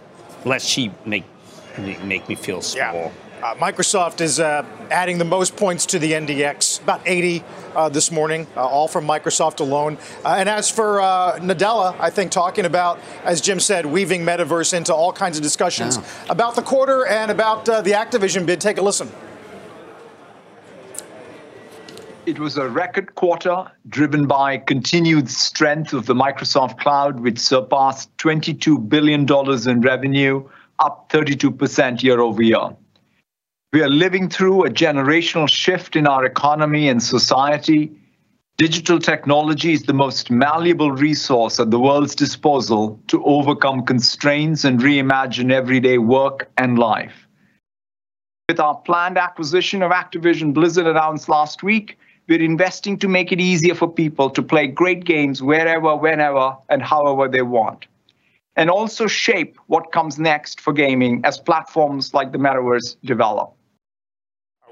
lest 0.44 0.66
she 0.66 0.90
make 1.04 1.24
make 2.04 2.28
me 2.28 2.34
feel 2.34 2.62
small 2.62 3.12
Uh, 3.42 3.54
Microsoft 3.56 4.22
is 4.22 4.40
uh, 4.40 4.64
adding 4.90 5.18
the 5.18 5.24
most 5.24 5.56
points 5.56 5.84
to 5.84 5.98
the 5.98 6.12
NDX, 6.12 6.82
about 6.82 7.02
80 7.04 7.44
uh, 7.74 7.88
this 7.90 8.10
morning, 8.10 8.46
uh, 8.56 8.66
all 8.66 8.88
from 8.88 9.06
Microsoft 9.06 9.60
alone. 9.60 9.98
Uh, 10.24 10.36
and 10.38 10.48
as 10.48 10.70
for 10.70 11.02
uh, 11.02 11.38
Nadella, 11.38 11.94
I 12.00 12.08
think 12.08 12.32
talking 12.32 12.64
about, 12.64 12.98
as 13.24 13.42
Jim 13.42 13.60
said, 13.60 13.84
weaving 13.84 14.24
metaverse 14.24 14.72
into 14.72 14.94
all 14.94 15.12
kinds 15.12 15.36
of 15.36 15.42
discussions 15.42 15.98
about 16.30 16.54
the 16.56 16.62
quarter 16.62 17.04
and 17.06 17.30
about 17.30 17.68
uh, 17.68 17.82
the 17.82 17.92
Activision 17.92 18.46
bid. 18.46 18.58
Take 18.58 18.78
a 18.78 18.82
listen. 18.82 19.10
It 22.26 22.40
was 22.40 22.56
a 22.56 22.68
record 22.68 23.14
quarter 23.14 23.70
driven 23.88 24.26
by 24.26 24.58
continued 24.58 25.30
strength 25.30 25.92
of 25.92 26.06
the 26.06 26.14
Microsoft 26.14 26.80
Cloud, 26.80 27.20
which 27.20 27.38
surpassed 27.38 28.10
$22 28.16 28.88
billion 28.88 29.28
in 29.68 29.80
revenue, 29.80 30.48
up 30.80 31.08
32% 31.08 32.02
year 32.02 32.18
over 32.18 32.42
year. 32.42 32.74
We 33.72 33.80
are 33.80 33.88
living 33.88 34.28
through 34.28 34.64
a 34.64 34.70
generational 34.70 35.48
shift 35.48 35.94
in 35.94 36.08
our 36.08 36.24
economy 36.24 36.88
and 36.88 37.00
society. 37.00 37.92
Digital 38.56 38.98
technology 38.98 39.72
is 39.72 39.84
the 39.84 39.92
most 39.92 40.28
malleable 40.28 40.90
resource 40.90 41.60
at 41.60 41.70
the 41.70 41.78
world's 41.78 42.16
disposal 42.16 43.00
to 43.06 43.24
overcome 43.24 43.84
constraints 43.84 44.64
and 44.64 44.80
reimagine 44.80 45.52
everyday 45.52 45.98
work 45.98 46.50
and 46.58 46.76
life. 46.76 47.28
With 48.48 48.58
our 48.58 48.74
planned 48.74 49.16
acquisition 49.16 49.80
of 49.84 49.92
Activision 49.92 50.52
Blizzard 50.52 50.88
announced 50.88 51.28
last 51.28 51.62
week, 51.62 51.98
we're 52.28 52.42
investing 52.42 52.98
to 52.98 53.08
make 53.08 53.32
it 53.32 53.40
easier 53.40 53.74
for 53.74 53.88
people 53.88 54.30
to 54.30 54.42
play 54.42 54.66
great 54.66 55.04
games 55.04 55.42
wherever, 55.42 55.94
whenever, 55.96 56.56
and 56.68 56.82
however 56.82 57.28
they 57.28 57.42
want. 57.42 57.86
And 58.56 58.70
also 58.70 59.06
shape 59.06 59.58
what 59.66 59.92
comes 59.92 60.18
next 60.18 60.60
for 60.60 60.72
gaming 60.72 61.20
as 61.24 61.38
platforms 61.38 62.14
like 62.14 62.32
the 62.32 62.38
metaverse 62.38 62.96
develop. 63.04 63.52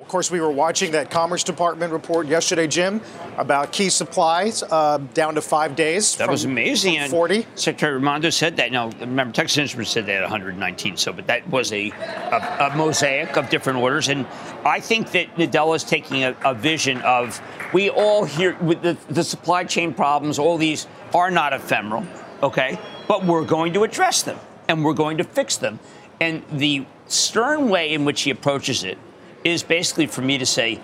Of 0.05 0.09
course, 0.09 0.31
we 0.31 0.39
were 0.39 0.51
watching 0.51 0.91
that 0.93 1.11
Commerce 1.11 1.45
Department 1.45 1.91
report 1.91 2.27
yesterday, 2.27 2.67
Jim, 2.67 3.01
about 3.39 3.73
key 3.73 3.89
supplies 3.89 4.63
uh, 4.63 4.99
down 5.15 5.35
to 5.37 5.41
five 5.41 5.77
days. 5.77 6.17
That 6.17 6.27
from, 6.27 6.33
was 6.33 6.45
amazing. 6.45 7.01
From 7.01 7.11
40. 7.11 7.47
Secretary 7.55 7.95
Raimondo 7.95 8.29
said 8.29 8.59
that. 8.59 8.71
Now, 8.71 8.91
remember, 9.01 9.33
Texas 9.33 9.57
Instruments 9.57 9.93
said 9.93 10.05
they 10.05 10.13
had 10.13 10.21
119. 10.21 10.99
So, 10.99 11.15
but 11.15 11.27
that 11.29 11.49
was 11.49 11.73
a, 11.73 11.91
a, 11.91 12.71
a 12.71 12.77
mosaic 12.77 13.39
of 13.39 13.49
different 13.49 13.79
orders. 13.79 14.09
And 14.09 14.27
I 14.65 14.81
think 14.81 15.13
that 15.13 15.35
Nadella 15.37 15.77
is 15.77 15.85
taking 15.85 16.25
a, 16.25 16.35
a 16.45 16.55
vision 16.55 17.03
of 17.03 17.41
we 17.75 17.91
all 17.91 18.25
hear 18.25 18.57
with 18.57 18.81
the, 18.83 18.97
the 19.09 19.23
supply 19.23 19.65
chain 19.65 19.93
problems. 19.93 20.39
All 20.39 20.57
these 20.57 20.87
are 21.15 21.31
not 21.31 21.53
ephemeral, 21.53 22.05
okay? 22.43 22.79
But 23.07 23.25
we're 23.25 23.45
going 23.45 23.75
to 23.75 23.85
address 23.85 24.23
them 24.23 24.39
and 24.69 24.83
we're 24.83 24.95
going 24.95 25.19
to 25.19 25.25
fix 25.25 25.59
them. 25.59 25.81
And 26.21 26.43
the 26.51 26.87
stern 27.09 27.69
way 27.69 27.93
in 27.93 28.07
which 28.07 28.23
he 28.23 28.31
approaches 28.31 28.85
it 28.85 28.97
is 29.45 29.63
basically 29.63 30.07
for 30.07 30.23
me 30.23 30.39
to 30.39 30.47
say, 30.47 30.81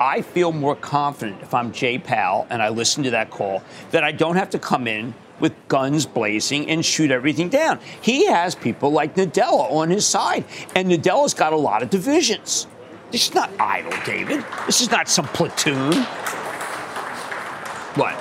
I 0.00 0.22
feel 0.22 0.52
more 0.52 0.76
confident 0.76 1.42
if 1.42 1.54
I'm 1.54 1.72
Jay 1.72 1.98
Powell 1.98 2.46
and 2.50 2.62
I 2.62 2.68
listen 2.68 3.02
to 3.04 3.10
that 3.10 3.30
call 3.30 3.62
that 3.90 4.04
I 4.04 4.12
don't 4.12 4.36
have 4.36 4.50
to 4.50 4.58
come 4.58 4.86
in 4.86 5.14
with 5.40 5.52
guns 5.66 6.06
blazing 6.06 6.70
and 6.70 6.84
shoot 6.84 7.10
everything 7.10 7.48
down. 7.48 7.80
He 8.00 8.26
has 8.26 8.54
people 8.54 8.92
like 8.92 9.16
Nadella 9.16 9.70
on 9.72 9.90
his 9.90 10.06
side, 10.06 10.44
and 10.76 10.88
Nadella's 10.88 11.34
got 11.34 11.52
a 11.52 11.56
lot 11.56 11.82
of 11.82 11.90
divisions. 11.90 12.68
This 13.14 13.28
is 13.28 13.34
not 13.36 13.48
idle, 13.60 13.92
David. 14.04 14.44
This 14.66 14.80
is 14.80 14.90
not 14.90 15.08
some 15.08 15.26
platoon. 15.26 15.92
What? 17.94 18.16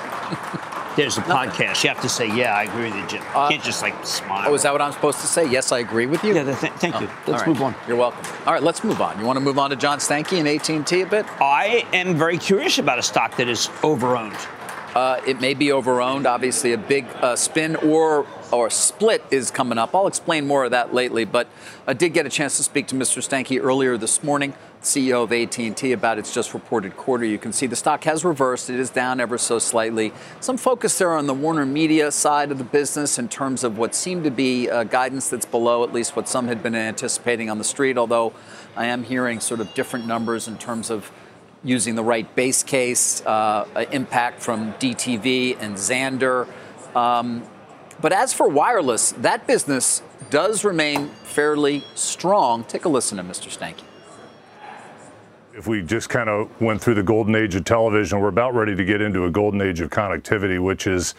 There's 0.95 1.17
a 1.17 1.21
podcast. 1.21 1.83
You 1.83 1.89
have 1.89 1.99
to 2.03 2.09
say, 2.09 2.27
"Yeah, 2.27 2.53
I 2.55 2.65
agree 2.65 2.91
with 2.91 2.95
you, 2.97 3.07
Jim." 3.07 3.23
You 3.23 3.27
Uh, 3.29 3.49
can't 3.49 3.63
just 3.63 3.81
like 3.81 4.05
smile. 4.05 4.43
Oh, 4.47 4.53
is 4.53 4.61
that 4.61 4.71
what 4.71 4.83
I'm 4.83 4.91
supposed 4.91 5.19
to 5.21 5.25
say? 5.25 5.49
Yes, 5.49 5.71
I 5.71 5.79
agree 5.79 6.05
with 6.05 6.23
you. 6.23 6.35
Yeah, 6.35 6.43
th- 6.43 6.73
thank 6.73 7.01
you. 7.01 7.07
Oh, 7.09 7.23
Let's 7.25 7.41
right. 7.41 7.47
move 7.47 7.63
on. 7.63 7.73
You're 7.87 7.97
welcome. 7.97 8.23
All 8.45 8.53
right, 8.53 8.61
let's 8.61 8.83
move 8.83 9.01
on. 9.01 9.19
You 9.19 9.25
want 9.25 9.37
to 9.37 9.41
move 9.43 9.57
on 9.57 9.71
to 9.71 9.75
John 9.75 9.97
Stankey 9.97 10.37
and 10.37 10.47
AT&T 10.47 11.01
a 11.01 11.07
bit? 11.07 11.25
I 11.41 11.87
am 11.91 12.13
very 12.15 12.37
curious 12.37 12.77
about 12.77 12.99
a 12.99 13.01
stock 13.01 13.35
that 13.37 13.49
is 13.49 13.69
overowned. 13.81 14.37
Uh, 14.93 15.19
it 15.25 15.41
may 15.41 15.55
be 15.55 15.69
overowned. 15.69 16.27
Obviously, 16.27 16.71
a 16.73 16.77
big 16.77 17.07
uh, 17.19 17.35
spin 17.35 17.77
or 17.77 18.27
or 18.51 18.69
split 18.69 19.23
is 19.31 19.49
coming 19.49 19.79
up. 19.79 19.95
I'll 19.95 20.05
explain 20.05 20.45
more 20.45 20.65
of 20.65 20.69
that 20.69 20.93
lately. 20.93 21.25
But 21.25 21.47
I 21.87 21.93
did 21.93 22.13
get 22.13 22.27
a 22.27 22.29
chance 22.29 22.57
to 22.57 22.63
speak 22.63 22.85
to 22.89 22.95
Mr. 22.95 23.17
Stankey 23.27 23.59
earlier 23.59 23.97
this 23.97 24.21
morning, 24.21 24.53
CEO 24.84 25.23
of 25.23 25.31
AT&T, 25.31 25.91
about 25.91 26.19
its 26.19 26.34
just 26.34 26.53
reported 26.53 26.95
quarter. 26.95 27.25
You 27.25 27.38
can 27.38 27.53
see 27.53 27.67
the 27.67 27.75
stock 27.75 28.03
has 28.03 28.23
reversed. 28.23 28.69
It 28.69 28.79
is 28.79 28.89
down 28.89 29.19
ever 29.19 29.38
so 29.38 29.57
slightly. 29.57 30.13
Some 30.39 30.57
focus 30.57 30.97
there 30.97 31.13
on 31.13 31.25
the 31.25 31.34
Warner 31.34 31.65
Media 31.65 32.11
side 32.11 32.51
of 32.51 32.57
the 32.57 32.63
business 32.63 33.17
in 33.17 33.29
terms 33.29 33.63
of 33.63 33.77
what 33.77 33.95
seemed 33.95 34.23
to 34.25 34.31
be 34.31 34.69
uh, 34.69 34.84
guidance 34.84 35.29
that's 35.29 35.45
below 35.45 35.84
at 35.84 35.93
least 35.93 36.15
what 36.15 36.27
some 36.27 36.47
had 36.47 36.61
been 36.61 36.75
anticipating 36.75 37.49
on 37.49 37.57
the 37.57 37.63
street. 37.63 37.97
Although 37.97 38.34
I 38.75 38.86
am 38.86 39.03
hearing 39.03 39.39
sort 39.39 39.59
of 39.59 39.73
different 39.73 40.05
numbers 40.05 40.47
in 40.47 40.57
terms 40.57 40.89
of 40.89 41.11
using 41.63 41.95
the 41.95 42.03
right 42.03 42.36
base 42.36 42.61
case, 42.61 43.25
uh, 43.25 43.86
impact 43.91 44.41
from 44.41 44.73
DTV 44.73 45.57
and 45.59 45.75
Xandr. 45.75 46.47
Um, 46.95 47.43
but 48.01 48.11
as 48.11 48.34
for 48.34 48.49
wireless, 48.49 49.13
that 49.13 49.47
business 49.47 50.01
does 50.29 50.65
remain 50.65 51.09
fairly 51.23 51.86
strong. 51.95 52.65
Take 52.65 52.84
a 52.84 52.89
listen 52.89 53.17
to 53.17 53.23
Mr. 53.23 53.47
Stankey. 53.47 53.84
If 55.56 55.68
we 55.68 55.84
just 55.84 56.10
kind 56.10 56.30
of 56.30 56.49
went 56.60 56.82
through 56.82 56.95
the 56.95 57.04
golden 57.04 57.36
age 57.36 57.54
of 57.54 57.64
television, 57.64 58.20
we're 58.20 58.30
about 58.30 58.56
ready 58.56 58.76
to 58.76 58.84
get 58.84 59.01
into 59.01 59.26
a 59.26 59.30
golden 59.30 59.62
age 59.62 59.82
of 59.82 59.91
connectivity, 59.91 60.60
which 60.60 60.88
is 60.88 61.14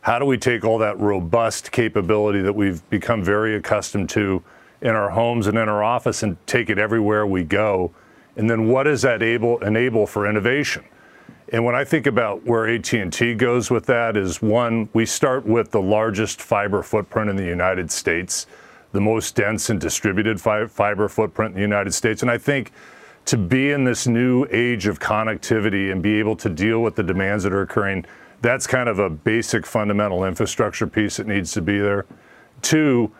how 0.00 0.18
do 0.18 0.24
we 0.24 0.36
take 0.38 0.64
all 0.64 0.78
that 0.78 0.98
robust 0.98 1.70
capability 1.70 2.42
that 2.42 2.52
we've 2.52 2.88
become 2.90 3.22
very 3.22 3.54
accustomed 3.54 4.10
to 4.10 4.42
in 4.80 4.90
our 4.90 5.10
homes 5.10 5.46
and 5.46 5.56
in 5.56 5.68
our 5.68 5.84
office 5.84 6.24
and 6.24 6.36
take 6.48 6.68
it 6.68 6.78
everywhere 6.78 7.28
we 7.28 7.44
go? 7.44 7.92
And 8.34 8.50
then 8.50 8.66
what 8.66 8.84
does 8.84 9.02
that 9.02 9.22
able, 9.22 9.62
enable 9.62 10.04
for 10.08 10.28
innovation? 10.28 10.84
And 11.52 11.64
when 11.64 11.76
I 11.76 11.84
think 11.84 12.08
about 12.08 12.44
where 12.44 12.66
AT&T 12.66 13.34
goes 13.34 13.70
with 13.70 13.86
that 13.86 14.16
is 14.16 14.42
one, 14.42 14.88
we 14.94 15.06
start 15.06 15.46
with 15.46 15.70
the 15.70 15.80
largest 15.80 16.42
fiber 16.42 16.82
footprint 16.82 17.30
in 17.30 17.36
the 17.36 17.46
United 17.46 17.92
States, 17.92 18.48
the 18.90 19.00
most 19.00 19.36
dense 19.36 19.70
and 19.70 19.80
distributed 19.80 20.40
fi- 20.40 20.66
fiber 20.66 21.08
footprint 21.08 21.50
in 21.52 21.54
the 21.54 21.60
United 21.60 21.94
States. 21.94 22.22
And 22.22 22.30
I 22.32 22.36
think 22.36 22.72
to 23.26 23.36
be 23.36 23.72
in 23.72 23.84
this 23.84 24.06
new 24.06 24.46
age 24.50 24.86
of 24.86 25.00
connectivity 25.00 25.92
and 25.92 26.02
be 26.02 26.18
able 26.18 26.36
to 26.36 26.48
deal 26.48 26.80
with 26.80 26.94
the 26.94 27.02
demands 27.02 27.44
that 27.44 27.52
are 27.52 27.62
occurring, 27.62 28.04
that's 28.40 28.66
kind 28.66 28.88
of 28.88 28.98
a 28.98 29.10
basic 29.10 29.66
fundamental 29.66 30.24
infrastructure 30.24 30.86
piece 30.86 31.16
that 31.16 31.26
needs 31.26 31.52
to 31.52 31.60
be 31.60 31.78
there. 31.78 32.06
Two, 32.62 33.12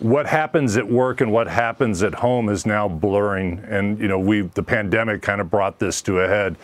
what 0.00 0.26
happens 0.26 0.76
at 0.76 0.86
work 0.86 1.20
and 1.20 1.32
what 1.32 1.46
happens 1.46 2.02
at 2.02 2.14
home 2.14 2.48
is 2.48 2.66
now 2.66 2.88
blurring. 2.88 3.64
And 3.68 3.98
you 3.98 4.08
know 4.08 4.18
we 4.18 4.42
the 4.42 4.62
pandemic 4.62 5.22
kind 5.22 5.40
of 5.40 5.50
brought 5.50 5.78
this 5.78 6.02
to 6.02 6.20
a 6.20 6.28
head. 6.28 6.56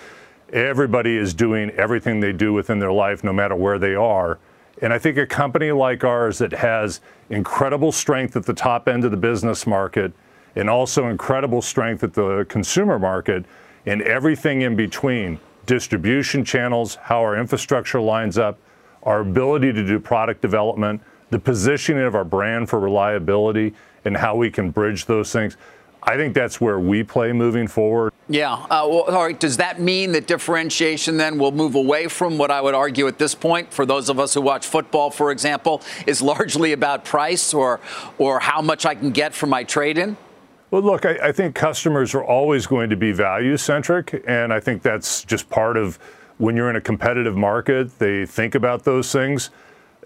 Everybody 0.53 1.16
is 1.16 1.32
doing 1.32 1.70
everything 1.70 2.20
they 2.20 2.32
do 2.32 2.53
within 2.53 2.80
their 2.80 2.92
life 2.92 3.24
no 3.24 3.32
matter 3.32 3.55
where 3.55 3.78
they 3.78 3.94
are. 3.94 4.38
And 4.82 4.92
i 4.92 4.98
think 4.98 5.16
a 5.16 5.26
company 5.26 5.72
like 5.72 6.05
ours 6.05 6.38
that 6.38 6.53
has 6.53 7.01
incredible 7.28 7.92
strength 7.92 8.36
at 8.36 8.44
the 8.44 8.55
top 8.55 8.88
end 8.88 9.05
of 9.05 9.11
the 9.11 9.16
business 9.16 9.66
market 9.66 10.12
and 10.57 10.68
also 10.68 11.09
incredible 11.09 11.62
strength 11.62 12.03
at 12.03 12.14
the 12.14 12.46
consumer 12.48 12.98
market 12.98 13.44
and 13.86 14.03
everything 14.03 14.62
in 14.62 14.76
between 14.76 15.38
distribution 15.66 16.44
channels 16.44 16.96
how 16.96 17.20
our 17.20 17.38
infrastructure 17.38 18.01
lines 18.01 18.38
up 18.38 18.59
our 19.05 19.20
ability 19.20 19.72
to 19.72 19.86
do 19.86 19.98
product 19.98 20.40
development 20.42 21.01
the 21.30 21.38
positioning 21.38 22.05
of 22.05 22.14
our 22.14 22.24
brand 22.24 22.68
for 22.68 22.78
reliability 22.80 23.72
and 24.05 24.16
how 24.16 24.34
we 24.34 24.51
can 24.51 24.70
bridge 24.70 25.07
those 25.07 25.32
things. 25.32 25.57
I 26.03 26.16
think 26.16 26.34
that's 26.34 26.61
where 26.61 26.80
we 26.80 27.03
play 27.03 27.32
moving 27.32 27.68
forward. 27.68 28.12
Yeah. 28.28 28.55
Uh, 28.55 28.86
well, 28.88 29.03
all 29.03 29.24
right. 29.24 29.38
Does 29.38 29.59
that 29.59 29.80
mean 29.80 30.12
that 30.12 30.26
differentiation 30.26 31.18
then 31.18 31.38
will 31.38 31.53
move 31.53 31.74
away 31.74 32.09
from 32.09 32.38
what 32.38 32.51
I 32.51 32.61
would 32.61 32.74
argue 32.74 33.07
at 33.07 33.18
this 33.18 33.34
point, 33.34 33.72
for 33.72 33.84
those 33.84 34.09
of 34.09 34.18
us 34.18 34.32
who 34.32 34.40
watch 34.40 34.66
football, 34.66 35.11
for 35.11 35.30
example, 35.30 35.82
is 36.07 36.22
largely 36.22 36.72
about 36.72 37.05
price 37.05 37.53
or 37.53 37.80
or 38.16 38.40
how 38.40 38.62
much 38.62 38.86
I 38.86 38.94
can 38.94 39.11
get 39.11 39.34
for 39.34 39.46
my 39.46 39.62
trade-in? 39.62 40.16
Well, 40.71 40.83
look, 40.83 41.05
I, 41.05 41.18
I 41.23 41.33
think 41.33 41.55
customers 41.55 42.14
are 42.14 42.25
always 42.25 42.66
going 42.66 42.91
to 42.91 42.97
be 42.97 43.12
value 43.12 43.57
centric, 43.57 44.23
and 44.27 44.53
I 44.53 44.61
think 44.61 44.83
that's 44.83 45.25
just 45.25 45.49
part 45.51 45.77
of 45.77 45.99
when 46.39 46.57
you're 46.57 46.71
in 46.71 46.77
a 46.77 46.81
competitive 46.81 47.37
market. 47.37 47.99
They 47.99 48.25
think 48.25 48.55
about 48.55 48.85
those 48.85 49.12
things 49.12 49.51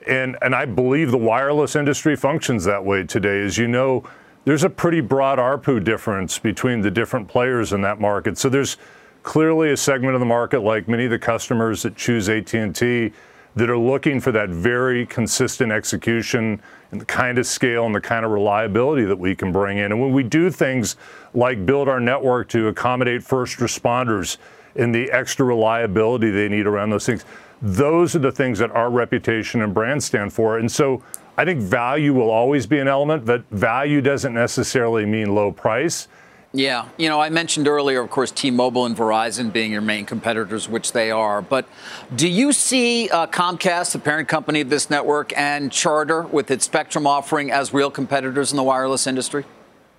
and 0.06 0.36
and 0.42 0.54
I 0.54 0.64
believe 0.64 1.10
the 1.10 1.18
wireless 1.18 1.76
industry 1.76 2.16
functions 2.16 2.64
that 2.64 2.84
way 2.84 3.04
today. 3.04 3.42
As 3.42 3.58
you 3.58 3.68
know, 3.68 4.04
there's 4.44 4.64
a 4.64 4.70
pretty 4.70 5.00
broad 5.00 5.38
ARPU 5.38 5.82
difference 5.82 6.38
between 6.38 6.82
the 6.82 6.90
different 6.90 7.28
players 7.28 7.72
in 7.72 7.80
that 7.82 8.00
market. 8.00 8.36
So 8.38 8.48
there's 8.48 8.76
clearly 9.22 9.72
a 9.72 9.76
segment 9.76 10.14
of 10.14 10.20
the 10.20 10.26
market, 10.26 10.60
like 10.60 10.86
many 10.88 11.06
of 11.06 11.10
the 11.10 11.18
customers 11.18 11.82
that 11.82 11.96
choose 11.96 12.28
AT&T, 12.28 13.12
that 13.56 13.70
are 13.70 13.78
looking 13.78 14.20
for 14.20 14.32
that 14.32 14.48
very 14.48 15.06
consistent 15.06 15.70
execution 15.70 16.60
and 16.90 17.00
the 17.00 17.04
kind 17.04 17.38
of 17.38 17.46
scale 17.46 17.86
and 17.86 17.94
the 17.94 18.00
kind 18.00 18.24
of 18.24 18.30
reliability 18.30 19.04
that 19.04 19.18
we 19.18 19.34
can 19.34 19.52
bring 19.52 19.78
in. 19.78 19.92
And 19.92 20.00
when 20.00 20.12
we 20.12 20.22
do 20.22 20.50
things 20.50 20.96
like 21.34 21.64
build 21.64 21.88
our 21.88 22.00
network 22.00 22.48
to 22.50 22.68
accommodate 22.68 23.22
first 23.22 23.58
responders 23.58 24.38
and 24.76 24.94
the 24.94 25.10
extra 25.10 25.46
reliability 25.46 26.30
they 26.30 26.48
need 26.48 26.66
around 26.66 26.90
those 26.90 27.06
things, 27.06 27.24
those 27.62 28.14
are 28.14 28.20
the 28.20 28.32
things 28.32 28.58
that 28.58 28.70
our 28.72 28.90
reputation 28.90 29.62
and 29.62 29.72
brand 29.72 30.02
stand 30.02 30.32
for. 30.32 30.58
And 30.58 30.70
so 30.70 31.02
I 31.36 31.44
think 31.44 31.60
value 31.60 32.12
will 32.12 32.30
always 32.30 32.66
be 32.66 32.78
an 32.78 32.88
element, 32.88 33.24
but 33.24 33.44
value 33.50 34.00
doesn't 34.00 34.34
necessarily 34.34 35.06
mean 35.06 35.34
low 35.34 35.50
price. 35.50 36.08
Yeah, 36.56 36.88
you 36.96 37.08
know, 37.08 37.20
I 37.20 37.30
mentioned 37.30 37.66
earlier, 37.66 38.00
of 38.00 38.10
course, 38.10 38.30
T-Mobile 38.30 38.86
and 38.86 38.96
Verizon 38.96 39.52
being 39.52 39.72
your 39.72 39.80
main 39.80 40.06
competitors, 40.06 40.68
which 40.68 40.92
they 40.92 41.10
are. 41.10 41.42
But 41.42 41.68
do 42.14 42.28
you 42.28 42.52
see 42.52 43.10
uh, 43.10 43.26
Comcast, 43.26 43.90
the 43.90 43.98
parent 43.98 44.28
company 44.28 44.60
of 44.60 44.70
this 44.70 44.88
network, 44.88 45.36
and 45.36 45.72
Charter 45.72 46.22
with 46.22 46.52
its 46.52 46.64
Spectrum 46.64 47.08
offering 47.08 47.50
as 47.50 47.74
real 47.74 47.90
competitors 47.90 48.52
in 48.52 48.56
the 48.56 48.62
wireless 48.62 49.08
industry? 49.08 49.44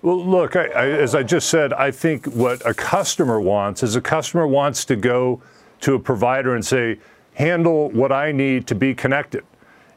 Well, 0.00 0.24
look, 0.24 0.56
I, 0.56 0.68
I, 0.68 0.88
as 0.88 1.14
I 1.14 1.22
just 1.22 1.50
said, 1.50 1.74
I 1.74 1.90
think 1.90 2.24
what 2.24 2.66
a 2.66 2.72
customer 2.72 3.38
wants 3.38 3.82
is 3.82 3.94
a 3.94 4.00
customer 4.00 4.46
wants 4.46 4.86
to 4.86 4.96
go 4.96 5.42
to 5.82 5.92
a 5.92 5.98
provider 5.98 6.54
and 6.54 6.64
say, 6.64 6.98
handle 7.34 7.90
what 7.90 8.12
I 8.12 8.32
need 8.32 8.66
to 8.68 8.74
be 8.74 8.94
connected. 8.94 9.44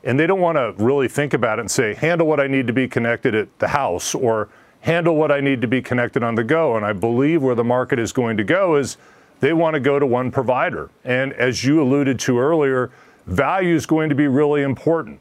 And 0.03 0.19
they 0.19 0.27
don't 0.27 0.41
want 0.41 0.57
to 0.57 0.73
really 0.83 1.07
think 1.07 1.33
about 1.33 1.59
it 1.59 1.61
and 1.61 1.71
say, 1.71 1.93
handle 1.93 2.27
what 2.27 2.41
I 2.41 2.47
need 2.47 2.67
to 2.67 2.73
be 2.73 2.89
connected 2.89 3.33
at 3.33 3.59
the 3.59 3.69
house 3.69 4.13
or 4.13 4.49
handle 4.81 5.15
what 5.15 5.31
I 5.31 5.41
need 5.41 5.61
to 5.61 5.67
be 5.67 5.81
connected 5.81 6.23
on 6.23 6.35
the 6.35 6.43
go. 6.43 6.75
And 6.75 6.85
I 6.85 6.93
believe 6.93 7.41
where 7.41 7.55
the 7.55 7.63
market 7.63 7.99
is 7.99 8.11
going 8.11 8.37
to 8.37 8.43
go 8.43 8.75
is 8.75 8.97
they 9.39 9.53
want 9.53 9.73
to 9.73 9.79
go 9.79 9.99
to 9.99 10.05
one 10.05 10.31
provider. 10.31 10.89
And 11.03 11.33
as 11.33 11.63
you 11.63 11.81
alluded 11.81 12.19
to 12.19 12.39
earlier, 12.39 12.91
value 13.25 13.75
is 13.75 13.85
going 13.85 14.09
to 14.09 14.15
be 14.15 14.27
really 14.27 14.61
important. 14.61 15.19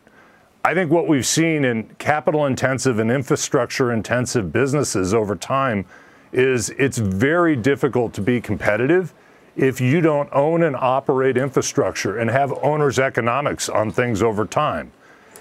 I 0.64 0.74
think 0.74 0.90
what 0.90 1.08
we've 1.08 1.26
seen 1.26 1.64
in 1.64 1.84
capital 1.98 2.46
intensive 2.46 2.98
and 2.98 3.10
infrastructure 3.10 3.92
intensive 3.92 4.52
businesses 4.52 5.14
over 5.14 5.36
time 5.36 5.86
is 6.32 6.70
it's 6.70 6.98
very 6.98 7.56
difficult 7.56 8.12
to 8.14 8.20
be 8.20 8.40
competitive 8.40 9.14
if 9.56 9.80
you 9.80 10.00
don't 10.00 10.28
own 10.32 10.62
and 10.62 10.76
operate 10.76 11.36
infrastructure 11.36 12.18
and 12.18 12.30
have 12.30 12.52
owners' 12.62 12.98
economics 12.98 13.68
on 13.68 13.90
things 13.90 14.22
over 14.22 14.44
time. 14.44 14.92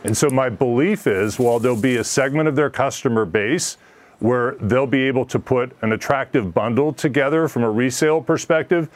And 0.03 0.15
so 0.15 0.29
my 0.29 0.49
belief 0.49 1.07
is 1.07 1.37
while 1.37 1.59
there'll 1.59 1.75
be 1.79 1.97
a 1.97 2.03
segment 2.03 2.47
of 2.47 2.55
their 2.55 2.69
customer 2.69 3.25
base 3.25 3.77
where 4.19 4.55
they'll 4.59 4.87
be 4.87 5.03
able 5.03 5.25
to 5.25 5.39
put 5.39 5.71
an 5.81 5.91
attractive 5.91 6.53
bundle 6.53 6.91
together 6.93 7.47
from 7.47 7.63
a 7.63 7.69
resale 7.69 8.21
perspective, 8.21 8.89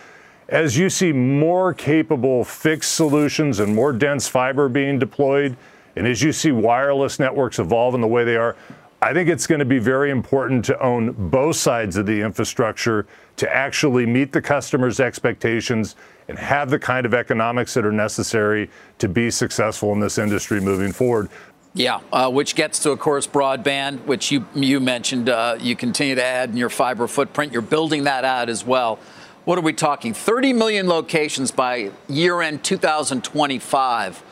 as 0.50 0.78
you 0.78 0.90
see 0.90 1.14
more 1.14 1.74
capable 1.74 2.44
fixed 2.44 2.96
solutions 2.96 3.60
and 3.60 3.74
more 3.74 3.94
dense 3.94 4.28
fiber 4.28 4.68
being 4.68 5.00
deployed, 5.00 5.56
and 5.96 6.08
as 6.08 6.22
you 6.22 6.32
see 6.32 6.52
wireless 6.52 7.20
networks 7.20 7.60
evolve 7.60 7.96
in 7.96 8.02
the 8.02 8.08
way 8.08 8.24
they 8.24 8.36
are, 8.36 8.56
I 9.04 9.14
think 9.14 9.30
it's 9.30 9.48
going 9.48 9.60
to 9.60 9.66
be 9.66 9.80
very 9.80 10.12
important 10.12 10.64
to 10.66 10.80
own 10.80 11.14
both 11.30 11.56
sides 11.56 11.98
of 11.98 12.06
the 12.06 12.22
infrastructure 12.22 13.08
to 13.38 13.52
actually 13.52 14.06
meet 14.06 14.32
the 14.32 14.42
customer's 14.42 15.00
expectations 15.00 15.96
and 16.28 16.38
have 16.38 16.70
the 16.70 16.78
kind 16.78 17.06
of 17.06 17.14
economics 17.14 17.74
that 17.74 17.84
are 17.84 17.92
necessary 17.92 18.70
to 19.00 19.10
be 19.10 19.32
successful 19.32 19.92
in 19.94 20.00
this 20.00 20.20
industry 20.20 20.62
moving 20.62 20.92
forward. 20.92 21.30
Yeah, 21.74 22.02
uh, 22.12 22.30
which 22.30 22.56
gets 22.56 22.80
to, 22.80 22.92
of 22.92 23.00
course, 23.00 23.28
broadband, 23.28 24.04
which 24.06 24.30
you 24.30 24.46
you 24.54 24.82
mentioned. 24.82 25.30
Uh, 25.30 25.56
you 25.60 25.76
continue 25.76 26.16
to 26.16 26.24
add 26.24 26.50
in 26.50 26.58
your 26.58 26.70
fiber 26.70 27.08
footprint. 27.08 27.54
You're 27.54 27.62
building 27.62 28.04
that 28.04 28.26
out 28.26 28.50
as 28.50 28.66
well. 28.66 29.00
What 29.46 29.58
are 29.58 29.62
we 29.62 29.74
talking? 29.74 30.14
30 30.14 30.54
million 30.54 30.88
locations 30.88 31.50
by 31.50 31.92
year 32.10 32.42
end 32.42 32.64
2025. 32.64 34.24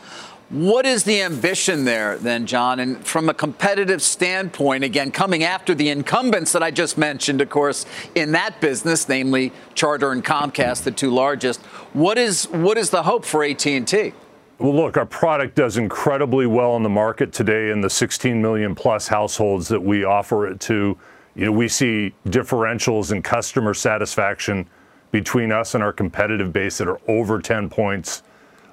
What 0.50 0.86
is 0.86 1.04
the 1.04 1.22
ambition 1.22 1.86
there, 1.86 2.18
then, 2.18 2.46
John? 2.46 2.80
And 2.80 3.06
from 3.06 3.30
a 3.30 3.34
competitive 3.34 4.02
standpoint, 4.02 4.84
again, 4.84 5.12
coming 5.12 5.44
after 5.44 5.76
the 5.76 5.90
incumbents 5.90 6.52
that 6.54 6.64
I 6.64 6.72
just 6.72 6.98
mentioned, 6.98 7.40
of 7.40 7.50
course, 7.52 7.86
in 8.16 8.32
that 8.32 8.60
business, 8.60 9.08
namely 9.08 9.54
Charter 9.76 10.12
and 10.12 10.26
Comcast, 10.26 10.84
the 10.84 10.92
two 10.92 11.12
largest. 11.12 11.62
What 11.94 12.18
is 12.18 12.46
what 12.50 12.78
is 12.78 12.90
the 12.90 13.04
hope 13.04 13.24
for 13.24 13.44
AT&T? 13.44 14.14
Well, 14.60 14.76
look, 14.76 14.98
our 14.98 15.06
product 15.06 15.56
does 15.56 15.78
incredibly 15.78 16.46
well 16.46 16.76
in 16.76 16.84
the 16.84 16.90
market 16.90 17.32
today 17.32 17.70
in 17.70 17.80
the 17.80 17.90
16 17.90 18.42
million 18.42 18.76
plus 18.76 19.08
households 19.08 19.70
that 19.70 19.80
we 19.80 20.04
offer 20.04 20.48
it 20.48 20.60
to. 20.62 20.98
You 21.36 21.46
know, 21.46 21.52
we 21.54 21.70
see 21.70 22.14
differentials 22.28 23.14
in 23.14 23.24
customer 23.24 23.74
satisfaction 23.74 24.68
between 25.12 25.54
us 25.54 25.76
and 25.76 25.84
our 25.84 25.94
competitive 25.94 26.52
base 26.52 26.78
that 26.80 26.90
are 26.90 27.00
over 27.08 27.42
10 27.42 27.70
points. 27.70 28.22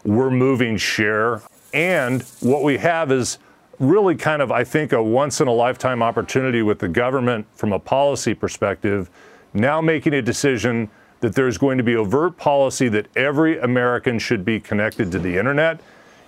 We're 0.04 0.30
moving 0.30 0.76
share 0.76 1.40
and 1.72 2.22
what 2.40 2.64
we 2.64 2.78
have 2.78 3.12
is 3.12 3.38
really 3.78 4.16
kind 4.16 4.42
of, 4.42 4.50
I 4.50 4.64
think, 4.64 4.92
a 4.92 5.02
once 5.02 5.40
in 5.40 5.46
a 5.46 5.52
lifetime 5.52 6.02
opportunity 6.02 6.62
with 6.62 6.80
the 6.80 6.88
government 6.88 7.46
from 7.54 7.72
a 7.72 7.78
policy 7.78 8.34
perspective, 8.34 9.08
now 9.54 9.80
making 9.80 10.14
a 10.14 10.22
decision 10.22 10.90
that 11.26 11.34
there's 11.34 11.58
going 11.58 11.76
to 11.76 11.82
be 11.82 11.96
overt 11.96 12.36
policy 12.36 12.88
that 12.88 13.08
every 13.16 13.58
American 13.58 14.16
should 14.16 14.44
be 14.44 14.60
connected 14.60 15.10
to 15.10 15.18
the 15.18 15.36
internet. 15.36 15.80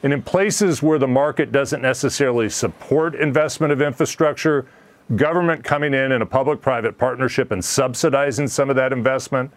And 0.03 0.12
in 0.12 0.22
places 0.22 0.82
where 0.82 0.99
the 0.99 1.07
market 1.07 1.53
doesn't 1.53 1.80
necessarily 1.80 2.49
support 2.49 3.14
investment 3.14 3.72
of 3.72 3.80
infrastructure, 3.80 4.66
government 5.14 5.62
coming 5.62 5.94
in 5.94 6.11
in 6.11 6.20
a 6.20 6.26
public-private 6.26 6.99
partnership 6.99 7.53
and 7.53 7.64
subsidizing 7.64 8.49
some 8.49 8.70
of 8.70 8.74
that 8.74 8.92
investment, 8.92 9.53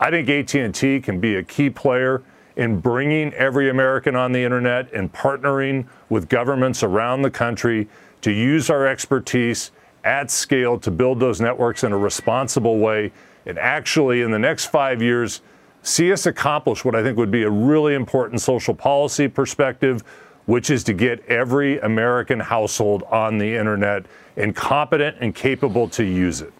I 0.00 0.10
think 0.10 0.28
AT&T 0.28 1.00
can 1.00 1.18
be 1.18 1.36
a 1.36 1.42
key 1.42 1.70
player 1.70 2.22
in 2.56 2.78
bringing 2.78 3.32
every 3.32 3.70
American 3.70 4.14
on 4.14 4.32
the 4.32 4.44
internet 4.44 4.92
and 4.92 5.10
partnering 5.10 5.86
with 6.10 6.28
governments 6.28 6.82
around 6.82 7.22
the 7.22 7.30
country 7.30 7.88
to 8.20 8.30
use 8.30 8.68
our 8.68 8.86
expertise 8.86 9.70
at 10.04 10.30
scale 10.30 10.78
to 10.80 10.90
build 10.90 11.20
those 11.20 11.40
networks 11.40 11.84
in 11.84 11.92
a 11.92 11.96
responsible 11.96 12.80
way 12.80 13.12
and 13.46 13.58
actually 13.58 14.22
in 14.22 14.30
the 14.30 14.38
next 14.38 14.66
five 14.66 15.02
years 15.02 15.40
see 15.82 16.12
us 16.12 16.26
accomplish 16.26 16.84
what 16.84 16.94
I 16.94 17.02
think 17.02 17.18
would 17.18 17.30
be 17.30 17.42
a 17.42 17.50
really 17.50 17.94
important 17.94 18.40
social 18.40 18.74
policy 18.74 19.28
perspective, 19.28 20.02
which 20.46 20.70
is 20.70 20.82
to 20.84 20.92
get 20.92 21.24
every 21.26 21.78
American 21.80 22.40
household 22.40 23.02
on 23.04 23.38
the 23.38 23.54
internet 23.54 24.06
and 24.36 24.56
competent 24.56 25.18
and 25.20 25.34
capable 25.34 25.88
to 25.90 26.04
use 26.04 26.40
it. 26.40 26.52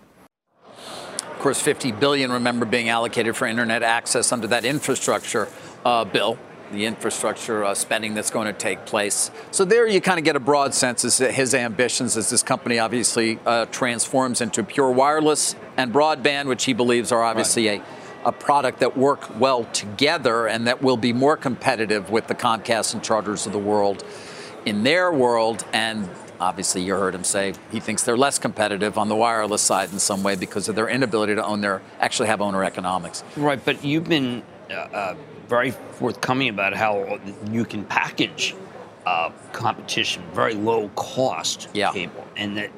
Of 0.67 1.39
course, 1.39 1.61
50 1.61 1.93
billion, 1.93 2.33
remember, 2.33 2.65
being 2.65 2.89
allocated 2.89 3.37
for 3.37 3.47
internet 3.47 3.83
access 3.83 4.33
under 4.33 4.47
that 4.47 4.65
infrastructure 4.65 5.49
uh, 5.85 6.05
bill, 6.05 6.39
the 6.75 6.87
infrastructure 6.87 7.65
uh, 7.65 7.75
spending 7.75 8.15
that's 8.15 8.31
going 8.31 8.47
to 8.47 8.53
take 8.53 8.85
place. 8.87 9.31
So 9.51 9.65
there 9.65 9.87
you 9.87 10.01
kind 10.01 10.19
of 10.19 10.25
get 10.25 10.37
a 10.37 10.41
broad 10.41 10.75
sense 10.75 11.05
as 11.05 11.19
his 11.19 11.55
ambitions 11.55 12.17
as 12.17 12.31
this 12.31 12.43
company 12.43 12.79
obviously 12.79 13.39
uh, 13.47 13.67
transforms 13.67 14.41
into 14.41 14.63
pure 14.63 14.91
wireless 14.91 15.57
and 15.77 15.93
broadband, 15.93 16.47
which 16.47 16.65
he 16.65 16.73
believes 16.73 17.13
are 17.13 17.23
obviously 17.23 17.69
right. 17.69 17.83
a, 18.25 18.29
a 18.29 18.33
product 18.33 18.81
that 18.81 18.97
work 18.97 19.39
well 19.39 19.65
together 19.73 20.47
and 20.47 20.67
that 20.67 20.83
will 20.83 20.97
be 20.97 21.13
more 21.13 21.37
competitive 21.37 22.11
with 22.11 22.27
the 22.27 22.35
Comcast 22.35 22.95
and 22.95 23.03
Charters 23.03 23.47
of 23.47 23.53
the 23.53 23.59
world 23.59 24.05
in 24.65 24.83
their 24.83 25.13
world. 25.13 25.65
And 25.73 26.09
obviously 26.41 26.83
you 26.83 26.95
heard 26.95 27.15
him 27.15 27.25
say 27.25 27.55
he 27.71 27.81
thinks 27.81 28.03
they're 28.03 28.17
less 28.17 28.39
competitive 28.39 28.99
on 28.99 29.09
the 29.09 29.17
wireless 29.17 29.63
side 29.63 29.93
in 29.93 29.99
some 29.99 30.23
way 30.23 30.37
because 30.37 30.69
of 30.69 30.75
their 30.75 30.89
inability 30.89 31.35
to 31.35 31.45
own 31.45 31.61
their 31.61 31.83
actually 32.01 32.29
have 32.29 32.41
owner 32.41 32.65
economics. 32.65 33.25
Right, 33.37 33.63
but 33.65 33.85
you've 33.85 34.09
been 34.09 34.43
uh, 34.71 34.75
uh 34.75 35.17
very 35.49 35.71
forthcoming 35.71 36.49
about 36.49 36.75
how 36.75 37.19
you 37.51 37.65
can 37.65 37.85
package 37.85 38.55
uh, 39.07 39.31
competition 39.53 40.23
very 40.33 40.55
low 40.55 40.89
cost 40.91 41.69
yeah. 41.75 41.93
cable, 41.93 42.27
and 42.37 42.57
that. 42.57 42.71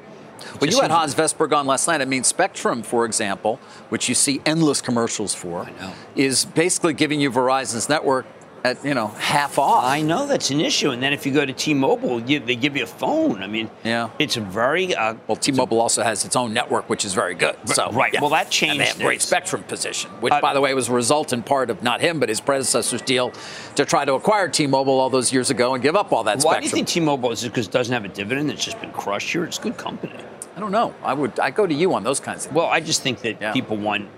Well, 0.61 0.69
you 0.69 0.79
had 0.79 0.91
Hans 0.91 1.15
Vestberg 1.15 1.55
on 1.55 1.65
last 1.65 1.87
night. 1.87 1.99
I 1.99 2.05
mean, 2.05 2.23
Spectrum, 2.23 2.83
for 2.83 3.05
example, 3.05 3.59
which 3.89 4.07
you 4.07 4.13
see 4.13 4.39
endless 4.45 4.81
commercials 4.81 5.33
for, 5.33 5.67
is 6.15 6.45
basically 6.45 6.93
giving 6.93 7.19
you 7.19 7.31
Verizon's 7.31 7.89
network 7.89 8.25
at 8.67 8.85
you 8.85 8.93
know 8.93 9.07
half 9.07 9.57
off. 9.57 9.83
I 9.83 10.01
know 10.01 10.27
that's 10.27 10.49
an 10.51 10.61
issue. 10.61 10.91
And 10.91 11.01
then 11.01 11.13
if 11.13 11.25
you 11.25 11.33
go 11.33 11.45
to 11.45 11.53
T-Mobile, 11.53 12.21
you, 12.21 12.39
they 12.39 12.55
give 12.55 12.75
you 12.75 12.83
a 12.83 12.87
phone. 12.87 13.41
I 13.41 13.47
mean, 13.47 13.69
yeah, 13.83 14.09
it's 14.19 14.37
a 14.37 14.41
very 14.41 14.95
uh, 14.95 15.15
well. 15.27 15.35
T-Mobile 15.35 15.81
also 15.81 16.03
has 16.03 16.25
its 16.25 16.35
own 16.35 16.53
network, 16.53 16.89
which 16.89 17.05
is 17.05 17.13
very 17.13 17.35
good. 17.35 17.55
So 17.65 17.91
right. 17.91 18.13
Yeah. 18.13 18.21
Well, 18.21 18.29
that 18.31 18.49
changed. 18.49 18.71
And 18.73 18.81
they 18.81 18.85
have 18.85 18.99
great 18.99 19.21
spectrum 19.21 19.63
position, 19.63 20.11
which, 20.21 20.33
uh, 20.33 20.41
by 20.41 20.53
the 20.53 20.61
way, 20.61 20.73
was 20.73 20.89
a 20.89 20.93
result 20.93 21.33
in 21.33 21.43
part 21.43 21.69
of 21.69 21.83
not 21.83 22.01
him 22.01 22.19
but 22.19 22.29
his 22.29 22.41
predecessor's 22.41 23.01
deal 23.01 23.31
to 23.75 23.85
try 23.85 24.05
to 24.05 24.13
acquire 24.13 24.47
T-Mobile 24.49 24.99
all 24.99 25.09
those 25.09 25.31
years 25.31 25.49
ago 25.49 25.73
and 25.73 25.83
give 25.83 25.95
up 25.95 26.11
all 26.11 26.23
that. 26.23 26.37
Why 26.37 26.41
spectrum. 26.41 26.61
do 26.61 26.65
you 26.67 26.71
think 26.71 26.87
T-Mobile 26.87 27.31
is 27.31 27.43
because 27.43 27.67
it 27.67 27.71
doesn't 27.71 27.93
have 27.93 28.05
a 28.05 28.09
dividend? 28.09 28.51
It's 28.51 28.63
just 28.63 28.79
been 28.81 28.91
crushed 28.91 29.31
here. 29.31 29.43
It's 29.43 29.59
good 29.59 29.77
company. 29.77 30.13
I 30.55 30.59
don't 30.59 30.71
know. 30.71 30.95
I 31.03 31.13
would. 31.13 31.39
I 31.39 31.51
go 31.51 31.67
to 31.67 31.73
you 31.73 31.93
on 31.93 32.03
those 32.03 32.19
kinds 32.19 32.47
of. 32.47 32.53
Well, 32.53 32.65
I 32.65 32.79
just 32.79 33.03
think 33.03 33.21
that 33.21 33.39
yeah. 33.39 33.53
people 33.53 33.77
want 33.77 34.09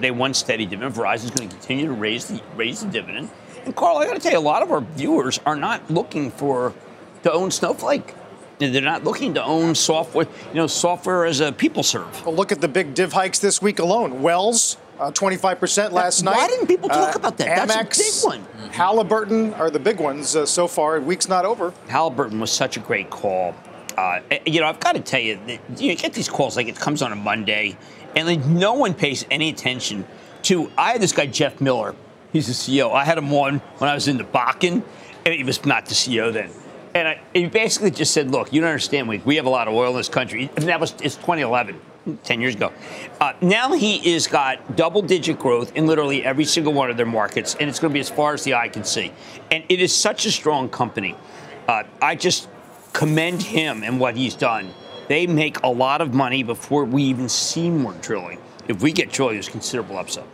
they 0.00 0.10
want 0.10 0.36
steady 0.36 0.64
dividend. 0.66 0.94
Verizon's 0.94 1.30
going 1.32 1.48
to 1.48 1.56
continue 1.56 1.86
to 1.86 1.92
raise 1.92 2.26
the 2.26 2.40
raise 2.56 2.80
the 2.80 2.88
dividend. 2.88 3.30
And 3.68 3.76
Carl, 3.76 3.98
I 3.98 4.06
got 4.06 4.14
to 4.14 4.18
tell 4.18 4.32
you, 4.32 4.38
a 4.38 4.40
lot 4.40 4.62
of 4.62 4.72
our 4.72 4.80
viewers 4.80 5.38
are 5.44 5.54
not 5.54 5.90
looking 5.90 6.30
for 6.30 6.72
to 7.22 7.30
own 7.30 7.50
Snowflake. 7.50 8.14
They're 8.56 8.80
not 8.80 9.04
looking 9.04 9.34
to 9.34 9.44
own 9.44 9.74
software, 9.74 10.26
you 10.48 10.54
know, 10.54 10.66
software 10.66 11.26
as 11.26 11.40
a 11.40 11.52
people 11.52 11.82
serve. 11.82 12.24
Well, 12.24 12.34
look 12.34 12.50
at 12.50 12.62
the 12.62 12.66
big 12.66 12.94
div 12.94 13.12
hikes 13.12 13.40
this 13.40 13.60
week 13.60 13.78
alone. 13.78 14.22
Wells, 14.22 14.78
uh, 14.98 15.10
25% 15.10 15.92
last 15.92 16.24
Why 16.24 16.32
night. 16.32 16.38
Why 16.38 16.48
didn't 16.48 16.66
people 16.66 16.88
talk 16.88 17.14
uh, 17.14 17.18
about 17.18 17.36
that? 17.36 17.68
Amex, 17.68 17.76
That's 17.76 18.24
a 18.24 18.28
big 18.30 18.40
one. 18.40 18.70
Halliburton 18.70 19.52
are 19.52 19.68
the 19.68 19.78
big 19.78 20.00
ones 20.00 20.34
uh, 20.34 20.46
so 20.46 20.66
far. 20.66 20.98
Week's 20.98 21.28
not 21.28 21.44
over. 21.44 21.74
Halliburton 21.88 22.40
was 22.40 22.50
such 22.50 22.78
a 22.78 22.80
great 22.80 23.10
call. 23.10 23.54
Uh, 23.98 24.20
you 24.46 24.62
know, 24.62 24.66
I've 24.66 24.80
got 24.80 24.94
to 24.94 25.00
tell 25.00 25.20
you, 25.20 25.38
you 25.76 25.94
get 25.94 26.14
these 26.14 26.30
calls 26.30 26.56
like 26.56 26.68
it 26.68 26.76
comes 26.76 27.02
on 27.02 27.12
a 27.12 27.16
Monday, 27.16 27.76
and 28.16 28.26
like 28.26 28.46
no 28.46 28.72
one 28.72 28.94
pays 28.94 29.26
any 29.30 29.50
attention 29.50 30.06
to. 30.44 30.72
I 30.78 30.92
had 30.92 31.02
this 31.02 31.12
guy 31.12 31.26
Jeff 31.26 31.60
Miller 31.60 31.94
He's 32.32 32.46
the 32.46 32.52
CEO. 32.52 32.92
I 32.92 33.04
had 33.04 33.18
him 33.18 33.32
on 33.32 33.58
when 33.78 33.88
I 33.88 33.94
was 33.94 34.08
in 34.08 34.18
the 34.18 34.24
Bakken, 34.24 34.82
and 35.24 35.34
he 35.34 35.44
was 35.44 35.64
not 35.64 35.86
the 35.86 35.94
CEO 35.94 36.32
then. 36.32 36.50
And 36.94 37.08
I, 37.08 37.20
he 37.32 37.46
basically 37.46 37.90
just 37.90 38.12
said, 38.12 38.30
"Look, 38.30 38.52
you 38.52 38.60
don't 38.60 38.70
understand. 38.70 39.08
We, 39.08 39.18
we 39.18 39.36
have 39.36 39.46
a 39.46 39.50
lot 39.50 39.68
of 39.68 39.74
oil 39.74 39.90
in 39.90 39.96
this 39.96 40.08
country." 40.08 40.50
And 40.56 40.66
that 40.68 40.80
was 40.80 40.94
it's 41.02 41.16
2011, 41.16 41.80
10 42.24 42.40
years 42.40 42.54
ago. 42.54 42.72
Uh, 43.20 43.32
now 43.40 43.72
he 43.72 44.14
is 44.14 44.26
got 44.26 44.76
double-digit 44.76 45.38
growth 45.38 45.74
in 45.76 45.86
literally 45.86 46.24
every 46.24 46.44
single 46.44 46.72
one 46.72 46.90
of 46.90 46.96
their 46.96 47.06
markets, 47.06 47.56
and 47.58 47.68
it's 47.68 47.78
going 47.78 47.90
to 47.90 47.94
be 47.94 48.00
as 48.00 48.10
far 48.10 48.34
as 48.34 48.44
the 48.44 48.54
eye 48.54 48.68
can 48.68 48.84
see. 48.84 49.12
And 49.50 49.64
it 49.68 49.80
is 49.80 49.94
such 49.94 50.26
a 50.26 50.30
strong 50.30 50.68
company. 50.68 51.14
Uh, 51.66 51.84
I 52.00 52.14
just 52.14 52.48
commend 52.92 53.42
him 53.42 53.82
and 53.82 54.00
what 54.00 54.16
he's 54.16 54.34
done. 54.34 54.72
They 55.08 55.26
make 55.26 55.62
a 55.62 55.68
lot 55.68 56.00
of 56.00 56.12
money 56.14 56.42
before 56.42 56.84
we 56.84 57.02
even 57.04 57.28
see 57.28 57.70
more 57.70 57.94
drilling. 57.94 58.38
If 58.66 58.82
we 58.82 58.92
get 58.92 59.10
drilling, 59.10 59.36
there's 59.36 59.48
considerable 59.48 59.96
upside. 59.96 60.24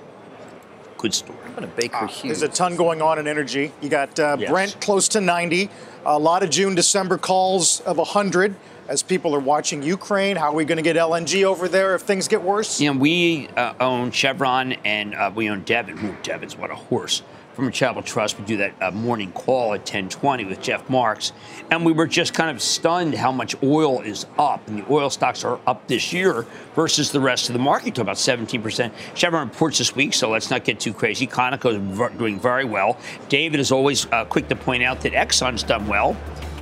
Good 1.05 1.13
story. 1.13 1.39
What 1.53 1.63
a 1.63 1.67
Baker 1.67 2.07
Hughes. 2.07 2.41
There's 2.41 2.51
a 2.51 2.55
ton 2.55 2.77
going 2.77 3.03
on 3.03 3.19
in 3.19 3.27
energy. 3.27 3.73
You 3.83 3.91
got 3.91 4.19
uh, 4.19 4.39
Yes. 4.41 4.51
Brent 4.51 4.81
close 4.81 5.07
to 5.09 5.21
90. 5.21 5.69
A 6.07 6.19
lot 6.19 6.43
of 6.43 6.49
June, 6.49 6.75
December 6.75 7.19
calls 7.19 7.81
of 7.81 7.99
100 7.99 8.55
as 8.89 9.03
people 9.03 9.35
are 9.35 9.41
watching 9.41 9.83
Ukraine. 9.83 10.37
How 10.37 10.47
are 10.47 10.55
we 10.55 10.65
going 10.65 10.77
to 10.77 10.83
get 10.83 10.97
LNG 10.97 11.45
over 11.45 11.69
there 11.69 11.95
if 11.95 12.01
things 12.03 12.27
get 12.27 12.43
worse? 12.43 12.81
You 12.81 12.95
know, 12.95 12.99
we 12.99 13.49
uh, 13.55 13.75
own 13.81 14.13
Chevron 14.13 14.73
and 14.85 15.15
uh, 15.15 15.31
we 15.35 15.51
own 15.51 15.61
Devon. 15.65 15.99
Ooh, 16.07 16.17
Devon's 16.23 16.57
what 16.57 16.71
a 16.71 16.75
horse. 16.75 17.23
From 17.55 17.69
a 17.69 17.71
Charitable 17.71 18.03
Trust, 18.03 18.37
we 18.37 18.45
do 18.45 18.57
that 18.57 18.75
uh, 18.81 18.91
morning 18.91 19.31
call 19.31 19.75
at 19.75 19.87
10:20 19.87 20.49
with 20.49 20.61
Jeff 20.61 20.91
Marks, 20.91 21.33
and 21.71 21.85
we 21.85 21.93
were 21.93 22.09
just 22.09 22.35
kind 22.35 22.51
of 22.51 22.61
stunned 22.61 23.15
how 23.15 23.31
much 23.31 23.55
oil 23.63 24.01
is 24.01 24.27
up, 24.41 24.67
and 24.67 24.81
the 24.81 24.93
oil 24.93 25.09
stocks 25.09 25.45
are 25.45 25.61
up 25.65 25.87
this 25.87 26.13
year 26.13 26.47
versus 26.75 27.13
the 27.13 27.21
rest 27.21 27.49
of 27.49 27.53
the 27.53 27.61
market 27.61 27.95
to 27.95 28.01
about 28.01 28.19
17 28.19 28.61
percent. 28.61 28.93
Chevron 29.15 29.49
reports 29.49 29.79
this 29.79 29.95
week, 29.95 30.15
so 30.15 30.31
let's 30.31 30.51
not 30.51 30.65
get 30.65 30.81
too 30.81 30.93
crazy. 30.93 31.29
Conoco 31.29 31.71
is 32.11 32.19
doing 32.19 32.41
very 32.41 32.65
well. 32.65 32.99
David 33.29 33.61
is 33.61 33.71
always 33.71 34.07
uh, 34.11 34.25
quick 34.25 34.49
to 34.49 34.57
point 34.57 34.83
out 34.83 35.01
that 35.03 35.13
Exxon's 35.13 35.63
done 35.63 35.87
well. 35.87 36.17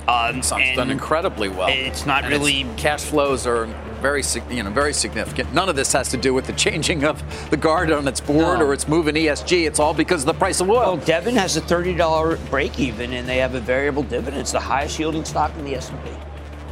Um, 0.07 0.41
Exxon's 0.41 0.75
done 0.75 0.91
incredibly 0.91 1.49
well. 1.49 1.69
It's 1.69 2.05
not 2.05 2.23
And 2.25 2.31
really 2.31 2.67
cash 2.77 3.01
flows 3.01 3.47
are 3.47 3.65
very, 4.03 4.21
you 4.51 4.61
know, 4.61 4.69
very 4.69 4.93
significant. 4.93 5.51
None 5.53 5.69
of 5.69 5.75
this 5.75 5.91
has 5.93 6.09
to 6.09 6.17
do 6.17 6.33
with 6.33 6.45
the 6.45 6.53
changing 6.53 7.05
of 7.05 7.23
the 7.49 7.57
guard 7.57 7.89
on 7.91 8.07
its 8.07 8.19
board 8.19 8.59
No. 8.59 8.65
or 8.65 8.73
its 8.73 8.87
move 8.87 9.07
in 9.07 9.15
ESG. 9.15 9.65
It's 9.65 9.79
all 9.79 9.93
because 9.93 10.21
of 10.23 10.25
the 10.27 10.33
price 10.33 10.59
of 10.61 10.69
oil. 10.69 10.75
Well, 10.79 10.97
Devon 10.97 11.35
has 11.37 11.55
a 11.57 11.61
$30 11.61 12.37
break 12.49 12.77
even, 12.79 13.13
and 13.13 13.27
they 13.27 13.37
have 13.37 13.55
a 13.55 13.59
variable 13.61 14.03
dividend. 14.03 14.41
It's 14.41 14.51
the 14.51 14.59
highest 14.59 14.99
yielding 14.99 15.23
stock 15.25 15.51
in 15.57 15.63
the 15.65 15.75
S&P. 15.75 15.95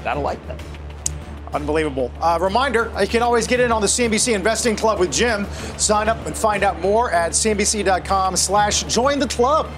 Gotta 0.03 0.19
like 0.19 0.45
them. 0.45 0.57
Unbelievable. 1.53 2.11
Uh, 2.21 2.37
reminder, 2.41 2.91
you 2.99 3.07
can 3.07 3.21
always 3.21 3.47
get 3.47 3.59
in 3.59 3.71
on 3.71 3.81
the 3.81 3.87
CNBC 3.87 4.33
Investing 4.33 4.75
Club 4.75 4.99
with 4.99 5.11
Jim. 5.11 5.45
Sign 5.77 6.07
up 6.09 6.25
and 6.25 6.35
find 6.37 6.63
out 6.63 6.79
more 6.81 7.11
at 7.11 7.31
cnbc.com 7.31 8.35
slash 8.37 8.83
join 8.83 9.19
the 9.19 9.27
club. 9.27 9.69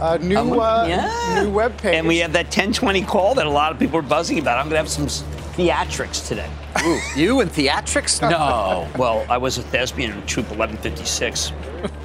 Uh, 0.00 0.16
new, 0.20 0.36
Um, 0.38 0.58
uh, 0.58 0.86
yeah. 0.86 1.42
new 1.42 1.50
webpage. 1.52 1.92
And 1.94 2.06
we 2.08 2.18
have 2.18 2.32
that 2.32 2.46
1020 2.46 3.02
call 3.02 3.34
that 3.34 3.46
a 3.46 3.50
lot 3.50 3.70
of 3.70 3.78
people 3.78 3.98
are 3.98 4.02
buzzing 4.02 4.38
about. 4.38 4.58
I'm 4.58 4.66
gonna 4.66 4.78
have 4.78 4.88
some 4.88 5.04
s- 5.04 5.22
theatrics 5.60 6.26
today. 6.26 6.50
Ooh, 6.84 6.98
you 7.14 7.40
and 7.40 7.50
theatrics? 7.50 8.20
No. 8.22 8.88
well, 8.96 9.26
I 9.28 9.36
was 9.36 9.58
a 9.58 9.62
thespian 9.62 10.12
in 10.12 10.26
Troop 10.26 10.46
1156, 10.50 11.52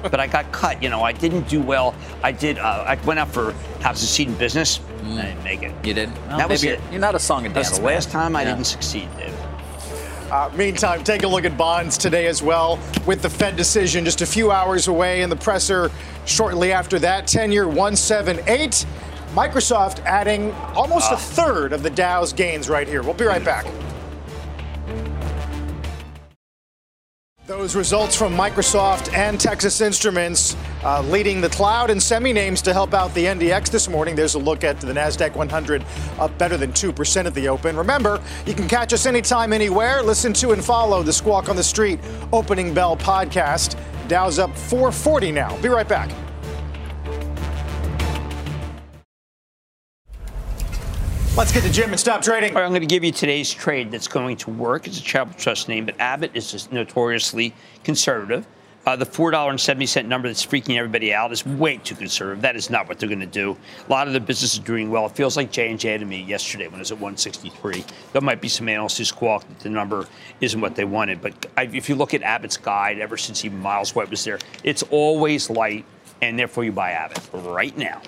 but 0.02 0.20
I 0.20 0.26
got 0.26 0.50
cut. 0.52 0.82
You 0.82 0.90
know, 0.90 1.02
I 1.02 1.12
didn't 1.12 1.48
do 1.48 1.62
well. 1.62 1.94
I 2.22 2.32
did. 2.32 2.58
Uh, 2.58 2.84
I 2.86 2.96
went 3.06 3.18
out 3.18 3.28
for 3.28 3.52
How 3.80 3.92
to 3.92 3.98
Succeed 3.98 4.28
in 4.28 4.34
Business. 4.34 4.80
I 5.04 5.22
didn't 5.22 5.44
make 5.44 5.62
it. 5.62 5.72
You 5.86 5.94
didn't? 5.94 6.16
Well, 6.26 6.38
that 6.38 6.48
was 6.48 6.62
maybe 6.62 6.74
it. 6.74 6.80
You're 6.90 7.00
not 7.00 7.14
a 7.14 7.18
song 7.18 7.46
and 7.46 7.54
dance. 7.54 7.68
That's 7.68 7.78
the 7.78 7.84
last 7.84 8.10
time 8.10 8.36
I 8.36 8.44
didn't 8.44 8.64
succeed, 8.64 9.08
Dave. 9.16 9.32
Uh, 10.30 10.50
meantime, 10.56 11.04
take 11.04 11.22
a 11.22 11.28
look 11.28 11.44
at 11.44 11.56
bonds 11.56 11.96
today 11.96 12.26
as 12.26 12.42
well, 12.42 12.80
with 13.06 13.22
the 13.22 13.30
Fed 13.30 13.56
decision 13.56 14.04
just 14.04 14.22
a 14.22 14.26
few 14.26 14.50
hours 14.50 14.88
away, 14.88 15.22
and 15.22 15.30
the 15.30 15.36
presser 15.36 15.90
shortly 16.24 16.72
after 16.72 16.98
that. 16.98 17.28
10 17.28 17.52
year 17.52 17.66
178. 17.68 18.84
Microsoft 19.36 20.02
adding 20.06 20.50
almost 20.74 21.12
a 21.12 21.16
third 21.16 21.74
of 21.74 21.82
the 21.82 21.90
Dow's 21.90 22.32
gains 22.32 22.70
right 22.70 22.88
here. 22.88 23.02
We'll 23.02 23.12
be 23.12 23.26
right 23.26 23.44
back. 23.44 23.66
Those 27.46 27.76
results 27.76 28.16
from 28.16 28.34
Microsoft 28.34 29.12
and 29.12 29.38
Texas 29.38 29.82
Instruments 29.82 30.56
uh, 30.82 31.02
leading 31.02 31.42
the 31.42 31.50
cloud 31.50 31.90
and 31.90 32.02
semi 32.02 32.32
names 32.32 32.62
to 32.62 32.72
help 32.72 32.94
out 32.94 33.12
the 33.12 33.26
NDX 33.26 33.70
this 33.70 33.88
morning. 33.90 34.16
There's 34.16 34.36
a 34.36 34.38
look 34.38 34.64
at 34.64 34.80
the 34.80 34.92
NASDAQ 34.92 35.36
100 35.36 35.84
up 36.18 36.36
better 36.38 36.56
than 36.56 36.72
2% 36.72 37.26
at 37.26 37.34
the 37.34 37.46
open. 37.46 37.76
Remember, 37.76 38.22
you 38.46 38.54
can 38.54 38.66
catch 38.66 38.94
us 38.94 39.04
anytime, 39.04 39.52
anywhere. 39.52 40.02
Listen 40.02 40.32
to 40.32 40.52
and 40.52 40.64
follow 40.64 41.02
the 41.02 41.12
Squawk 41.12 41.50
on 41.50 41.56
the 41.56 41.62
Street 41.62 42.00
Opening 42.32 42.72
Bell 42.72 42.96
podcast. 42.96 43.78
Dow's 44.08 44.38
up 44.38 44.56
440 44.56 45.30
now. 45.30 45.56
Be 45.60 45.68
right 45.68 45.86
back. 45.86 46.10
Let's 51.36 51.52
get 51.52 51.64
to 51.64 51.70
Jim 51.70 51.90
and 51.90 52.00
stop 52.00 52.22
trading. 52.22 52.52
All 52.52 52.62
right, 52.62 52.64
I'm 52.64 52.70
going 52.70 52.80
to 52.80 52.86
give 52.86 53.04
you 53.04 53.12
today's 53.12 53.52
trade 53.52 53.90
that's 53.90 54.08
going 54.08 54.38
to 54.38 54.50
work. 54.50 54.86
It's 54.86 54.98
a 54.98 55.02
Charitable 55.02 55.38
Trust 55.38 55.68
name, 55.68 55.84
but 55.84 56.00
Abbott 56.00 56.30
is 56.32 56.50
just 56.50 56.72
notoriously 56.72 57.52
conservative. 57.84 58.46
Uh, 58.86 58.96
the 58.96 59.04
$4.70 59.04 60.06
number 60.06 60.28
that's 60.28 60.46
freaking 60.46 60.78
everybody 60.78 61.12
out 61.12 61.32
is 61.32 61.44
way 61.44 61.76
too 61.76 61.94
conservative. 61.94 62.40
That 62.40 62.56
is 62.56 62.70
not 62.70 62.88
what 62.88 62.98
they're 62.98 63.10
going 63.10 63.20
to 63.20 63.26
do. 63.26 63.54
A 63.86 63.90
lot 63.90 64.06
of 64.06 64.14
the 64.14 64.20
business 64.20 64.54
is 64.54 64.60
doing 64.60 64.88
well. 64.88 65.04
It 65.04 65.12
feels 65.12 65.36
like 65.36 65.52
J&J 65.52 65.98
to 65.98 66.06
me 66.06 66.22
yesterday 66.22 66.68
when 66.68 66.76
it 66.76 66.78
was 66.78 66.92
at 66.92 66.96
163. 66.96 67.84
There 68.14 68.22
might 68.22 68.40
be 68.40 68.48
some 68.48 68.66
analysts 68.70 68.96
who 68.96 69.04
squawk 69.04 69.46
that 69.46 69.58
the 69.58 69.68
number 69.68 70.08
isn't 70.40 70.58
what 70.58 70.74
they 70.74 70.86
wanted. 70.86 71.20
But 71.20 71.34
if 71.58 71.90
you 71.90 71.96
look 71.96 72.14
at 72.14 72.22
Abbott's 72.22 72.56
guide, 72.56 72.98
ever 72.98 73.18
since 73.18 73.44
even 73.44 73.60
Miles 73.60 73.94
White 73.94 74.08
was 74.08 74.24
there, 74.24 74.38
it's 74.64 74.84
always 74.84 75.50
light, 75.50 75.84
and 76.22 76.38
therefore 76.38 76.64
you 76.64 76.72
buy 76.72 76.92
Abbott 76.92 77.28
right 77.34 77.76
now. 77.76 78.00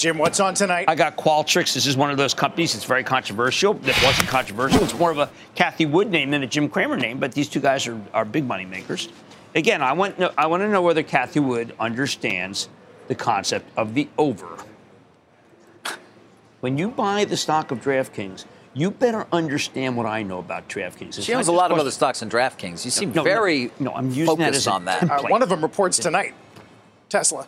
Jim, 0.00 0.16
what's 0.16 0.40
on 0.40 0.54
tonight? 0.54 0.86
I 0.88 0.94
got 0.94 1.18
Qualtrics. 1.18 1.74
This 1.74 1.86
is 1.86 1.94
one 1.94 2.10
of 2.10 2.16
those 2.16 2.32
companies 2.32 2.72
that's 2.72 2.86
very 2.86 3.04
controversial. 3.04 3.74
That 3.74 4.02
wasn't 4.02 4.28
controversial. 4.28 4.82
It's 4.82 4.94
more 4.94 5.10
of 5.10 5.18
a 5.18 5.28
Cathie 5.54 5.84
Wood 5.84 6.10
name 6.10 6.30
than 6.30 6.42
a 6.42 6.46
Jim 6.46 6.70
Cramer 6.70 6.96
name, 6.96 7.18
but 7.18 7.32
these 7.32 7.50
two 7.50 7.60
guys 7.60 7.86
are, 7.86 8.00
are 8.14 8.24
big 8.24 8.46
money 8.46 8.64
makers. 8.64 9.10
Again, 9.54 9.82
I 9.82 9.92
want, 9.92 10.18
I 10.38 10.46
want 10.46 10.62
to 10.62 10.70
know 10.70 10.80
whether 10.80 11.02
Cathie 11.02 11.40
Wood 11.40 11.74
understands 11.78 12.70
the 13.08 13.14
concept 13.14 13.68
of 13.76 13.92
the 13.92 14.08
over. 14.16 14.64
When 16.60 16.78
you 16.78 16.88
buy 16.88 17.26
the 17.26 17.36
stock 17.36 17.70
of 17.70 17.82
DraftKings, 17.82 18.46
you 18.72 18.90
better 18.90 19.26
understand 19.32 19.98
what 19.98 20.06
I 20.06 20.22
know 20.22 20.38
about 20.38 20.66
DraftKings. 20.70 21.18
It's 21.18 21.24
She 21.24 21.34
owns 21.34 21.48
a 21.48 21.52
lot 21.52 21.72
of 21.72 21.78
other 21.78 21.90
stocks 21.90 22.22
in 22.22 22.30
DraftKings. 22.30 22.86
You 22.86 22.90
seem 22.90 23.10
No, 23.10 23.16
no, 23.16 23.24
very 23.24 23.70
no, 23.78 23.92
I'm 23.92 24.08
using 24.08 24.24
that 24.24 24.46
focused 24.46 24.56
as 24.60 24.66
on 24.66 24.86
that. 24.86 25.10
Uh, 25.10 25.22
one 25.24 25.42
of 25.42 25.50
them 25.50 25.60
reports 25.60 25.98
tonight 25.98 26.32
Tesla. 27.10 27.46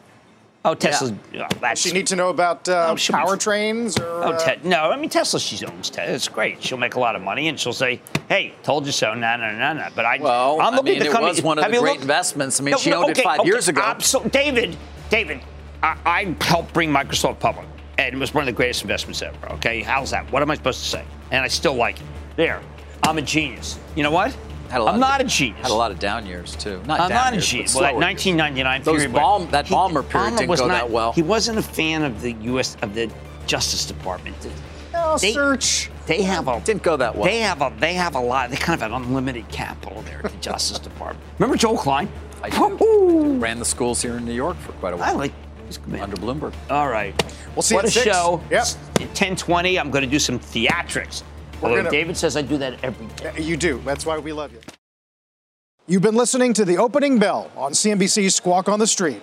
Oh, 0.64 0.74
Tesla's. 0.74 1.12
yeah, 1.32 1.48
that's, 1.60 1.80
She 1.80 1.90
need 1.92 2.06
to 2.06 2.14
know 2.16 2.28
about 2.28 2.68
uh, 2.68 2.88
Oh, 2.90 2.94
powertrains 2.94 3.98
or. 4.00 4.04
Oh, 4.04 4.32
uh, 4.32 4.38
Te- 4.38 4.68
no, 4.68 4.90
I 4.90 4.96
mean 4.96 5.10
Tesla. 5.10 5.40
She 5.40 5.64
owns 5.66 5.90
Tesla. 5.90 6.14
It's 6.14 6.28
great. 6.28 6.62
She'll 6.62 6.78
make 6.78 6.94
a 6.94 7.00
lot 7.00 7.16
of 7.16 7.22
money, 7.22 7.48
and 7.48 7.58
she'll 7.58 7.72
say, 7.72 8.00
"Hey, 8.28 8.54
told 8.62 8.86
you 8.86 8.92
so." 8.92 9.12
No, 9.14 9.36
no, 9.36 9.50
no, 9.56 9.72
no. 9.72 9.88
But 9.96 10.04
I, 10.04 10.18
Well, 10.20 10.60
I'm 10.60 10.74
I 10.74 10.76
looking 10.76 10.92
mean, 10.94 11.02
at 11.02 11.10
the 11.12 11.18
it 11.18 11.22
was 11.22 11.42
one 11.42 11.58
of 11.58 11.64
Have 11.64 11.72
the 11.72 11.78
great 11.80 11.90
looked- 11.92 12.02
investments. 12.02 12.60
I 12.60 12.62
mean, 12.64 12.76
she 12.78 12.92
owned 12.92 13.10
it 13.10 13.22
five 13.24 13.44
years 13.44 13.66
ago. 13.68 13.82
Absolutely, 13.82 14.30
David. 14.30 14.76
David, 15.10 15.40
I, 15.82 15.96
I 16.06 16.36
helped 16.44 16.72
bring 16.72 16.90
Microsoft 16.90 17.40
public, 17.40 17.66
and 17.98 18.14
it 18.14 18.18
was 18.18 18.32
one 18.32 18.42
of 18.42 18.46
the 18.46 18.52
greatest 18.52 18.82
investments 18.82 19.20
ever. 19.20 19.36
Okay, 19.54 19.82
how's 19.82 20.10
that? 20.12 20.30
What 20.30 20.42
am 20.42 20.50
I 20.50 20.54
supposed 20.54 20.80
to 20.84 20.88
say? 20.88 21.04
And 21.32 21.42
I 21.44 21.48
still 21.48 21.74
like 21.74 21.96
it. 21.98 22.06
There, 22.36 22.60
I'm 23.02 23.18
a 23.18 23.22
genius. 23.22 23.80
You 23.96 24.04
know 24.04 24.12
what? 24.12 24.36
Had 24.72 24.80
a 24.80 24.84
lot 24.84 24.90
I'm 24.90 24.94
of- 24.94 25.00
not 25.00 25.20
a 25.20 25.24
genius. 25.24 25.60
Had 25.62 25.70
a 25.70 25.74
lot 25.74 25.90
of 25.90 25.98
down 25.98 26.24
years 26.26 26.56
too. 26.56 26.80
Not 26.86 26.98
I'm 26.98 27.08
down 27.10 27.24
not 27.24 27.32
a 27.32 27.36
years, 27.36 27.46
genius. 27.48 27.74
but 27.74 27.82
Well, 27.82 27.92
that 27.92 27.98
1999 28.00 28.82
Those 28.82 28.94
period. 28.96 29.12
but 29.12 29.20
Balm- 29.20 29.50
that 29.50 29.66
he- 29.66 29.74
Ballmer 29.74 30.08
period 30.08 30.36
didn't 30.36 30.48
was 30.48 30.60
go 30.60 30.66
not, 30.68 30.74
that 30.74 30.90
well. 30.90 31.12
He 31.12 31.22
wasn't 31.22 31.58
a 31.58 31.62
fan 31.62 32.02
of 32.02 32.22
the 32.22 32.32
U.S. 32.32 32.76
of 32.82 32.94
the 32.94 33.10
Justice 33.46 33.84
Department. 33.84 34.34
Oh, 34.94 35.18
They- 35.18 35.32
search. 35.32 35.90
They 36.06 36.22
have 36.22 36.48
a 36.48 36.58
Didn't 36.60 36.82
go 36.82 36.96
that 36.96 37.14
well. 37.14 37.24
they 37.24 37.38
have 37.40 37.60
a 37.62 37.72
they 37.78 37.94
have 37.94 38.14
a 38.16 38.20
lot. 38.20 38.50
They 38.50 38.56
kind 38.56 38.74
of 38.74 38.80
have 38.90 38.92
unlimited 39.00 39.48
capital 39.50 40.02
there 40.02 40.20
at 40.24 40.32
the 40.32 40.38
Justice 40.40 40.78
Department. 40.78 41.20
Remember 41.38 41.56
Joel 41.56 41.76
Klein? 41.76 42.08
I 42.42 42.48
do. 42.50 43.36
Ran 43.38 43.58
the 43.60 43.64
schools 43.64 44.02
here 44.02 44.16
in 44.16 44.24
New 44.24 44.32
York 44.32 44.56
for 44.58 44.72
quite 44.72 44.94
a 44.94 44.96
while. 44.96 45.08
I 45.10 45.12
like. 45.12 45.32
he's 45.66 45.78
under 46.00 46.16
Bloomberg. 46.16 46.54
All 46.70 46.88
right. 46.88 47.14
We'll 47.54 47.62
see 47.62 47.74
What 47.76 47.84
you 47.84 47.86
a 47.86 47.88
at 47.88 47.92
six. 47.92 48.16
show. 48.16 48.40
Yep. 48.50 48.66
At 49.00 49.14
10:20, 49.14 49.78
I'm 49.78 49.90
going 49.90 50.02
to 50.02 50.10
do 50.10 50.18
some 50.18 50.38
theatrics. 50.40 51.22
We're 51.62 51.68
Although 51.68 51.82
gonna- 51.84 51.90
David 51.90 52.16
says 52.16 52.36
I 52.36 52.42
do 52.42 52.58
that 52.58 52.82
every 52.82 53.06
day. 53.16 53.40
You 53.40 53.56
do. 53.56 53.80
That's 53.84 54.04
why 54.04 54.18
we 54.18 54.32
love 54.32 54.52
you. 54.52 54.58
You've 55.86 56.02
been 56.02 56.16
listening 56.16 56.52
to 56.54 56.64
the 56.64 56.76
opening 56.78 57.18
bell 57.18 57.50
on 57.56 57.72
CNBC's 57.72 58.34
Squawk 58.34 58.68
on 58.68 58.78
the 58.78 58.86
Street. 58.86 59.22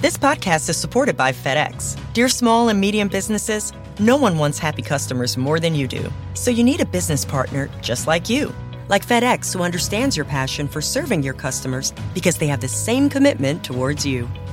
This 0.00 0.16
podcast 0.16 0.68
is 0.68 0.76
supported 0.76 1.16
by 1.16 1.32
FedEx. 1.32 1.98
Dear 2.12 2.28
small 2.28 2.68
and 2.68 2.80
medium 2.80 3.08
businesses, 3.08 3.72
no 3.98 4.16
one 4.16 4.38
wants 4.38 4.58
happy 4.58 4.82
customers 4.82 5.36
more 5.36 5.58
than 5.58 5.74
you 5.74 5.88
do. 5.88 6.12
So 6.34 6.50
you 6.50 6.62
need 6.62 6.80
a 6.80 6.86
business 6.86 7.24
partner 7.24 7.68
just 7.80 8.06
like 8.06 8.28
you. 8.28 8.54
Like 8.88 9.04
FedEx, 9.06 9.52
who 9.52 9.62
understands 9.62 10.16
your 10.16 10.26
passion 10.26 10.68
for 10.68 10.80
serving 10.80 11.22
your 11.24 11.34
customers 11.34 11.92
because 12.14 12.36
they 12.38 12.46
have 12.46 12.60
the 12.60 12.68
same 12.68 13.08
commitment 13.08 13.64
towards 13.64 14.06
you. 14.06 14.28